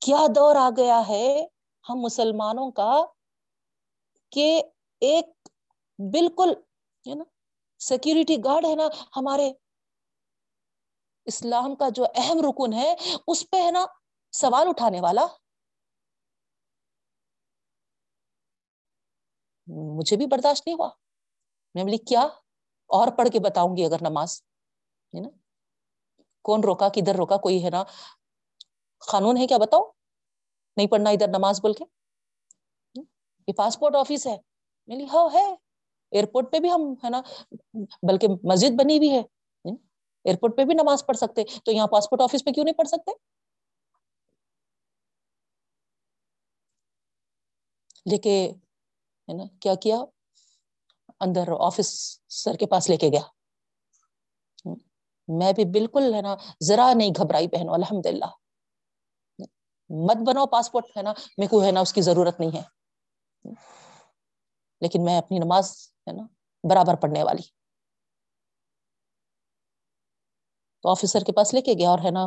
کیا 0.00 0.26
دور 0.34 0.56
آ 0.56 0.68
گیا 0.76 1.00
ہے 1.08 1.46
ہم 1.84 2.00
مسلمانوں 2.00 2.70
کا 2.70 2.92
کہ 4.32 4.62
ایک 5.02 5.48
بالکل، 5.98 6.52
ہے 7.06 7.14
نا 7.14 7.24
سیکورٹی 7.78 8.36
گارڈ 8.44 8.64
ہے 8.64 8.74
نا، 8.74 8.88
ہمارے 9.16 9.52
اسلام 11.24 11.76
کا 11.76 11.88
جو 11.88 12.04
اہم 12.14 12.38
رکن 12.38 12.72
ہے، 12.72 12.94
اس 13.26 13.50
پہ 13.50 13.56
ہے 13.62 13.70
نا 13.70 13.86
سوال 14.32 14.68
اٹھانے 14.68 15.00
والا۔ 15.00 15.26
مجھے 19.66 20.16
بھی 20.16 20.26
برداشت 20.26 20.66
نہیں 20.66 20.76
ہوا۔ 20.76 20.90
میں 21.74 21.84
بولی، 21.84 21.96
کیا؟ 21.96 22.20
اور 22.86 23.08
پڑھ 23.18 23.28
کے 23.32 23.38
بتاؤں 23.38 23.76
گی 23.76 23.84
اگر 23.84 23.96
نماز؟ 24.00 24.42
ہے 25.14 25.20
نا؟ 25.20 25.28
کون 26.42 26.60
روکا، 26.64 26.88
کدھر 26.88 27.14
روکا؟ 27.14 27.36
کوئی 27.36 27.64
ہے 27.64 27.70
نا۔ 27.70 27.84
قانون 29.10 29.36
ہے 29.36 29.46
کیا؟ 29.46 29.58
بتاؤ۔ 29.58 29.90
نہیں 30.76 30.86
پڑھنا 30.86 31.10
ادھر 31.10 31.28
نماز 31.28 31.60
بول 31.60 31.72
کے۔ 31.72 31.84
یہ 33.48 33.52
پاسپورٹ 33.52 33.94
آفس 33.94 34.26
ہے۔ 34.26 34.36
میں 34.86 35.06
ہاں 35.06 35.28
ہے۔ 35.32 35.65
ایئرپورٹ 36.10 36.52
پہ 36.52 36.58
بھی 36.58 36.70
ہم، 36.70 36.92
ہے 37.04 37.10
نا، 37.10 37.22
بلکہ 38.02 38.28
مسجد 38.44 38.70
بنی 38.78 38.98
ہوئی 38.98 39.10
ہے 39.10 39.22
ایئرپورٹ 40.24 40.56
پہ 40.56 40.64
بھی 40.64 40.74
نماز 40.74 41.06
پڑھ 41.06 41.16
سکتے، 41.16 41.44
تو 41.64 41.72
یہاں 41.72 41.86
پاسپورٹ 41.86 42.20
آفس 42.20 42.44
پہ 42.44 42.50
کیوں 42.50 42.64
نہیں 42.64 42.74
پڑھ 42.74 42.88
سکتے؟ 42.88 43.10
لیکن 48.06 48.52
ہے 49.28 49.32
نا، 49.32 49.44
کیا 49.60 49.74
کیا؟ 49.74 49.96
اندر 51.20 51.44
آفس 51.60 52.20
سر 52.28 52.56
کے 52.56 52.66
پاس 52.66 52.90
لے 52.90 52.96
کے 52.96 53.08
گیا۔ 53.08 53.20
میں 55.28 55.52
بھی 55.52 55.64
بالکل، 55.64 56.14
ہے 56.14 56.22
نا، 56.22 56.36
ذرا 56.62 56.92
نہیں 56.94 57.10
گھبرائی 57.10 57.46
بہنوں 57.46 57.74
الحمد 57.74 58.06
للہ 58.06 58.30
مت 59.90 60.16
بناؤ 60.26 60.46
پاسپورٹ 60.46 60.96
ہے 60.96 61.02
نا، 61.02 61.12
میرے 61.38 61.48
کو، 61.48 61.64
ہے 61.64 61.70
نا، 61.70 61.80
اس 61.80 61.92
کی 61.92 62.00
ضرورت 62.00 62.40
نہیں 62.40 62.56
ہے۔ 62.56 62.62
لیکن 64.80 65.04
میں 65.04 65.18
اپنی 65.18 65.38
نماز 65.38 65.95
ہے 66.06 66.12
نا، 66.12 66.22
برابر 66.70 66.94
پڑھنے 66.94 67.22
والی۔ 67.22 67.42
تو 70.82 70.90
آفیسر 70.90 71.20
کے 71.20 71.32
پاس 71.32 71.54
لے 71.54 71.60
کے 71.60 71.72
گیا 71.72 71.90
اور 71.90 71.98
ہے 71.98 72.10
نا، 72.10 72.26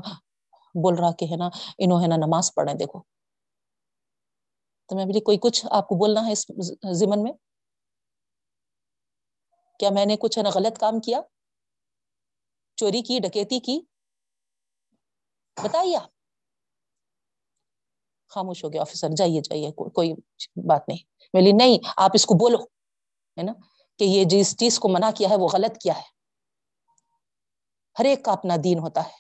بول 0.84 0.96
رہا 1.00 1.12
کہ 1.12 1.26
ہے 1.26 1.38
نا، 1.38 1.50
انہوں 1.78 2.02
ہے 2.02 2.08
نا 2.08 2.16
نماز 2.16 2.54
پڑھے 2.54 2.74
دیکھو۔ 2.74 3.02
تو 4.88 4.96
میں 4.96 5.06
بولی، 5.06 5.20
کوئی 5.20 5.38
کچھ 5.42 5.66
آپ 5.72 5.88
کو 5.88 5.96
بولنا 5.96 6.26
ہے 6.26 6.32
اس 6.32 6.46
زمن 7.00 7.24
میں؟ 7.24 7.32
کیا 9.80 9.90
میں 9.90 10.06
نے 10.06 10.16
کچھ 10.18 10.38
ہے 10.38 10.44
نا 10.44 10.50
غلط 10.56 10.80
کام 10.80 11.00
کیا؟ 11.00 11.22
چوری 12.76 13.02
کی، 13.02 13.20
ڈکیتی 13.20 13.60
کی؟ 13.60 13.82
بتائیے 15.64 15.98
آپ۔ 15.98 16.10
خاموش 18.30 18.64
ہو 18.64 18.74
گیا 18.74 18.82
آفیسر 18.82 19.08
جائیے 19.18 19.42
جائیے، 19.42 19.72
کوئی 19.72 20.14
بات 20.56 20.82
نہیں۔ 20.88 20.98
میں 21.34 21.42
نہیں، 21.54 21.78
آپ 21.98 22.12
اس 22.14 22.26
کو 22.26 22.34
بولو۔ 22.34 22.79
ہے 23.40 23.46
نا، 23.46 23.54
کہ 24.00 24.04
یہ 24.04 24.24
جس 24.26 24.58
چیز 24.58 24.80
کو 24.80 24.90
منع 24.90 25.10
کیا 25.16 25.30
ہے، 25.30 25.36
وہ 25.36 25.48
غلط 25.54 25.78
کیا 25.78 25.98
ہے۔ 25.98 26.20
ہر 28.00 28.06
ایک 28.06 28.26
کا 28.26 28.32
اپنا 28.32 28.56
دین 28.64 28.80
ہوتا 28.80 29.02
ہے۔ 29.02 29.20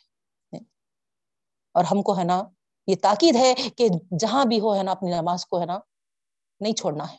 اور 1.74 1.84
ہم 1.84 2.01
کو 2.01 2.17
ہے 2.17 2.24
نا، 2.24 2.43
یہ 2.88 2.95
تاکید 3.01 3.36
ہے 3.36 3.53
کہ 3.78 3.88
جہاں 4.20 4.45
بھی 4.45 4.59
ہو 4.59 4.76
ہے 4.76 4.84
نا، 4.84 4.91
اپنی 4.91 5.11
نماز 5.11 5.45
کو 5.45 5.61
ہے 5.61 5.65
نا، 5.65 5.80
نہیں 6.59 6.74
چھوڑنا 6.74 7.11
ہے۔ 7.11 7.17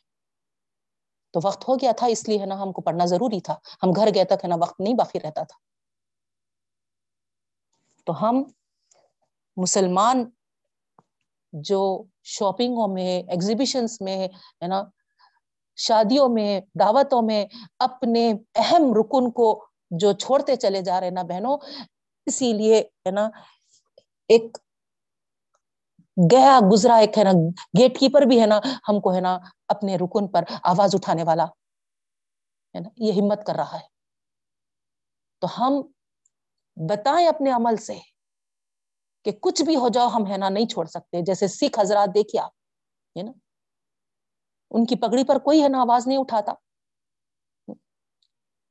تو 1.30 1.40
وقت 1.44 1.68
ہو 1.68 1.74
گیا 1.74 1.92
تھا، 1.96 2.06
اس 2.06 2.28
لیے 2.28 2.38
ہے 2.38 2.46
نا 2.46 2.62
ہم 2.62 2.72
کو 2.72 2.82
پڑھنا 2.82 3.04
ضروری 3.04 3.40
تھا۔ 3.40 3.58
ہم 3.82 3.90
گھر 3.96 4.08
گئے 4.14 4.24
تک 4.24 4.44
ہے 4.44 4.48
نا، 4.48 4.56
وقت 4.60 4.80
نہیں 4.80 4.94
باقی 4.94 5.20
رہتا 5.20 5.42
تھا۔ 5.42 5.58
تو 8.04 8.28
ہم 8.28 8.42
مسلمان 9.56 10.30
جو 11.52 12.04
شاپنگوں 12.22 12.88
میں 12.88 13.30
ایگزیبیشنس 13.30 14.00
میں 14.00 14.28
ہے 14.62 14.66
نا 14.66 14.82
شادیوں 15.80 16.28
میں، 16.28 16.60
دعوتوں 16.80 17.22
میں 17.22 17.44
اپنے 17.78 18.32
اہم 18.54 18.92
رکن 18.94 19.30
کو 19.30 19.48
جو 19.90 20.12
چھوڑتے 20.12 20.56
چلے 20.56 20.82
جا 20.82 21.00
رہے 21.00 21.10
نا 21.10 21.22
بہنوں، 21.22 21.56
اسی 22.26 22.52
لیے 22.52 22.78
ہے 22.78 23.10
نا 23.10 23.28
ایک 24.30 24.58
گیا 26.16 26.58
گزرا 26.72 26.96
ایک 26.96 27.18
ہے 27.18 27.24
نا 27.24 27.30
گیٹ 27.78 27.98
کیپر 27.98 28.22
بھی 28.22 28.40
ہے 28.40 28.46
نا 28.46 28.58
ہم 28.88 29.00
کو 29.00 29.14
ہے 29.14 29.20
نا 29.20 29.38
اپنے 29.68 29.96
رکن 29.96 30.28
پر 30.28 30.44
آواز 30.62 30.94
اٹھانے 30.94 31.24
والا 31.24 31.44
ہے 32.74 32.80
نا، 32.80 32.88
یہ 32.96 33.12
ہمت 33.12 33.46
کر 33.46 33.54
رہا 33.54 33.74
ہے۔ 33.74 33.88
تو 35.42 35.46
ہم 35.58 35.80
بتائیں 36.76 37.26
اپنے 37.28 37.50
عمل 37.50 37.76
سے 37.76 37.94
کہ 39.26 39.32
کچھ 39.40 39.62
بھی 39.62 39.76
ہو 39.76 39.88
جاؤ 39.88 40.08
ہم 40.08 40.26
ہے 40.26 40.36
نا 40.36 40.48
نہیں 40.48 40.66
چھوڑ 40.66 40.86
سکتے، 40.86 41.22
جیسے 41.22 41.48
سکھ 41.48 41.80
حضرات 41.80 42.14
دیکھیے 42.14 42.40
آپ، 42.40 42.50
ہے 43.16 43.22
نا۔ 43.22 43.32
ان 44.70 44.86
کی 44.86 44.96
پگڑی 44.96 45.24
پر 45.24 45.38
کوئی 45.38 45.62
ہے 45.62 45.68
نا 45.68 45.78
آواز 45.80 46.06
نہیں 46.06 46.18
اٹھاتا۔ 46.18 46.52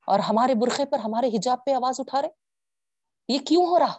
اور 0.08 0.20
ہمارے 0.20 0.54
برقے 0.56 0.86
پر 0.86 1.00
ہمارے 1.00 1.28
حجاب 1.28 1.58
پہ 1.66 1.72
آواز 1.72 2.00
اٹھا 2.00 2.22
رہے۔ 2.22 2.30
یہ 3.28 3.40
کیوں 3.48 3.66
ہو 3.66 3.80
رہا؟ 3.80 3.94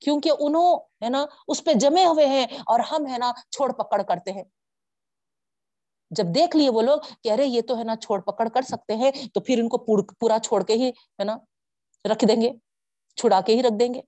کیونکہ 0.00 0.30
انہوں 0.38 0.76
ہے 1.04 1.08
نا 1.08 1.26
اس 1.48 1.64
پہ 1.64 1.72
جمے 1.74 2.04
ہوئے 2.04 2.26
ہیں 2.26 2.44
اور 2.44 2.80
ہم 2.80 3.06
ہے 3.06 3.18
نا 3.18 3.32
چھوڑ 3.50 3.72
پکڑ 3.72 4.02
کرتے 4.02 4.32
ہیں۔ 4.32 4.44
جب 6.10 6.24
دیکھ 6.34 6.56
لیے 6.56 6.70
وہ 6.70 6.82
لوگ 6.82 6.98
کہ 7.22 7.32
ارے 7.32 7.46
یہ 7.46 7.60
تو 7.68 7.78
ہے 7.78 7.84
نا 7.84 7.96
چھوڑ 7.96 8.20
پکڑ 8.20 8.48
کر 8.48 8.62
سکتے 8.62 8.96
ہیں 8.96 9.12
تو 9.34 9.40
پھر 9.40 9.58
ان 9.58 9.68
کو 9.68 9.78
پورا 10.20 10.38
چھوڑ 10.38 10.62
کے 10.64 10.72
ہی 10.72 10.88
ہے 10.88 11.24
نا 11.24 11.36
رکھ 12.12 12.24
دیں 12.28 12.42
گے، 12.42 12.50
چھڑا 13.16 13.40
کے 13.40 13.54
ہی 13.54 13.62
رکھ 13.62 13.78
دیں 13.80 13.94
گے۔ 13.94 14.00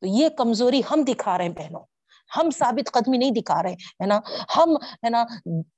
تو 0.00 0.06
یہ 0.06 0.28
کمزوری 0.28 0.80
ہم 0.90 1.04
دکھا 1.08 1.38
رہے 1.38 1.44
ہیں 1.44 1.54
بہنوں۔ 1.54 1.89
ہم 2.36 2.50
ثابت 2.58 2.92
قدمی 2.92 3.18
نہیں 3.18 3.30
دکھا 3.30 3.62
رہے، 3.62 3.72
ہے 3.72 4.06
نا؟ 4.06 4.20
ہم، 4.56 4.76
ہے 4.76 5.10
نا، 5.10 5.24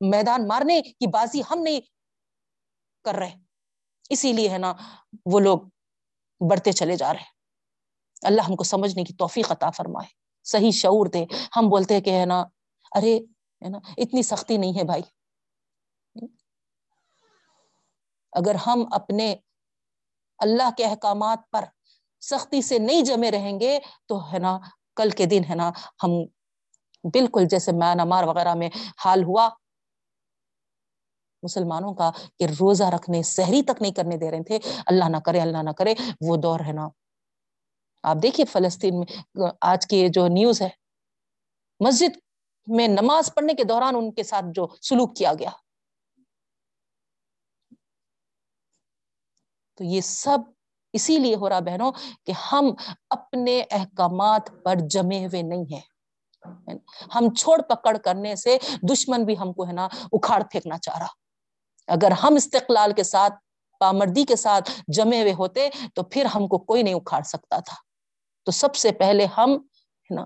میدان 0.01 0.49
مارنے 0.49 0.83
کی 0.83 1.07
بازی 1.07 1.41
ہم 1.51 1.59
نہیں 1.59 1.81
کر 3.05 3.15
رہے۔ 3.15 3.35
اسی 4.11 4.33
لیے، 4.33 4.49
ہے 4.49 4.59
نا، 4.59 4.75
وہ 5.27 5.41
لوگ 5.41 5.59
بڑھتے 6.51 6.73
چلے 6.73 6.97
جا 6.97 7.13
رہے۔ 7.13 7.43
اللہ 8.23 8.43
ہم 8.43 8.57
کو 8.57 8.65
سمجھنے 8.65 9.05
کی 9.05 9.15
توفیق 9.15 9.53
عطا 9.53 9.71
فرمائے۔ 9.71 10.09
صحیح 10.45 10.71
شعور 10.71 11.07
دے۔ 11.07 11.25
ہم 11.57 11.69
بولتے 11.69 12.01
کہ، 12.01 12.21
ہے 12.21 12.27
نا، 12.27 12.41
ارے، 12.93 13.19
ہے 13.65 13.69
نا، 13.69 13.79
اتنی 13.97 14.23
سختی 14.23 14.57
نہیں 14.57 14.79
ہے 14.79 14.85
بھائی۔ 14.85 15.03
اگر 18.33 18.55
ہم 18.55 18.85
اپنے 18.93 19.37
اللہ 20.39 20.71
کے 20.77 20.85
احکامات 20.85 21.39
پر 21.51 21.65
سختی 22.21 22.63
سے 22.63 22.79
نہیں 22.79 23.03
جمے 23.03 23.31
رہیں 23.31 23.61
گے 23.61 23.79
تو، 24.07 24.33
ہے 24.33 24.39
نا، 24.39 24.59
کل 24.97 25.11
کے 25.11 25.27
دن، 25.27 25.43
ہے 25.51 25.55
نا، 25.55 25.71
ہم 26.03 26.11
بالکل 27.05 27.45
جیسے 27.51 27.73
میانمار 27.73 28.25
وغیرہ 28.25 28.55
میں 28.55 28.69
حال 29.05 29.25
ہوا، 29.25 29.49
مسلمانوں 31.43 31.95
کا 31.95 32.11
کہ 32.39 32.47
روزہ 32.61 32.85
رکھنے، 32.85 33.23
سحری 33.23 33.63
تک 33.63 33.83
نہیں 33.83 33.93
کرنے 33.93 34.17
دے 34.17 34.31
رہے 34.31 34.43
تھے۔ 34.43 34.59
اللہ 34.87 35.09
نہ 35.09 35.17
کرے، 35.17 35.41
اللہ 35.41 35.63
نہ 35.63 35.71
کرے، 35.71 35.95
وہ 36.29 36.37
دور 36.37 36.61
ہے 36.61 36.73
نا۔ 36.73 36.89
آپ 38.03 38.17
دیکھیے 38.23 38.47
فلسطین 38.47 39.01
میں، 39.01 39.07
آج 39.61 39.87
کی 39.87 40.09
جو 40.09 40.29
نیوز 40.29 40.63
ہے، 40.63 40.69
مسجد 41.81 42.19
میں 42.67 42.89
نماز 42.89 43.31
پڑھنے 43.35 43.55
کے 43.55 43.65
دوران 43.65 43.97
ان 43.97 44.13
کے 44.13 44.23
ساتھ 44.23 44.45
جو 44.55 44.67
سلوک 44.83 45.17
کیا 45.17 45.35
گیا۔ 45.35 45.51
تو 49.77 49.85
یہ 49.85 50.01
سب 50.01 50.39
اسی 50.93 51.19
لیے 51.19 51.35
ہو 51.35 51.49
رہا 51.49 51.61
بہنوں 51.61 51.93
کہ 52.27 52.33
ہم 52.53 52.65
اپنے 53.11 53.65
احکامات 53.71 54.51
پر 54.65 54.75
جمے 54.91 55.25
ہوئے 55.27 55.43
نہیں 55.43 55.75
ہیں۔ 55.75 55.92
ہم 57.15 57.35
چھوڑ 57.35 57.63
پکڑ 57.63 57.97
کرنے 57.99 58.37
سے 58.37 58.59
دشمن 58.83 59.25
بھی 59.25 59.39
ہم 59.39 59.53
کو 59.53 59.67
ہے 59.67 59.73
نا 59.73 59.89
اکھاڑ 60.13 60.43
پھینکنا 60.51 60.79
چاہ 60.79 60.99
رہا۔ 60.99 61.07
اگر 61.87 62.11
ہم 62.11 62.35
استقلال 62.35 62.93
کے 62.93 63.03
ساتھ، 63.03 63.35
پامردی 63.81 64.25
کے 64.25 64.37
ساتھ 64.37 64.71
جمے 64.89 65.21
ہوئے 65.23 65.33
ہوتے 65.33 65.69
تو 65.95 66.03
پھر 66.03 66.25
ہم 66.25 66.49
کو 66.49 66.59
کوئی 66.59 66.83
نہیں 66.83 66.95
اکھاڑ 66.95 67.23
سکتا 67.23 67.59
تھا۔ 67.59 67.75
تو 68.45 68.53
سب 68.53 68.75
سے 68.75 68.93
پہلے 68.93 69.27
ہم 69.37 69.51
ہے 70.11 70.15
نا 70.15 70.25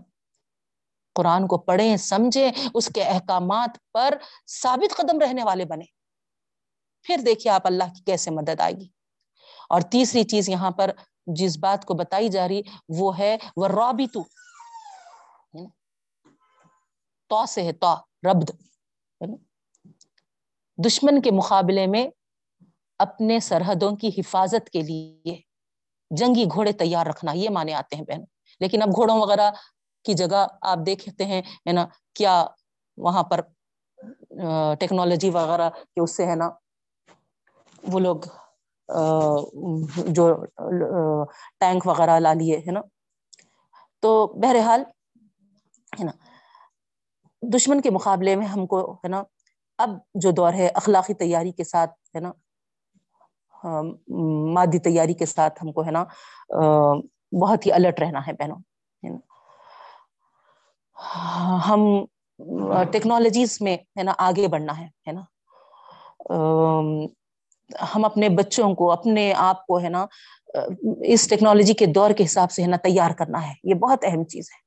قرآن 1.14 1.47
کو 1.47 1.59
پڑھیں، 1.59 1.97
سمجھیں، 1.97 2.53
اس 2.75 2.91
کے 2.95 3.03
احکامات 3.03 3.71
پر 3.93 4.14
ثابت 4.62 4.97
قدم 4.97 5.19
رہنے 5.19 5.45
والے 5.45 5.64
بنے 5.64 5.85
پھر 7.03 7.17
دیکھیے 7.27 7.53
آپ 7.53 7.67
اللہ 7.67 7.85
کی 7.85 8.03
کیسے 8.03 8.31
مدد 8.31 8.61
آئے 8.61 8.73
گی۔ 8.73 8.89
اور 9.69 9.81
تیسری 9.81 10.25
چیز 10.25 10.49
یہاں 10.49 10.71
پر 10.71 10.91
جس 11.27 11.59
بات 11.59 11.85
کو 11.85 11.95
بتائی 11.95 12.29
جا 12.29 12.49
رہی 12.49 12.62
وہ 12.89 13.19
ہے 13.19 13.37
وہ 13.57 13.69
رابطو 13.69 14.21
تو 17.31 17.45
سے 17.49 17.62
ہے 17.62 17.72
تو 17.72 17.95
ربد 18.31 18.51
دشمن 20.79 21.20
کے 21.22 21.31
مقابلے 21.31 21.87
میں 21.87 22.07
اپنے 22.99 23.39
سرحدوں 23.41 23.91
کی 23.97 24.09
حفاظت 24.18 24.70
کے 24.70 24.83
لیے 24.83 25.37
جنگی 26.11 26.45
گھوڑے 26.45 26.72
تیار 26.72 27.07
رکھنا، 27.07 27.33
یہ 27.33 27.51
مانے 27.51 27.74
آتے 27.74 27.97
ہیں 27.97 28.05
بہن۔ 28.05 28.24
لیکن 28.61 28.83
اب 28.83 28.89
گھوڑوں 28.89 29.18
وغیرہ 29.20 29.51
کی 30.05 30.14
جگہ 30.14 30.47
آپ 30.62 30.79
دیکھتے 30.87 31.24
ہیں، 31.24 31.43
ہے 31.66 31.72
نا، 31.72 31.87
کیا 32.14 32.35
وہاں 32.99 33.22
پر 33.22 33.41
ٹیکنالوجی 34.81 35.31
وغیرہ 35.31 35.70
کہ 35.70 36.01
اس 36.01 36.16
سے، 36.16 36.27
ہے 36.27 36.35
نا، 36.35 36.49
وہ 37.83 37.99
لوگ 38.01 38.16
جو 40.09 40.29
ٹینک 41.61 41.87
وغیرہ 41.87 42.18
لا 42.18 42.33
لیے، 42.35 42.59
ہے 42.59 42.72
نا؟ 42.72 42.81
تو 44.01 44.27
بہرحال، 44.43 44.83
ہے 46.01 46.05
نا 46.05 46.12
دشمن 47.43 47.80
کے 47.80 47.91
مقابلے 47.91 48.34
میں 48.37 48.47
ہم 48.47 48.66
کو 48.66 48.80
ہے 48.95 49.09
نا، 49.09 49.22
اب 49.78 49.91
جو 50.14 50.30
دور 50.30 50.53
ہے 50.53 50.68
اخلاقی 50.74 51.14
تیاری 51.14 51.53
کے 51.53 51.64
ساتھ 51.64 51.91
ہے 52.14 52.20
نا 52.20 52.32
مادی 54.55 54.78
تیاری 54.78 55.14
کے 55.14 55.26
ساتھ 55.26 55.62
ہم 55.62 55.72
کو 55.72 55.84
ہے 55.87 55.91
نا 55.91 56.05
بہت 57.41 57.66
ہی 57.66 57.72
الرٹ 57.72 58.01
رہنا 58.01 58.26
ہے 58.26 58.32
بہنوں 58.32 58.59
ہم 61.68 62.05
ٹیکنالوجیز 62.93 63.57
میں 63.61 63.76
ہے 63.99 64.03
نا 64.03 64.12
آگے 64.18 64.49
بڑھنا 64.49 64.78
ہے 64.78 64.87
ہے 65.09 65.12
نا۔ 65.12 65.22
ہم 67.95 68.05
اپنے 68.05 68.28
بچوں 68.28 68.74
کو، 68.74 68.91
اپنے 68.93 69.32
آپ 69.37 69.66
کو 69.66 69.80
ہے 69.80 69.89
نا 69.89 70.05
اس 71.05 71.28
ٹیکنالوجی 71.28 71.74
کے 71.74 71.87
دور 71.87 72.11
کے 72.11 72.24
حساب 72.24 72.51
سے 72.51 72.62
ہے 72.62 72.66
نا 72.66 72.76
تیار 72.82 73.11
کرنا 73.18 73.47
ہے، 73.49 73.53
یہ 73.64 73.74
بہت 73.74 74.05
اہم 74.05 74.24
چیز 74.24 74.51
ہے۔ 74.53 74.64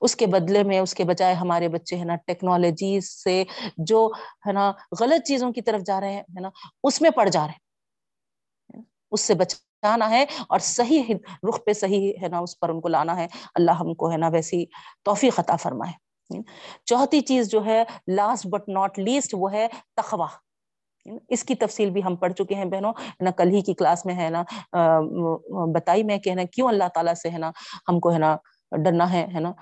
اس 0.00 0.16
کے 0.16 0.26
بدلے 0.26 0.62
میں، 0.62 0.78
اس 0.78 0.94
کے 0.94 1.04
بجائے 1.04 1.34
ہمارے 1.34 1.68
بچے 1.68 1.96
ہے 1.98 2.04
نا 2.04 2.16
ٹیکنالوجی 2.26 3.00
سے 3.00 3.42
جو 3.76 4.10
ہے 4.46 4.52
نا 4.52 4.70
غلط 5.00 5.26
چیزوں 5.26 5.52
کی 5.52 5.62
طرف 5.62 5.82
جا 5.86 6.00
رہے 6.00 6.12
ہیں، 6.12 6.20
ہے 6.20 6.40
نا، 6.40 6.50
اس 6.82 7.00
میں 7.02 7.10
پڑ 7.10 7.28
جا 7.28 7.40
رہے 7.40 7.48
ہیں۔ 7.48 8.82
اس 9.12 9.20
سے 9.20 9.34
بچانا 9.34 10.10
ہے 10.10 10.24
اور 10.48 10.58
صحیح 10.58 11.14
رخ 11.48 11.58
پہ 11.66 11.72
صحیح 11.72 12.12
ہے 12.22 12.28
نا 12.28 12.38
اس 12.38 12.58
پر 12.60 12.68
ان 12.68 12.80
کو 12.80 12.88
لانا 12.88 13.16
ہے۔ 13.16 13.26
اللہ 13.54 13.70
ہم 13.70 13.94
کو 13.94 14.10
ہے 14.12 14.16
نا 14.16 14.28
ویسی 14.28 14.64
توفیق 15.04 15.38
عطا 15.40 15.56
فرمائے۔ 15.56 15.92
چوتھی 16.86 17.20
چیز 17.20 17.48
جو 17.50 17.64
ہے 17.64 17.82
لاسٹ 18.14 18.46
بٹ 18.46 18.68
ناٹ 18.68 18.98
لیسٹ 18.98 19.34
وہ 19.38 19.52
ہے 19.52 19.66
تخوا 19.96 20.26
اس 21.28 21.44
کی 21.44 21.54
تفصیل 21.54 21.90
بھی 21.90 22.02
ہم 22.04 22.16
پڑھ 22.16 22.32
چکے 22.32 22.54
ہیں 22.54 22.64
بہنوں۔ 22.64 22.92
نہ 23.20 23.30
کل 23.30 23.50
ہی 23.50 23.60
کی 23.60 23.74
کلاس 23.74 24.04
میں 24.06 24.14
ہے 24.14 24.28
نا 24.30 24.42
بتائی 25.74 26.02
میں 26.02 26.18
کہ 26.18 26.34
نا 26.34 26.42
کیوں 26.52 26.68
اللہ 26.68 26.88
تعالیٰ 26.94 27.14
سے 27.14 27.30
ہے 27.30 27.38
نا 27.38 27.50
ہم 27.88 28.00
کو 28.00 28.12
ہے 28.12 28.18
نا 28.18 28.36
ڈرنا 28.70 29.12
ہے 29.12 29.26
ہے 29.34 29.40
نا؟ 29.40 29.52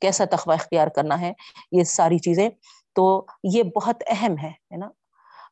کیسا 0.00 0.24
تخوہ 0.24 0.54
اختیار 0.54 0.88
کرنا 0.88 1.20
ہے، 1.20 1.32
یہ 1.72 1.84
ساری 1.84 2.18
چیزیں۔ 2.18 2.50
تو 2.92 3.26
یہ 3.42 3.62
بہت 3.62 4.02
اہم 4.06 4.34
ہے 4.42 4.76
نا؟ 4.76 4.88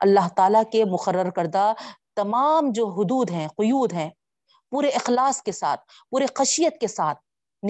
اللہ 0.00 0.28
تعالیٰ 0.36 0.62
کے 0.72 0.84
مقرر 0.84 1.30
کردہ 1.30 1.72
تمام 2.16 2.64
جو 2.68 2.86
حدود 2.86 3.30
ہیں، 3.30 3.48
قیود 3.48 3.92
ہیں، 3.92 4.10
پورے 4.70 4.88
اخلاص 4.88 5.42
کے 5.42 5.52
ساتھ، 5.52 5.80
پورے 6.10 6.26
خشیت 6.34 6.80
کے 6.80 6.86
ساتھ 6.86 7.18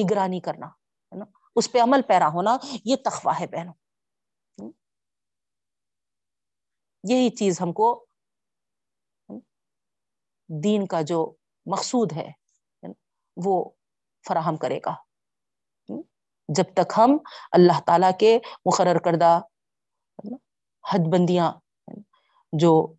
نگرانی 0.01 0.41
کرنا، 0.41 0.67
ہے 0.67 1.17
نا؟ 1.17 1.25
اس 1.57 1.73
پہ 1.73 1.81
عمل 1.81 2.03
پیرا 2.03 2.29
ہونا، 2.29 2.57
یہ 2.85 2.97
تخواہ 2.97 3.41
ہے 3.41 3.47
بہنوں۔ 3.47 3.75
یہی 7.09 7.31
چیز 7.31 7.61
ہم 7.61 7.73
کو 7.73 8.07
دین 10.49 10.87
کا 10.87 11.03
جو 11.03 11.35
مقصود 11.67 12.13
ہے 12.13 12.33
وہ 13.37 13.71
فراہم 14.29 14.57
کرے 14.57 14.79
گا۔ 14.87 14.95
جب 16.49 16.65
تک 16.75 16.93
ہم 16.97 17.17
اللہ 17.53 17.81
تعالی 17.87 18.07
کے 18.21 18.39
مقرر 18.67 18.99
کردہ 18.99 19.41
حد 20.91 21.09
بندیاں 21.13 21.53
جو، 22.53 22.95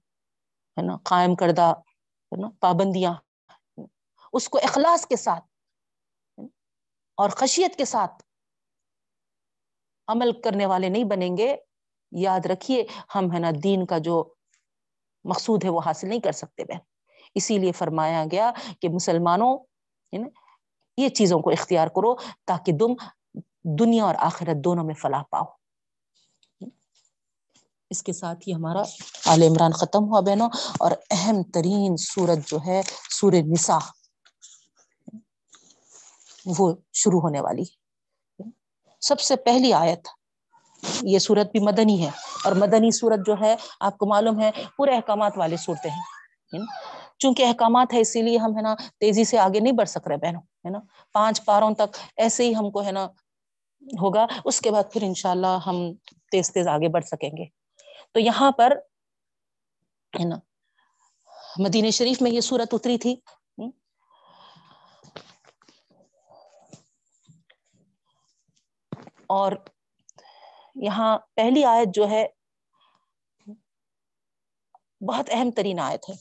ہے 0.78 0.82
نا، 0.82 0.98
قائم 1.04 1.36
کردہ، 1.36 1.74
ہے 2.32 2.42
نا، 2.42 2.50
پابندیاں، 2.60 3.14
اس 4.34 4.50
کو 4.50 4.60
اخلاص 4.64 5.08
کے 5.08 5.16
ساتھ 5.16 5.46
اور 7.18 7.30
خشیت 7.30 7.76
کے 7.76 7.86
ساتھ 7.86 8.24
عمل 10.08 10.42
کرنے 10.42 10.66
والے 10.66 10.90
نہیں 10.90 11.04
بنیں 11.04 11.38
گے۔ 11.38 11.56
یاد 12.12 12.46
رکھیے، 12.46 12.86
ہم، 13.16 13.34
ہے 13.34 13.40
نا، 13.40 13.52
دین 13.64 13.86
کا 13.86 13.98
جو 13.98 14.34
مقصود 15.24 15.64
ہے، 15.64 15.70
وہ 15.70 15.82
حاصل 15.86 16.10
نہیں 16.10 16.20
کر 16.20 16.32
سکتے 16.32 16.64
بہن۔ 16.64 16.80
اسی 17.36 17.58
لیے 17.58 17.72
فرمایا 17.72 18.24
گیا 18.32 18.52
کہ 18.82 18.90
مسلمانوں 18.90 19.58
یہ 21.00 21.10
چیزوں 21.18 21.40
کو 21.40 21.50
اختیار 21.50 21.88
کرو 21.96 22.14
تاکہ 22.48 22.78
تم 22.78 22.94
دنیا 23.80 24.04
اور 24.06 24.16
آخرت 24.20 24.64
دونوں 24.66 24.84
میں 24.84 24.96
فلاح 25.02 25.24
پاؤ۔ 25.30 25.46
اس 27.92 28.02
کے 28.04 28.14
ساتھ 28.14 28.48
ہی 28.48 28.54
ہمارا 28.54 28.82
عال 29.26 29.44
عمران 29.44 29.72
ختم 29.72 30.04
ہوا 30.04 30.20
بہنوں، 30.20 30.50
اور 30.80 30.92
اہم 31.12 31.42
ترین 31.54 31.96
سورت 32.00 32.48
جو 32.48 32.58
ہے 32.66 32.82
سور 33.12 33.34
نسا 33.48 33.78
وہ 36.58 36.72
شروع 36.94 37.22
ہونے 37.22 37.42
والی۔ 37.42 37.64
سب 39.02 39.20
سے 39.20 39.36
پہلی 39.46 39.74
آیت، 39.74 40.08
یہ 41.04 41.20
صورت 41.20 41.52
بھی 41.52 41.60
مدنی 41.60 42.02
ہے، 42.04 42.10
اور 42.46 42.54
مدنی 42.56 42.92
صورت 42.98 43.26
جو 43.28 43.36
ہے، 43.42 43.56
آپ 43.80 43.98
کو 43.98 44.06
معلوم 44.06 44.40
ہے، 44.42 44.52
پورے 44.78 44.96
احکامات 44.96 45.38
والے 45.38 45.58
صورتیں 45.58 45.92
ہیں۔ 45.92 46.60
چونکہ 47.20 47.46
احکامات 47.46 47.94
ہے 47.94 48.00
اسی 48.00 48.22
لیے 48.22 48.38
ہم 48.38 48.58
ہے 48.58 48.62
نا 48.62 48.76
تیزی 49.00 49.24
سے 49.24 49.40
آگے 49.40 49.60
نہیں 49.60 49.74
بڑھ 49.74 49.90
سک 49.90 50.08
رہے 50.08 50.18
بہنوں، 50.18 50.42
ہے 50.42 50.70
نا؟ 50.70 50.80
پانچ 51.14 51.46
پاروں 51.46 51.74
تک 51.76 51.98
ایسے 52.18 52.44
ہی 52.44 52.56
ہم 52.56 52.72
کو 52.72 52.84
ہے 52.86 52.92
نا 52.92 53.08
ہوگا، 54.02 54.26
اس 54.46 54.62
کے 54.62 54.72
بعد 54.72 54.84
پھر 54.94 55.04
انشاء 55.04 55.32
اللہ 55.32 55.58
ہم 55.66 55.94
تیز 56.32 56.54
تیز 56.54 56.68
آگے 56.68 56.90
بڑھ 56.90 57.06
سکیں 57.06 57.30
گے۔ 57.30 57.46
تو 58.12 58.20
یہاں 58.20 58.52
پر 58.52 58.72
ہے 60.20 60.26
نا 60.26 60.36
مدینہ 61.58 61.90
شریف 61.90 62.22
میں 62.22 62.32
یہ 62.32 62.42
صورت 62.42 62.74
اتری 62.74 62.98
تھی۔ 62.98 63.16
اور 69.28 69.52
یہاں 70.76 71.18
پہلی 71.36 71.64
آیت 71.64 71.88
جو 71.94 72.10
ہے، 72.10 72.28
بہت 75.08 75.30
اہم 75.32 75.52
ترین 75.52 75.80
آیت 75.80 76.10
ہے۔ 76.10 76.14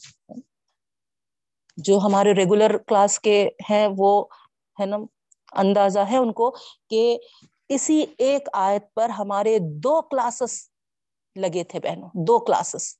جو 1.78 1.98
ہمارے 1.98 2.32
ریگولر 2.32 2.78
کلاس 2.78 3.18
کے 3.18 3.48
ہیں، 3.70 3.88
وہ 3.96 4.24
ہے 4.80 4.86
نا، 4.86 4.96
اندازہ 5.52 6.00
ہے 6.00 6.16
ان 6.16 6.32
کو 6.32 6.56
کہ 6.90 7.18
اسی 7.68 8.04
ایک 8.18 8.48
آیت 8.52 8.94
پر 8.94 9.08
ہمارے 9.08 9.58
دو 9.60 10.02
کلاسز 10.02 10.70
لگے 11.36 11.64
تھے 11.64 11.80
بہنوں، 11.80 12.10
دو 12.14 12.38
کلاسز 12.38 12.94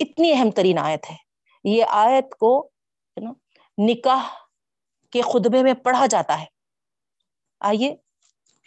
اتنی 0.00 0.32
اہم 0.32 0.50
ترین 0.50 0.78
آیت 0.78 1.10
ہے۔ 1.10 1.16
یہ 1.64 1.84
آیت 1.88 2.34
کو 2.38 2.70
نکاح 3.78 4.22
کے 5.10 5.20
خطبے 5.22 5.62
میں 5.62 5.74
پڑھا 5.74 6.06
جاتا 6.06 6.40
ہے۔ 6.40 6.46
آئیے۔ 7.60 7.96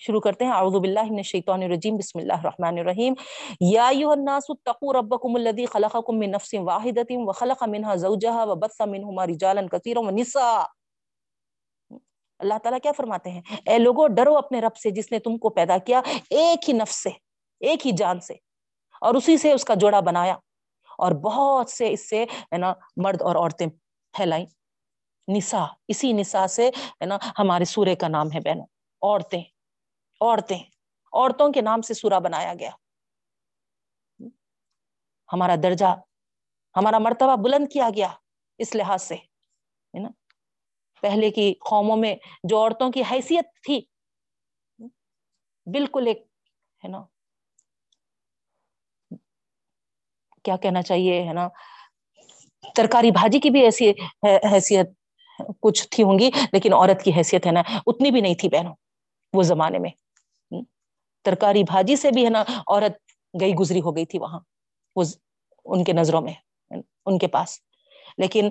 شروع 0.06 0.22
کرتے 0.22 0.45
ہیں۔ 0.45 0.51
اعوذ 0.51 0.74
باللہ 0.74 1.04
من 1.04 1.18
الشیطان 1.18 1.64
الرجیم۔ 1.64 1.97
بسم 1.97 2.20
اللہ 2.20 2.34
الرحمن 2.34 2.80
الرحیم۔ 2.80 3.14
یا 3.62 3.88
ایھا 3.88 4.12
الناس 4.12 4.43
اتقوا 4.49 4.93
ربکم 4.93 5.36
الذی 5.36 5.66
خلقکم 5.66 6.20
من 6.20 6.32
نفس 6.32 6.54
واحدۃ 6.54 7.12
وخلق 7.12 7.64
منها 7.64 7.95
زوجها 7.95 8.43
وبث 8.47 8.82
منهما 8.82 9.26
رجالا 9.26 9.62
کثیرا 9.72 9.99
ونساء۔ 9.99 10.64
اللہ 12.39 12.54
تعالیٰ 12.64 12.80
کیا 12.84 12.91
فرماتے 12.91 13.30
ہیں؟ 13.30 13.41
اے 13.66 13.78
لوگوں 13.78 14.08
ڈرو 14.08 14.38
اپنے 14.38 14.62
رب 14.62 14.76
سے 14.76 14.89
جس 14.89 15.12
نے 15.12 15.20
تم 15.20 15.38
کو 15.38 15.49
پیدا 15.49 15.78
کیا، 15.78 16.01
ایک 16.30 16.70
ہی 16.70 16.74
نفس 16.74 17.04
سے، 17.04 17.10
ایک 17.60 17.88
ہی 17.88 17.91
جان 17.91 18.20
سے، 18.20 18.34
اور 19.01 19.14
اسی 19.16 19.38
سے 19.38 19.51
اس 19.54 19.66
کا 19.66 19.74
جوڑا 19.74 19.99
بنایا۔ 19.99 20.34
اور 20.97 21.12
بہت 21.12 21.70
سے 21.70 21.91
اس 21.91 22.10
سے، 22.10 22.24
ہے 22.24 22.58
نا، 22.58 22.74
مرد 22.97 23.22
اور 23.22 23.36
عورتیں 23.36 23.68
پھیلائیں۔ 24.14 24.45
نسا 25.28 25.66
اسی 25.88 26.14
نسا 26.14 26.47
سے، 26.47 26.68
ہے 26.68 27.06
نا، 27.06 27.18
ہمارے 27.39 27.66
سورے 27.66 27.95
کا 27.95 28.08
نام 28.08 28.28
ہے 28.34 28.39
بہنوں، 28.39 28.66
عورتیں۔ 29.01 29.43
عورتیں، 30.24 30.59
عورتوں 31.13 31.51
کے 31.53 31.61
نام 31.61 31.82
سے 31.82 31.93
سورا 31.93 32.19
بنایا 32.19 32.53
گیا۔ 32.59 32.69
ہمارا 35.30 35.55
درجہ، 35.63 35.95
ہمارا 36.76 36.97
مرتبہ 36.97 37.36
بلند 37.36 37.67
کیا 37.74 37.89
گیا 37.95 38.07
اس 38.59 38.76
لحاظ 38.76 39.01
سے، 39.01 39.15
ہے 39.15 39.99
نا؟ 39.99 40.09
پہلے 41.03 41.30
کی 41.32 41.53
قوموں 41.69 41.97
میں 41.97 42.15
جو 42.43 42.57
عورتوں 42.57 42.91
کی 42.91 43.01
حیثیت 43.11 43.45
تھی، 43.63 43.80
بالکل 45.67 46.07
ایک، 46.07 46.26
ہے 46.84 46.89
نا؟ 46.89 47.03
کیا 50.43 50.55
کہنا 50.57 50.82
چاہیے، 50.82 51.21
ہے 51.24 51.34
نا؟ 51.34 51.47
ترکاری 52.76 53.11
بھاجی 53.11 53.39
کی 53.39 53.49
بھی 53.49 53.63
ایسی 53.63 53.89
حیثیت 54.51 54.88
کچھ 55.59 55.88
تھی 55.89 56.03
ہوں 56.03 56.19
گی، 56.19 56.30
لیکن 56.53 56.74
عورت 56.74 57.03
کی 57.03 57.11
حیثیت 57.17 57.45
ہے 57.47 57.51
نا، 57.51 57.61
اتنی 57.88 58.11
بھی 58.11 58.21
نہیں 58.21 58.36
تھی 58.36 58.49
بہنوں، 58.49 58.76
وہ 59.34 59.43
زمانے 59.43 59.80
میں۔ 59.80 59.89
ترکاری 61.24 61.63
بھاجی 61.63 61.95
سے 61.95 62.11
بھی 62.11 62.26
ہے 62.26 62.30
نا، 62.30 62.43
عورت 62.67 62.93
گئی 63.41 63.53
گزری 63.53 63.82
ہو 63.82 63.95
گئی 63.95 64.05
تھی 64.05 64.19
وہاں۔ 64.19 64.39
وہ 64.95 65.03
ان 65.65 65.84
کے 65.84 65.93
نظروں 65.93 66.21
میں، 66.21 66.34
ان 67.05 67.17
کے 67.17 67.28
پاس۔ 67.28 67.59
لیکن 68.17 68.49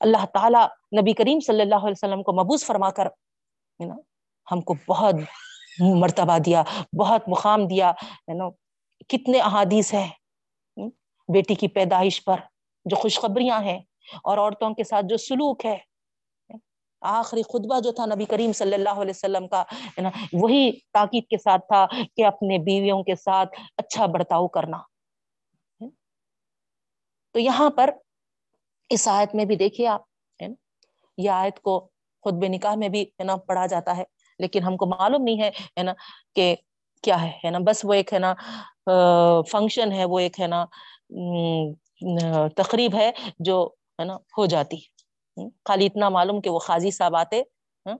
اللہ 0.00 0.24
تعالی 0.34 0.64
نبی 1.00 1.12
کریم 1.12 1.40
صلی 1.40 1.60
اللہ 1.60 1.74
علیہ 1.74 1.90
وسلم 1.90 2.22
کو 2.22 2.32
مبوس 2.32 2.66
فرما 2.66 2.90
کر 2.90 3.06
ہم 4.52 4.60
کو 4.60 4.74
بہت 4.88 5.14
مرتبہ 5.80 6.38
دیا، 6.38 6.62
بہت 6.98 7.28
مقام 7.28 7.66
دیا 7.66 7.92
نا۔ 8.34 8.48
کتنے 9.08 9.38
احادیث 9.38 9.94
ہے 9.94 10.08
بیٹی 11.32 11.54
کی 11.54 11.68
پیدائش 11.68 12.24
پر 12.24 12.36
جو 12.84 12.96
خوشخبریاں 12.96 13.62
ہیں 13.62 13.78
اور 14.24 14.38
عورتوں 14.38 14.74
کے 14.74 14.84
ساتھ 14.84 15.06
جو 15.06 15.16
سلوک 15.16 15.66
ہے۔ 15.66 15.78
آخری 17.02 17.42
خطبہ 17.42 17.80
جو 17.80 17.92
تھا 17.92 18.06
نبی 18.06 18.24
کریم 18.24 18.52
صلی 18.52 18.74
اللہ 18.74 19.00
علیہ 19.00 19.10
وسلم 19.10 19.46
کا 19.48 19.62
یعنی 19.96 20.08
وہی 20.32 20.70
تاکید 20.92 21.26
کے 21.30 21.38
ساتھ 21.38 21.66
تھا 21.68 21.84
کہ 22.16 22.24
اپنے 22.26 22.58
بیویوں 22.64 23.02
کے 23.02 23.14
ساتھ 23.16 23.60
اچھا 23.78 24.06
برتاؤ 24.06 24.48
کرنا۔ 24.48 24.78
تو 27.34 27.38
یہاں 27.38 27.68
پر 27.70 27.90
اس 28.90 29.06
آیت 29.08 29.34
میں 29.34 29.44
بھی 29.44 29.56
دیکھیے 29.56 29.86
آپ، 29.88 30.02
یہ 31.18 31.30
آیت 31.30 31.60
کو 31.60 31.78
خطب 32.24 32.44
نکاح 32.48 32.74
میں 32.74 32.88
بھی 32.88 33.02
ہے 33.02 33.24
نا 33.24 33.36
پڑھا 33.48 33.66
جاتا 33.66 33.96
ہے، 33.96 34.04
لیکن 34.40 34.62
ہم 34.62 34.76
کو 34.76 34.86
معلوم 34.86 35.22
نہیں 35.22 35.42
ہے 35.78 35.82
نا 35.82 35.92
کہ 36.36 36.54
کیا 37.04 37.22
ہے 37.22 37.50
نا 37.50 37.58
بس 37.66 37.84
وہ 37.84 37.92
ایک 37.92 38.12
ہے 38.12 38.18
نا 38.18 38.32
فنکشن 39.50 39.92
ہے، 39.92 40.04
وہ 40.04 40.18
ایک 40.18 40.40
ہے 40.40 40.46
نا 40.46 40.64
تقریب 42.56 42.94
ہے 42.94 43.10
جو 43.38 43.68
ہے 43.98 44.04
نا 44.04 44.16
ہو 44.38 44.46
جاتی۔ 44.46 44.76
خالی 45.36 45.86
اتنا 45.86 46.08
معلوم 46.08 46.40
کہ 46.40 46.50
وہ 46.50 46.58
خاضی 46.58 46.90
صاحب 46.90 47.16
آتے 47.16 47.40
ہاں، 47.86 47.96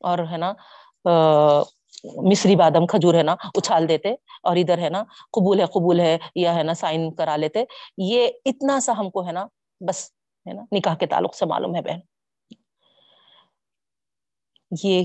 اور 0.00 0.18
ہے 0.32 0.36
نا 0.36 0.52
مصری 2.24 2.56
بادم 2.56 2.86
کھجور 2.86 3.14
ہے 3.14 3.22
نا، 3.22 3.34
اچھال 3.56 3.88
دیتے، 3.88 4.12
اور 4.42 4.56
ادھر 4.56 4.78
ہے 4.78 4.88
نا، 4.88 5.02
قبول 5.32 5.60
ہے 5.60 5.64
قبول 5.66 6.00
ہے، 6.00 6.16
یا 6.34 6.54
ہے 6.54 6.62
نا، 6.62 6.74
سائن 6.74 7.10
کرا 7.14 7.36
لیتے۔ 7.36 7.64
یہ 7.98 8.28
اتنا 8.44 8.78
سا 8.80 8.92
ہم 8.98 9.10
کو 9.10 9.26
ہے 9.26 9.32
نا، 9.32 9.46
بس 9.80 10.04
ہے 10.46 10.52
نا، 10.52 10.62
نکاح 10.72 10.94
کے 10.94 11.06
تعلق 11.06 11.34
سے 11.34 11.46
معلوم 11.46 11.74
ہے 11.76 11.82
بہن۔ 11.82 12.00
یہ 14.70 15.04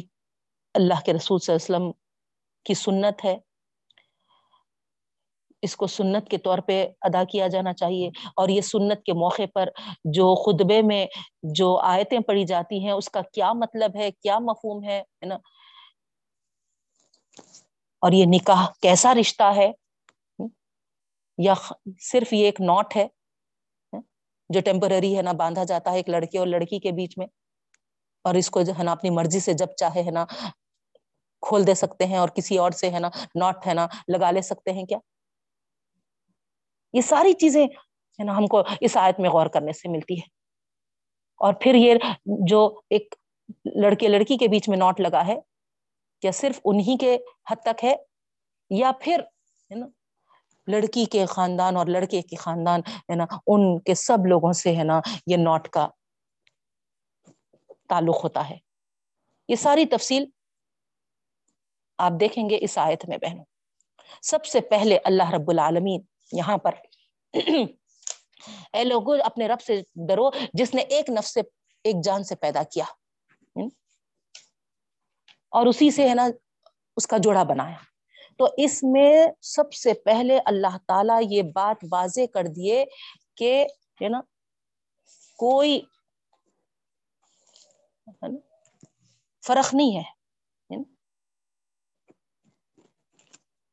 اللہ 0.75 1.01
کے 1.05 1.13
رسول 1.13 1.39
صلی 1.39 1.53
اللہ 1.53 1.65
علیہ 1.65 1.75
وسلم 1.75 1.91
کی 2.65 2.73
سنت 2.73 3.25
ہے۔ 3.25 3.37
اس 5.63 5.75
کو 5.75 5.87
سنت 5.87 6.29
کے 6.29 6.37
طور 6.37 6.57
پہ 6.57 6.87
ادا 7.01 7.23
کیا 7.23 7.47
جانا 7.47 7.73
چاہیے 7.73 8.09
اور 8.35 8.49
یہ 8.49 8.61
سنت 8.61 9.03
کے 9.03 9.13
موقع 9.13 9.45
پر 9.53 9.69
جو 10.03 10.33
خطبے 10.35 10.81
میں 10.81 11.05
جو 11.43 11.77
آیتیں 11.77 12.19
پڑھی 12.19 12.45
جاتی 12.45 12.83
ہیں، 12.85 12.91
اس 12.91 13.09
کا 13.09 13.21
کیا 13.33 13.53
مطلب 13.53 13.95
ہے، 13.95 14.11
کیا 14.11 14.39
مفہوم 14.39 14.83
ہے 14.83 15.01
نا؟ 15.25 15.35
اور 18.01 18.11
یہ 18.11 18.25
نکاح 18.27 18.65
کیسا 18.81 19.13
رشتہ 19.13 19.51
ہے؟ 19.55 19.71
یا 21.37 21.53
صرف 22.01 22.33
یہ 22.33 22.45
ایک 22.45 22.61
نوٹ 22.61 22.95
ہے؟ 22.95 23.07
جو 24.49 24.61
ٹیمپرری 24.61 25.17
ہے 25.17 25.21
نا 25.21 25.31
باندھا 25.31 25.63
جاتا 25.63 25.91
ہے 25.91 25.95
ایک 25.95 26.09
لڑکے 26.09 26.39
اور 26.39 26.47
لڑکی 26.47 26.79
کے 26.79 26.91
بیچ 26.91 27.17
میں؟ 27.17 27.27
اور 28.23 28.35
اس 28.35 28.49
کو 28.49 28.61
جو 28.61 28.73
ہے 28.77 28.83
نا، 28.83 28.91
اپنی 28.91 29.09
مرضی 29.09 29.39
سے 29.39 29.53
جب 29.53 29.67
چاہے، 29.77 30.03
ہے 30.03 30.11
نا، 30.11 30.25
کھول 31.41 31.67
دے 31.67 31.73
سکتے 31.73 32.05
ہیں 32.05 32.17
اور 32.17 32.29
کسی 32.29 32.57
اور 32.57 32.71
سے، 32.71 32.91
ہے 32.91 32.99
نا، 32.99 33.09
نوٹ، 33.35 33.67
ہے 33.67 33.73
نا، 33.73 33.87
لگا 34.07 34.31
لے 34.31 34.41
سکتے 34.41 34.71
ہیں 34.71 34.85
کیا؟ 34.85 34.97
یہ 36.93 37.01
ساری 37.01 37.33
چیزیں 37.33 37.65
ہے 38.19 38.23
نا 38.23 38.37
ہم 38.37 38.47
کو 38.47 38.63
اس 38.81 38.97
آیت 38.97 39.19
میں 39.19 39.29
غور 39.29 39.45
کرنے 39.45 39.73
سے 39.73 39.89
ملتی 39.89 40.15
ہے۔ 40.15 40.43
اور 41.35 41.53
پھر 41.53 41.75
یہ 41.75 41.95
جو 42.25 42.81
ایک 42.89 43.15
لڑکے، 43.65 44.07
لڑکی 44.07 44.37
کے 44.37 44.47
بیچ 44.47 44.69
میں 44.69 44.77
نوٹ 44.77 44.99
لگا 44.99 45.27
ہے 45.27 45.35
کیا 46.21 46.31
صرف 46.31 46.59
انہی 46.65 46.97
کے 46.97 47.17
حد 47.51 47.55
تک 47.55 47.83
ہے 47.83 47.95
یا 48.69 48.91
پھر 49.01 49.19
ہے 49.71 49.75
نا 49.75 49.85
لڑکی 50.67 51.05
کے 51.05 51.25
خاندان 51.25 51.77
اور 51.77 51.85
لڑکے 51.85 52.21
کے 52.21 52.35
خاندان 52.35 52.79
ہے 52.87 53.15
نا 53.15 53.25
ان 53.47 53.79
کے 53.79 53.95
سب 53.95 54.25
لوگوں 54.25 54.53
سے 54.53 54.75
ہے 54.75 54.83
نا 54.83 55.01
یہ 55.27 55.37
نوٹ 55.37 55.67
کا 55.67 55.87
تعلق 57.89 58.23
ہوتا 58.23 58.49
ہے۔ 58.49 58.57
یہ 59.47 59.55
ساری 59.55 59.85
تفصیل 59.85 60.25
آپ 61.97 62.11
دیکھیں 62.19 62.49
گے 62.49 62.57
اس 62.61 62.77
آیت 62.77 63.05
میں 63.09 63.17
بہنوں۔ 63.17 63.45
سب 64.21 64.45
سے 64.45 64.61
پہلے 64.61 64.97
اللہ 65.03 65.29
رب 65.29 65.49
العالمین 65.49 66.01
یہاں 66.37 66.57
پر۔ 66.57 66.75
اے 68.73 68.83
لوگوں 68.83 69.17
اپنے 69.25 69.47
رب 69.47 69.61
سے 69.61 69.81
ڈرو، 70.07 70.29
جس 70.53 70.73
نے 70.73 70.81
ایک 70.81 71.09
نفس 71.09 71.33
سے 71.33 71.41
ایک 71.83 71.95
جان 72.03 72.23
سے 72.23 72.35
پیدا 72.35 72.63
کیا۔ 72.63 72.85
اور 75.49 75.67
اسی 75.67 75.91
سے 75.91 76.09
ہے 76.09 76.15
نا، 76.15 76.27
اس 76.95 77.07
کا 77.07 77.17
جوڑا 77.17 77.43
بنایا۔ 77.43 77.77
تو 78.37 78.47
اس 78.57 78.83
میں 78.83 79.27
سب 79.41 79.73
سے 79.73 79.93
پہلے 79.93 80.39
اللہ 80.45 80.77
تعالی 80.87 81.35
یہ 81.37 81.41
بات 81.41 81.85
واضح 81.91 82.21
کر 82.33 82.43
دیے 82.55 82.85
کہ 83.35 83.65
ہے 84.01 84.09
نا، 84.09 84.21
کوئی 85.37 85.81
فرق 89.47 89.73
نہیں 89.73 89.97
ہے۔ 89.97 90.23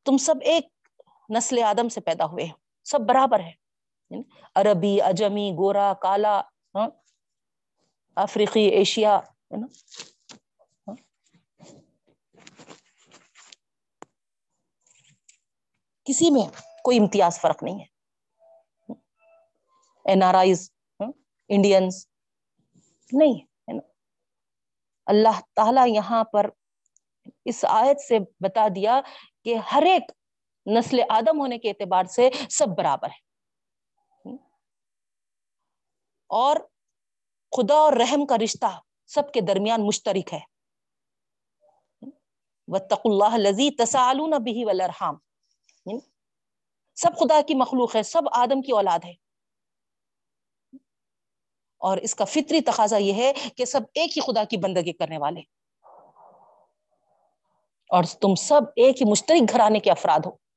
تم 0.05 0.17
سب 0.17 0.35
ایک 0.43 0.67
نسل 1.37 1.63
آدم 1.63 1.89
سے 1.89 2.01
پیدا 2.01 2.25
ہوئے 2.25 2.45
ہیں۔ 2.45 2.53
سب 2.85 3.01
برابر 3.01 3.41
ہے 3.41 3.53
یعنی 4.11 4.23
عربی، 4.55 5.03
اجمی، 5.03 5.53
گورا، 5.53 5.95
کالا 5.95 6.41
ہاں، 6.75 6.89
افریقی، 8.17 8.61
ایشیا، 8.61 9.19
ہے 9.19 9.57
نا؟ 9.57 9.67
ہاں۔ 10.89 10.95
کسی 16.05 16.31
میں 16.31 16.51
کوئی 16.85 16.99
امتیاز 16.99 17.41
فرق 17.41 17.63
نہیں 17.63 17.81
ہے۔ 17.81 18.01
این 20.05 20.23
آر 20.23 20.35
آئیز 20.35 20.73
انڈینس 21.49 22.07
نہیں 23.13 23.35
ہے 23.35 23.73
نا؟ 23.73 23.83
اللہ 25.07 25.41
تعالی 25.55 25.95
یہاں 25.95 26.25
پر 26.25 26.51
اس 27.45 27.65
آیت 27.69 28.01
سے 28.01 28.19
بتا 28.41 28.69
دیا 28.75 29.01
کہ 29.45 29.55
ہر 29.55 29.83
ایک 29.83 30.03
نسل 30.79 31.01
آدم 31.09 31.41
ہونے 31.41 31.59
کے 31.59 31.71
اعتبار 31.71 32.05
سے 32.05 32.31
سب 32.51 32.67
برابر 32.79 33.09
ہے 33.09 33.31
اور 36.29 36.57
خدا 37.57 37.75
اور 37.75 37.93
رحم 37.93 38.27
کا 38.27 38.37
رشتہ 38.45 38.81
سب 39.07 39.33
کے 39.33 39.41
درمیان 39.41 39.87
مشترک 39.87 40.35
ہے۔ 40.35 40.41
وَاتَّقُ 42.67 43.01
اللَّهَ 43.05 43.35
الَّذِي 43.35 43.71
تَسَأَلُونَ 43.71 44.35
بِهِ 44.35 44.65
وَالْأَرْحَامِ 44.65 45.19
سب 46.95 47.11
خدا 47.19 47.41
کی 47.49 47.55
مخلوق 47.55 47.97
ہے، 47.97 48.03
سب 48.03 48.23
آدم 48.33 48.63
کی 48.63 48.73
اولاد 48.73 48.99
ہے۔ 49.05 49.13
اور 51.79 51.99
اس 51.99 52.15
کا 52.15 52.25
فطری 52.25 52.61
تقاضا 52.61 52.97
یہ 52.97 53.13
ہے 53.13 53.33
کہ 53.57 53.65
سب 53.65 53.81
ایک 53.95 54.19
ہی 54.19 54.23
خدا 54.23 54.45
کی 54.45 54.57
بندگی 54.57 54.93
کرنے 54.93 55.19
والے۔ 55.19 55.41
اور 57.89 58.05
تم 58.05 58.35
سب 58.35 58.61
ایک 58.77 59.03
ہی 59.03 59.11
مشترک 59.11 59.53
گھرانے 59.53 59.81
کے 59.81 59.91
افراد 59.91 60.21
ہو۔ 60.27 60.50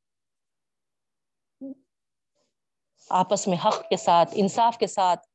آپس 3.09 3.47
میں 3.47 3.57
حق 3.65 3.89
کے 3.89 3.97
ساتھ، 3.97 4.29
انصاف 4.33 4.77
کے 4.77 4.87
ساتھ، 4.87 5.27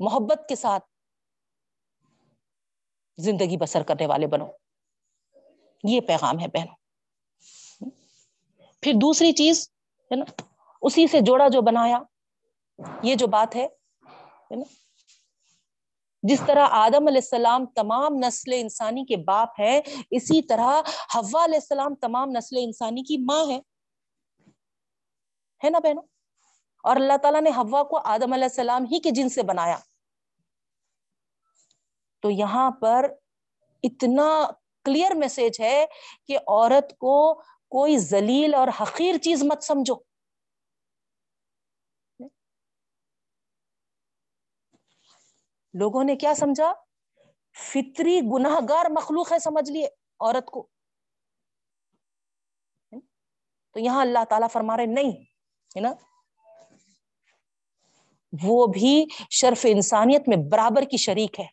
محبت 0.00 0.48
کے 0.48 0.54
ساتھ 0.54 0.84
زندگی 3.16 3.56
بسر 3.56 3.82
کرنے 3.82 4.06
والے 4.06 4.26
بنو۔ 4.26 4.46
یہ 5.84 6.00
پیغام 6.00 6.40
ہے 6.40 6.46
بہنوں۔ 6.48 6.74
پھر 8.82 8.92
دوسری 8.94 9.32
چیز 9.32 9.70
ہے 10.04 10.16
نا، 10.16 10.42
اسی 10.82 11.06
سے 11.06 11.20
جوڑا 11.20 11.48
جو 11.48 11.62
بنایا، 11.62 11.98
یہ 13.02 13.14
جو 13.14 13.26
بات 13.26 13.56
ہے 13.56 13.68
نا، 14.50 14.64
جس 16.22 16.40
طرح 16.46 16.66
آدم 16.70 17.06
علیہ 17.06 17.20
السلام 17.22 17.66
تمام 17.66 18.12
نسل 18.14 18.50
انسانی 18.54 19.04
کے 19.04 19.16
باپ 19.16 19.48
ہے 19.60 19.80
اسی 20.10 20.42
طرح 20.42 20.80
حوا 21.14 21.44
علیہ 21.44 21.58
السلام 21.58 21.94
تمام 21.94 22.28
نسل 22.30 22.56
انسانی 22.60 23.02
کی 23.02 23.16
ماں 23.16 23.44
ہے 23.50 23.58
ہے 25.64 25.70
نا 25.70 25.78
بہنوں؟ 25.78 26.02
اور 26.82 26.96
اللہ 26.96 27.16
تعالیٰ 27.22 27.40
نے 27.40 27.50
ہوا 27.50 27.82
کو 27.82 28.00
آدم 28.04 28.32
علیہ 28.32 28.44
السلام 28.44 28.84
ہی 28.84 29.00
کے 29.00 29.10
جن 29.10 29.28
سے 29.28 29.42
بنایا۔ 29.42 29.78
تو 32.20 32.30
یہاں 32.30 32.70
پر 32.70 33.12
اتنا 33.82 34.50
کلیئر 34.84 35.14
میسج 35.14 35.60
ہے 35.60 35.86
کہ 36.26 36.38
عورت 36.38 36.98
کو 36.98 37.34
کوئی 37.68 37.96
زلیل 37.96 38.54
اور 38.54 38.68
حقیر 38.68 39.18
چیز 39.18 39.42
مت 39.42 39.62
سمجھو۔ 39.62 39.94
لوگوں 45.74 46.04
نے 46.04 46.16
کیا 46.16 46.34
سمجھا؟ 46.34 46.72
فطری 47.54 48.20
گناہ 48.20 48.60
گار 48.68 48.84
مخلوق 48.90 49.32
ہے، 49.32 49.38
سمجھ 49.38 49.70
لیے 49.70 49.86
عورت 50.20 50.46
کو۔ 50.46 50.68
تو 53.72 53.80
یہاں 53.80 54.00
اللہ 54.00 54.24
تعالیٰ 54.28 54.48
فرما 54.52 54.76
رہے 54.76 54.86
نہیں، 54.86 55.10
ہے 55.76 55.80
نا؟ 55.80 55.92
وہ 58.32 58.66
بھی 58.66 59.06
شرف 59.30 59.66
انسانیت 59.68 60.28
میں 60.28 60.36
برابر 60.50 60.82
کی 60.82 60.96
شریک 60.96 61.40
ہے۔ 61.40 61.46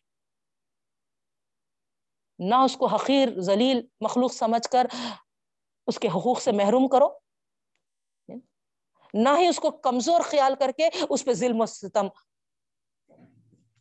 نہ 2.38 2.54
اس 2.54 2.76
کو 2.76 2.86
حقیر، 2.86 3.40
ذلیل، 3.40 3.86
مخلوق 4.00 4.32
سمجھ 4.32 4.68
کر 4.68 4.86
اس 5.86 5.98
کے 5.98 6.08
حقوق 6.08 6.40
سے 6.40 6.52
محروم 6.52 6.88
کرو۔ 6.88 7.08
نہ 9.14 9.28
ہی 9.38 9.46
اس 9.46 9.56
کو 9.56 9.70
کمزور 9.70 10.20
خیال 10.20 10.54
کر 10.58 10.70
کے 10.76 10.88
اس 11.10 11.24
پہ 11.24 11.32
ظلم 11.32 11.60
و 11.60 11.66
ستم 11.66 12.08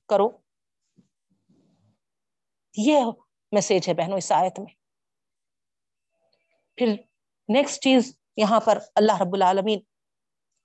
کرو۔ 0.09 0.29
یہ 2.77 2.99
میسج 3.51 3.89
ہے 3.89 3.93
بہنوں 3.93 4.17
اس 4.17 4.31
آیت 4.31 4.59
میں۔ 4.59 4.73
پھر 6.75 6.87
نیکسٹ 7.49 7.81
چیز 7.81 8.19
یہاں 8.37 8.59
پر 8.59 8.77
اللہ 8.95 9.21
رب 9.21 9.33
العالمین 9.33 9.79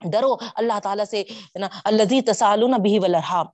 ڈرو، 0.01 0.37
اللہ 0.55 0.79
تعالیٰ 0.83 1.05
سے 1.05 1.23
نا 1.55 1.69
اللہ 1.85 2.21
تسالون 2.27 2.71
بھی 2.83 2.99
ولرحام 2.99 3.47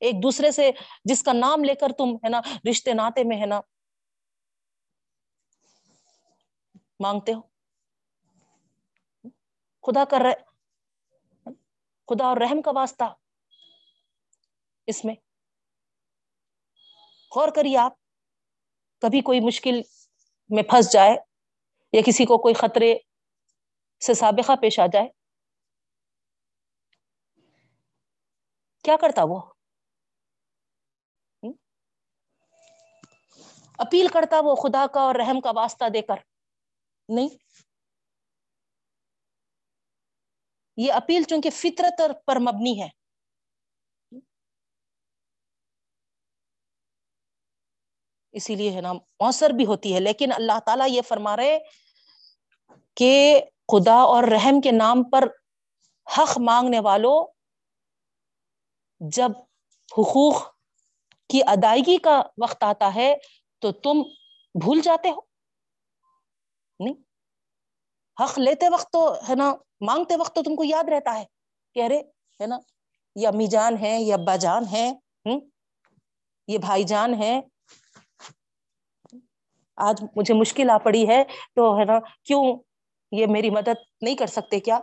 ایک 0.00 0.22
دوسرے 0.22 0.50
سے 0.50 0.70
جس 1.04 1.22
کا 1.22 1.32
نام 1.32 1.64
لے 1.64 1.74
کر 1.74 1.92
تم، 1.98 2.14
ہے 2.14 2.28
نا، 2.28 2.40
رشتے 2.70 2.92
ناطے 2.92 3.24
میں، 3.24 3.40
ہے 3.40 3.46
نا، 3.46 3.60
مانگتے 7.00 7.32
ہو۔ 7.32 7.40
خدا 9.84 10.04
کر 10.04 10.20
رہے 10.20 10.34
خدا 12.08 12.26
اور 12.26 12.36
رحم 12.36 12.62
کا 12.62 12.70
واسطہ 12.74 13.04
اس 14.86 15.04
میں۔ 15.04 15.14
غور 17.36 17.48
کریے 17.48 17.76
آپ، 17.76 17.92
کبھی 18.98 19.20
کوئی 19.20 19.40
مشکل 19.40 19.80
میں 20.50 20.62
پھنس 20.62 20.92
جائے 20.92 21.16
یا 21.92 22.00
کسی 22.06 22.24
کو 22.24 22.38
کوئی 22.38 22.54
خطرے 22.54 22.94
سے 24.00 24.14
سابقہ 24.14 24.52
پیش 24.60 24.78
آ 24.78 24.86
جائے 24.86 25.19
کیا 28.82 28.96
کرتا 29.00 29.22
وہ؟ 29.24 29.40
اپیل 33.78 34.06
کرتا 34.08 34.36
وہ 34.40 34.54
خدا 34.54 34.86
کا 34.94 35.00
اور 35.00 35.14
رحم 35.14 35.40
کا 35.40 35.50
واسطہ 35.56 35.84
دے 35.94 36.02
کر۔ 36.02 36.14
نہیں۔ 37.08 37.28
یہ 40.76 40.92
اپیل 40.92 41.22
چونکہ 41.22 41.50
فطرت 41.50 42.00
پر 42.26 42.36
مبنی 42.36 42.82
ہے۔ 42.82 42.88
اسی 48.32 48.54
لیے 48.54 48.70
ہے 48.70 48.80
نا 48.80 48.92
مؤثر 48.92 49.50
بھی 49.50 49.66
ہوتی 49.66 49.94
ہے۔ 49.94 50.00
لیکن 50.00 50.32
اللہ 50.32 50.58
تعالیٰ 50.66 50.86
یہ 50.88 51.02
فرما 51.02 51.36
رہے 51.36 51.58
کہ 52.94 53.40
خدا 53.68 53.94
اور 53.94 54.24
رحم 54.24 54.60
کے 54.60 54.70
نام 54.72 55.10
پر 55.10 55.22
حق 56.18 56.38
مانگنے 56.38 56.80
والوں 56.80 57.39
جب 59.00 59.30
حقوق 59.98 60.42
کی 61.28 61.40
ادائیگی 61.46 61.96
کا 61.96 62.22
وقت 62.42 62.62
آتا 62.62 62.94
ہے 62.94 63.14
تو 63.58 63.72
تم 63.72 64.02
بھول 64.54 64.80
جاتے 64.80 65.10
ہو؟ 65.10 65.20
نہیں۔ 66.80 66.94
حق 68.22 68.38
لیتے 68.38 68.68
وقت 68.68 68.90
تو، 68.92 69.14
ہے 69.28 69.34
نا، 69.34 69.54
مانگتے 69.80 70.16
وقت 70.16 70.34
تو 70.34 70.42
تم 70.42 70.56
کو 70.56 70.64
یاد 70.64 70.88
رہتا 70.88 71.18
ہے 71.18 71.24
کہ 71.74 71.84
ارے، 71.84 71.98
ہے 72.40 72.46
نا، 72.46 72.58
یہ 73.16 73.28
امی 73.28 73.46
جان 73.46 73.76
ہے 73.80 74.00
یہ 74.00 74.14
ابا 74.14 74.36
جان 74.36 74.64
ہے 74.72 74.92
یہ 76.48 76.58
بھائی 76.58 76.84
جان 76.84 77.14
ہے 77.14 77.40
آج 79.76 80.04
مجھے 80.16 80.34
مشکل 80.34 80.70
آ 80.70 80.78
پڑی 80.78 81.08
ہے 81.08 81.24
تو، 81.54 81.78
ہے 81.78 81.84
نا، 81.84 81.98
کیوں 82.24 82.62
یہ 83.12 83.26
میری 83.26 83.50
مدد 83.50 83.78
نہیں 84.00 84.16
کر 84.16 84.26
سکتے 84.26 84.60
کیا؟ 84.60 84.80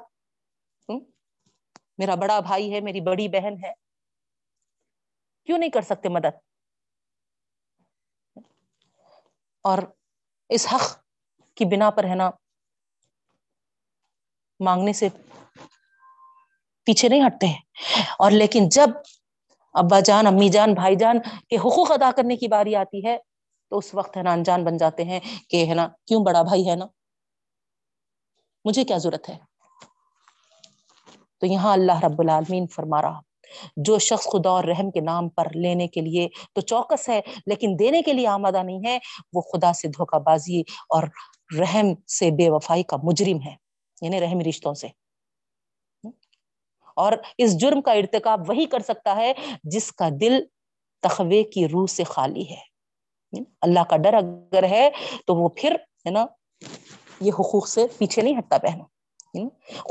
میرا 1.98 2.16
بڑا 2.16 2.40
بھائی 2.40 2.74
ہے، 2.74 2.80
میری 2.80 3.02
بڑی 3.02 3.28
بہن 3.28 3.54
ہے۔ 3.64 3.87
کیوں 5.48 5.58
نہیں 5.58 5.70
کر 5.70 5.82
سکتے 5.82 6.10
مدد؟ 6.10 6.38
اور 9.62 9.78
اس 10.50 10.68
حق 10.74 11.00
کی 11.56 11.66
بنا 11.66 11.90
پر 11.90 12.04
ہے 12.04 12.16
نا، 12.16 12.30
مانگنے 14.60 14.94
سے 14.94 15.10
پیچھے 16.84 17.10
نہیں 17.10 17.28
ہٹتے۔ 17.28 17.48
ہیں 17.48 17.62
اور 18.20 18.32
لیکن 18.32 18.70
جب 18.70 18.88
ابا 19.74 20.00
جان، 20.00 20.28
امی 20.28 20.50
جان، 20.50 20.74
بھائی 20.74 20.96
جان 20.96 21.20
کے 21.50 21.58
حقوق 21.58 21.92
ادا 21.92 22.12
کرنے 22.16 22.36
کی 22.36 22.48
باری 22.48 22.76
آتی 22.76 23.06
ہے، 23.06 23.18
تو 23.70 23.78
اس 23.78 23.94
وقت 23.94 24.18
ہے 24.18 24.24
نا 24.24 24.32
انجان 24.32 24.66
بن 24.66 24.78
جاتے 24.78 25.04
ہیں 25.04 25.20
کہ 25.50 25.66
ہے 25.70 25.74
نا، 25.74 25.88
کیوں 26.06 26.26
بڑا 26.26 26.42
بھائی 26.42 26.70
ہے 26.70 26.76
نا؟ 26.76 26.86
مجھے 28.66 28.84
کیا 28.84 28.98
ضرورت 28.98 29.30
ہے؟ 29.30 29.38
تو 31.38 31.46
یہاں 31.46 31.74
اللہ 31.74 32.04
رب 32.04 32.22
العالمین 32.22 32.68
فرما 32.68 33.02
رہا۔ 33.02 33.27
جو 33.78 34.00
شخص 34.00 34.24
خدا 34.24 34.50
اور 34.50 34.64
رحم 34.64 34.92
کے 34.92 35.00
نام 35.00 35.30
پر 35.30 35.48
لینے 35.56 35.88
کے 35.88 36.02
لیے 36.02 36.28
تو 36.54 36.62
چوکس 36.62 37.10
ہے، 37.10 37.22
لیکن 37.46 37.76
دینے 37.80 38.02
کے 38.02 38.14
لیے 38.14 38.28
آمادہ 38.28 38.64
نہیں 38.64 38.80
ہے، 38.86 39.00
وہ 39.34 39.42
خدا 39.42 39.74
سے 39.74 39.88
دھوکہ 39.88 40.20
بازی 40.20 40.62
اور 40.62 41.04
رحم 41.60 41.94
سے 42.08 42.32
بے 42.32 42.50
وفائی 42.50 42.84
کا 42.84 42.98
مجرم 43.04 43.42
ہے 43.46 43.56
یعنی 44.02 44.22
رحم 44.22 44.40
رشتوں 44.40 44.74
سے۔ 44.74 44.88
اور 46.96 47.14
اس 47.38 47.58
جرم 47.58 47.82
کا 47.82 47.92
ارتکاب 47.92 48.50
وہی 48.50 48.66
کر 48.66 48.80
سکتا 48.80 49.16
ہے 49.16 49.34
جس 49.64 49.92
کا 49.92 50.10
دل 50.22 50.44
تخوے 51.02 51.44
کی 51.44 51.68
روح 51.68 51.86
سے 51.86 52.04
خالی 52.04 52.50
ہے۔ 52.50 52.78
اللہ 53.62 53.80
کا 53.84 53.98
ڈر 53.98 54.14
اگر 54.14 54.64
ہے 54.64 54.90
تو 55.26 55.36
وہ 55.36 55.50
پھر، 55.56 55.72
ہے 55.76 56.10
نا، 56.10 56.26
یہ 57.22 57.32
حقوق 57.40 57.68
سے 57.68 57.86
پیچھے 57.98 58.22
نہیں 58.22 58.38
ہٹتا 58.38 58.58
پہنا 58.58 58.84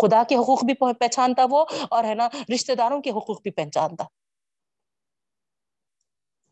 خدا 0.03 0.23
کے 0.29 0.37
حقوق 0.37 0.65
بھی 0.65 0.75
پہچانتا 0.75 1.47
وہ 1.51 1.65
اور 1.91 2.05
ہے 2.05 2.15
نا 2.15 2.29
رشتے 2.55 2.75
داروں 2.75 3.03
کے 3.03 3.11
حقوق 3.11 3.43
بھی 3.43 3.51
پہچانتا۔ 3.51 4.05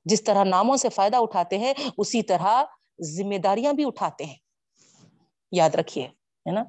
جس 0.05 0.25
طرح 0.25 0.45
ناموں 0.45 0.77
سے 0.77 0.89
فائدہ 0.89 1.17
اٹھاتے 1.17 1.59
ہیں، 1.59 1.75
اسی 1.99 2.23
طرح 2.23 2.65
ذمہ 3.03 3.39
داریاں 3.39 3.73
بھی 3.73 3.85
اٹھاتے 3.87 4.25
ہیں۔ 4.25 4.37
یاد 5.53 5.71
رکھیے، 5.71 6.05
ہے 6.05 6.51
نا؟ 6.51 6.63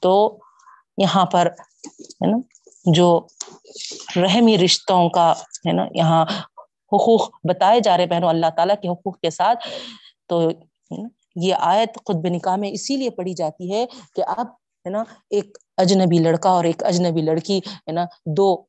تو 0.00 0.38
یہاں 0.98 1.26
پر، 1.26 1.46
ہے 1.86 2.30
نا، 2.30 2.36
جو 2.84 3.26
رحمی 4.16 4.58
رشتوں 4.58 5.08
کا، 5.08 5.32
ہے 5.32 5.72
نا، 5.72 5.82
یہاں 5.94 6.26
حقوق 6.92 7.30
بتائے 7.44 7.80
جا 7.80 7.96
رہے 7.96 8.06
بہنوں، 8.06 8.28
اللہ 8.28 8.46
تعالیٰ 8.56 8.76
کے 8.82 8.88
حقوق 8.88 9.20
کے 9.20 9.30
ساتھ، 9.30 9.68
تو 10.26 10.48
یہ 11.36 11.54
آیت 11.58 11.96
خود 11.96 12.16
نکاح 12.24 12.56
میں 12.56 12.70
اسی 12.70 12.96
لیے 12.96 13.10
پڑھی 13.10 13.34
جاتی 13.34 13.72
ہے 13.72 13.86
کہ 13.86 14.22
اب، 14.26 14.46
ہے 14.84 14.88
نا، 14.88 15.04
ایک 15.30 15.58
اجنبی 15.76 16.22
لڑکا 16.22 16.50
اور 16.50 16.64
ایک 16.64 16.84
اجنبی 16.84 17.22
لڑکی، 17.22 17.58
ہے 17.58 17.92
نا، 17.92 18.04
دو 18.26 18.64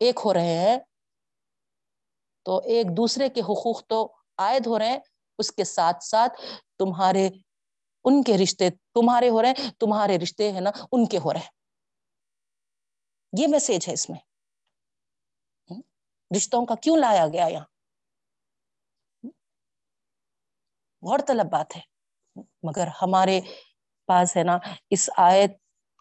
ایک 0.00 0.20
ہو 0.24 0.34
رہے 0.34 0.58
ہیں، 0.58 0.76
تو 2.42 2.58
ایک 2.58 2.86
دوسرے 2.96 3.28
کے 3.28 3.40
حقوق 3.40 3.86
تو 3.86 4.12
عائد 4.38 4.66
ہو 4.66 4.78
رہے 4.78 4.88
ہیں، 4.88 4.98
اس 5.38 5.52
کے 5.52 5.64
ساتھ 5.64 6.04
ساتھ 6.04 6.40
تمہارے، 6.78 7.28
ان 8.04 8.22
کے 8.22 8.38
رشتے 8.42 8.70
تمہارے 8.70 9.28
ہو 9.28 9.42
رہے 9.42 9.48
ہیں، 9.48 9.70
تمہارے 9.70 10.18
رشتے 10.18 10.52
ہیں 10.52 10.60
نا، 10.60 10.70
ان 10.92 11.06
کے 11.06 11.18
ہو 11.18 11.32
رہے 11.32 11.40
ہیں۔ 11.40 11.50
یہ 13.38 13.46
میسج 13.48 13.88
ہے 13.88 13.92
اس 13.92 14.10
میں۔ 14.10 14.18
رشتوں 16.36 16.66
کا 16.66 16.74
کیوں 16.74 16.96
لایا 16.96 17.26
گیا 17.28 17.46
یہاں؟ 17.46 17.64
غور 21.02 21.18
طلب 21.26 21.46
بات 21.50 21.76
ہے۔ 21.76 21.80
مگر 22.62 22.86
ہمارے 23.02 23.40
پاس 24.06 24.36
ہے 24.36 24.42
نا، 24.42 24.58
اس 24.90 25.08
آیت 25.16 25.56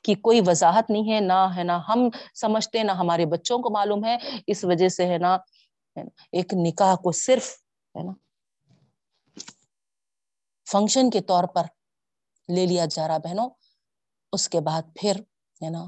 کی 0.06 0.14
کوئی 0.16 0.42
وضاحت 0.48 0.90
نہیں 0.90 1.14
ہے، 1.14 1.20
نہ 1.20 1.40
ہے 1.56 1.64
نا 1.64 1.80
ہم 1.88 2.10
سمجھتے، 2.36 2.84
نہ 2.84 2.92
ہمارے 2.92 3.26
بچوں 3.26 3.58
کو 3.60 3.70
معلوم 3.70 4.06
ہے، 4.06 4.18
اس 4.48 4.64
وجہ 4.64 4.90
سے 4.90 5.06
ہے 5.08 5.18
نا، 5.18 5.38
ایک 6.32 6.54
نکاح 6.54 6.96
کو 6.96 7.12
صرف 7.12 7.50
ہے 7.96 8.04
نا 8.04 8.12
فنکشن 10.68 11.10
کے 11.10 11.22
طور 11.22 11.44
پر 11.44 11.66
لے 12.50 12.66
لیا 12.66 12.86
جا 12.86 13.08
رہا 13.08 13.18
بہنوں، 13.18 13.50
اس 14.34 14.50
کے 14.50 14.60
بعد 14.60 14.82
پھر 14.96 15.16
ہے 15.62 15.70
نا 15.70 15.86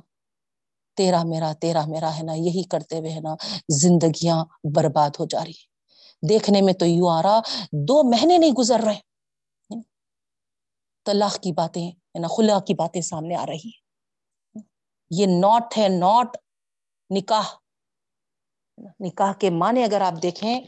تیرا 0.98 1.24
میرا 1.24 1.52
تیرا 1.54 1.86
میرا 1.86 2.18
ہے 2.18 2.24
نا، 2.24 2.34
یہی 2.34 2.64
کرتے 2.64 3.00
ہوئے 3.00 3.12
ہے 3.12 3.20
نا، 3.20 3.36
زندگیاں 3.82 4.44
برباد 4.76 5.10
ہو 5.20 5.26
جا 5.26 5.44
رہی 5.46 5.66
دیکھنے 6.24 6.62
میں 6.62 6.74
تو 6.74 6.86
یوں 6.86 7.10
آ 7.12 7.22
رہا، 7.22 7.40
دو 7.88 8.04
مہینے 8.10 8.38
نہیں 8.38 8.52
گزر 8.52 8.80
رہے۔ 8.80 9.00
طلاق 11.06 11.36
کی 11.44 11.52
باتیں 11.52 11.92
نا 12.20 12.28
خلا 12.28 12.60
کی 12.60 12.74
باتیں 12.74 13.02
سامنے 13.02 13.36
آ 13.36 13.46
رہی 13.46 13.70
ہیں۔ 13.70 13.88
یہ 15.10 15.26
ناٹ 15.26 15.78
ہے 15.78 15.88
ناٹ 15.90 16.38
نکاح۔ 17.10 17.44
نکاح 19.00 19.34
کے 19.34 19.50
معنی 19.50 19.84
اگر 19.84 20.02
آپ 20.02 20.14
دیکھیں، 20.24 20.62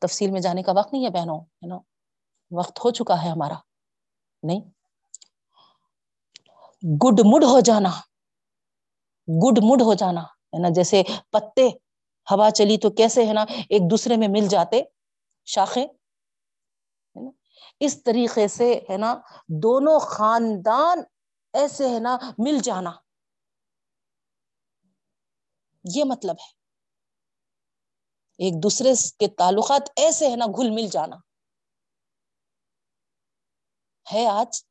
تفصیل 0.00 0.30
میں 0.30 0.40
جانے 0.40 0.62
کا 0.62 0.72
وقت 0.76 0.92
نہیں 0.92 1.04
ہے 1.04 1.10
بہنوں، 1.10 1.40
ہے 1.40 1.66
نا؟ 1.66 1.78
وقت 2.50 2.78
ہو 2.84 2.90
چکا 2.90 3.24
ہے 3.24 3.28
ہمارا۔ 3.28 3.54
نہیں۔ 4.42 4.60
گڈ 6.84 7.20
مڈ 7.24 7.44
ہو 7.44 7.60
جانا۔ 7.60 7.88
گڈ 9.28 9.58
مڈ 9.62 9.82
ہو 9.82 9.94
جانا، 9.94 10.20
ہے 10.20 10.58
نا؟ 10.58 10.68
جیسے 10.68 11.02
پتے، 11.30 11.68
ہوا 12.30 12.50
چلی 12.50 12.78
تو 12.78 12.90
کیسے، 12.90 13.26
ہے 13.26 13.32
نا؟ 13.32 13.44
ایک 13.68 13.90
دوسرے 13.90 14.16
میں 14.16 14.28
مل 14.28 14.48
جاتے، 14.48 14.82
شاخیں۔ 15.46 15.86
اس 17.80 18.02
طریقے 18.04 18.48
سے 18.48 18.80
ہے 18.90 18.96
نا، 18.96 19.20
دونوں 19.48 20.00
خاندان 20.00 20.98
ایسے 21.52 21.88
ہے 21.88 21.98
نا، 21.98 22.18
مل 22.38 22.58
جانا۔ 22.62 22.90
یہ 25.96 26.04
مطلب 26.04 26.36
ہے۔ 26.40 26.60
ایک 28.38 28.62
دوسرے 28.62 28.92
کے 29.18 29.28
تعلقات 29.28 29.82
ایسے 29.96 30.30
ہے 30.30 30.36
نا، 30.36 30.46
گھل 30.46 30.70
مل 30.70 30.86
جانا۔ 30.86 31.16
ہے 34.12 34.26
آج 34.26 34.64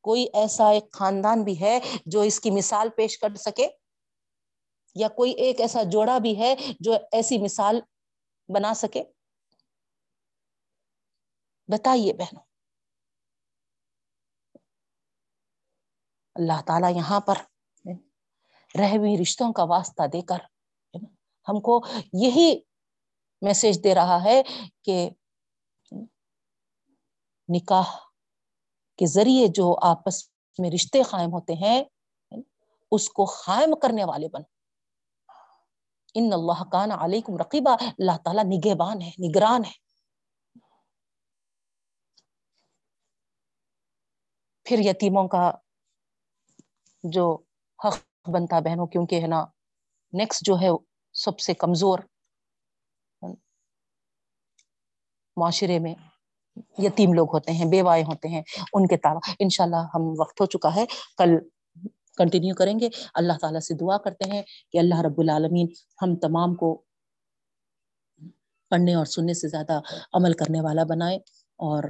کوئی 0.00 0.26
ایسا 0.34 0.70
ایک 0.70 0.92
خاندان 0.92 1.44
بھی 1.44 1.60
ہے 1.60 1.80
جو 2.06 2.20
اس 2.20 2.40
کی 2.40 2.50
مثال 2.50 2.88
پیش 2.96 3.18
کر 3.18 3.34
سکے؟ 3.34 3.68
یا 4.94 5.08
کوئی 5.08 5.32
ایک 5.32 5.60
ایسا 5.60 5.82
جوڑا 5.82 6.18
بھی 6.18 6.38
ہے 6.38 6.54
جو 6.80 6.92
ایسی 7.12 7.38
مثال 7.38 7.80
بنا 8.48 8.74
سکے؟ 8.74 9.04
بتائیے 11.68 12.12
بہنوں۔ 12.12 12.42
اللہ 16.34 16.60
تعالی 16.66 16.96
یہاں 16.96 17.20
پر 17.20 17.34
رہ 18.78 18.96
ہوئی 18.96 19.22
رشتوں 19.22 19.52
کا 19.52 19.64
واسطہ 19.64 20.02
دے 20.12 20.22
کر 20.22 20.38
ہم 21.48 21.60
کو 21.60 21.80
یہی 22.12 22.60
میسج 23.42 23.84
دے 23.84 23.94
رہا 23.94 24.24
ہے 24.24 24.42
کہ 24.82 25.10
نکاح 27.48 27.96
کے 28.96 29.06
ذریعے 29.06 29.46
جو 29.48 29.76
آپس 29.82 30.28
میں 30.58 30.70
رشتے 30.70 31.02
قائم 31.02 31.32
ہوتے 31.32 31.52
ہیں، 31.52 31.84
اس 32.90 33.10
کو 33.10 33.24
قائم 33.24 33.78
کرنے 33.82 34.04
والے 34.04 34.28
بن 34.28 34.42
ان 36.14 36.30
اللہ 36.32 36.64
کان 36.72 36.92
علیکم 36.92 37.36
رقیبہ 37.36 37.70
اللہ 37.70 38.16
تعالیٰ 38.24 38.44
نگہبان 38.44 39.02
ہے، 39.02 39.10
نگران 39.28 39.64
ہے۔ 39.64 39.83
پھر 44.66 44.78
یتیموں 44.78 45.28
کا 45.28 45.50
جو 47.04 47.26
حق 47.78 47.98
بنتا 48.28 48.58
بہنوں 48.60 48.86
کیونکہ 48.86 49.20
ہے 49.20 49.26
نا 49.26 49.44
نیکسٹ 50.12 50.46
جو 50.46 50.54
ہے 50.60 50.68
سب 51.14 51.38
سے 51.38 51.54
کمزور 51.54 51.98
معاشرے 55.36 55.78
میں 55.78 55.94
یتیم 56.78 57.12
لوگ 57.12 57.34
ہوتے 57.34 57.52
ہیں 57.52 57.64
بیوائے 57.64 58.02
ہوتے 58.02 58.28
ہیں 58.28 58.42
ان 58.72 58.86
کے 58.86 58.96
تعلق 58.96 59.28
ان 59.38 59.48
شاء 59.48 59.64
اللہ 59.64 59.86
ہم 59.94 60.02
وقت 60.18 60.40
ہو 60.40 60.46
چکا 60.46 60.74
ہے، 60.74 60.84
کل 61.18 61.36
کنٹینیو 62.18 62.54
کریں 62.54 62.80
گے۔ 62.80 62.88
اللہ 63.14 63.32
تعالیٰ 63.40 63.60
سے 63.60 63.74
دعا 63.74 63.98
کرتے 63.98 64.30
ہیں 64.30 64.42
کہ 64.72 64.78
اللہ 64.78 65.00
رب 65.06 65.20
العالمین 65.20 65.66
ہم 66.02 66.14
تمام 66.16 66.54
کو 66.54 66.74
پڑھنے 68.70 68.94
اور 68.94 69.04
سننے 69.06 69.34
سے 69.34 69.48
زیادہ 69.48 69.80
عمل 70.12 70.32
کرنے 70.32 70.60
والا 70.60 70.84
بنائے 70.84 71.16
اور 71.60 71.84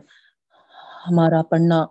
ہمارا 1.06 1.42
پڑھنا 1.42 1.84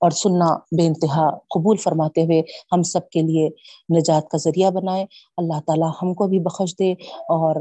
اور 0.00 0.10
سننا 0.10 0.56
بے 0.56 0.86
انتہا 0.86 1.30
قبول 1.30 1.76
فرماتے 1.76 2.22
ہوئے 2.24 2.42
ہم 2.72 2.82
سب 2.82 3.08
کے 3.08 3.22
لیے 3.22 3.50
نجات 3.98 4.28
کا 4.28 4.38
ذریعہ 4.38 4.70
بنائے۔ 4.70 5.06
اللہ 5.36 5.60
تعالیٰ 5.66 5.90
ہم 6.02 6.14
کو 6.14 6.26
بھی 6.26 6.38
بخش 6.38 6.74
دے 6.78 6.92
اور 7.28 7.56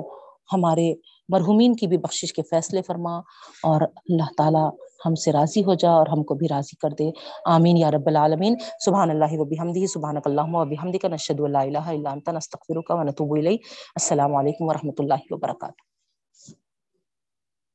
ہمارے 0.53 0.93
مرحومین 1.29 1.75
کی 1.75 1.87
بھی 1.87 1.97
بخشش 1.97 2.33
کے 2.33 2.41
فیصلے 2.41 2.81
فرما 2.81 3.17
اور 3.63 3.81
اللہ 3.81 4.29
تعالیٰ 4.37 4.69
ہم 5.05 5.15
سے 5.15 5.31
راضی 5.31 5.63
ہو 5.63 5.73
جا 5.73 5.91
اور 5.91 6.07
ہم 6.07 6.23
کو 6.23 6.33
بھی 6.33 6.47
راضی 6.47 6.75
کر 6.75 6.89
دے۔ 6.89 7.11
آمین 7.45 7.77
یا 7.77 7.91
رب 7.91 8.07
العالمین۔ 8.07 8.55
سبحان 8.85 9.09
اللہ 9.09 9.25
و 9.31 9.45
بحمدہ 9.45 9.85
سبحان 9.85 10.17
اللہ 10.25 10.41
و 10.41 10.65
بحمدک 10.65 11.05
نشهد 11.05 11.39
ان 11.39 11.51
لا 11.51 11.61
الہ 11.61 11.97
الا 11.97 12.11
انت، 12.11 12.29
نستغفرک 12.29 12.85
و 12.89 13.03
نتوب 13.03 13.35
الیک۔ 13.35 13.61
السلام 13.95 14.35
علیکم 14.35 14.65
و 14.67 14.73
رحمۃ 14.73 14.97
اللہ 14.99 15.13
وبرکاتہ۔ 15.29 15.96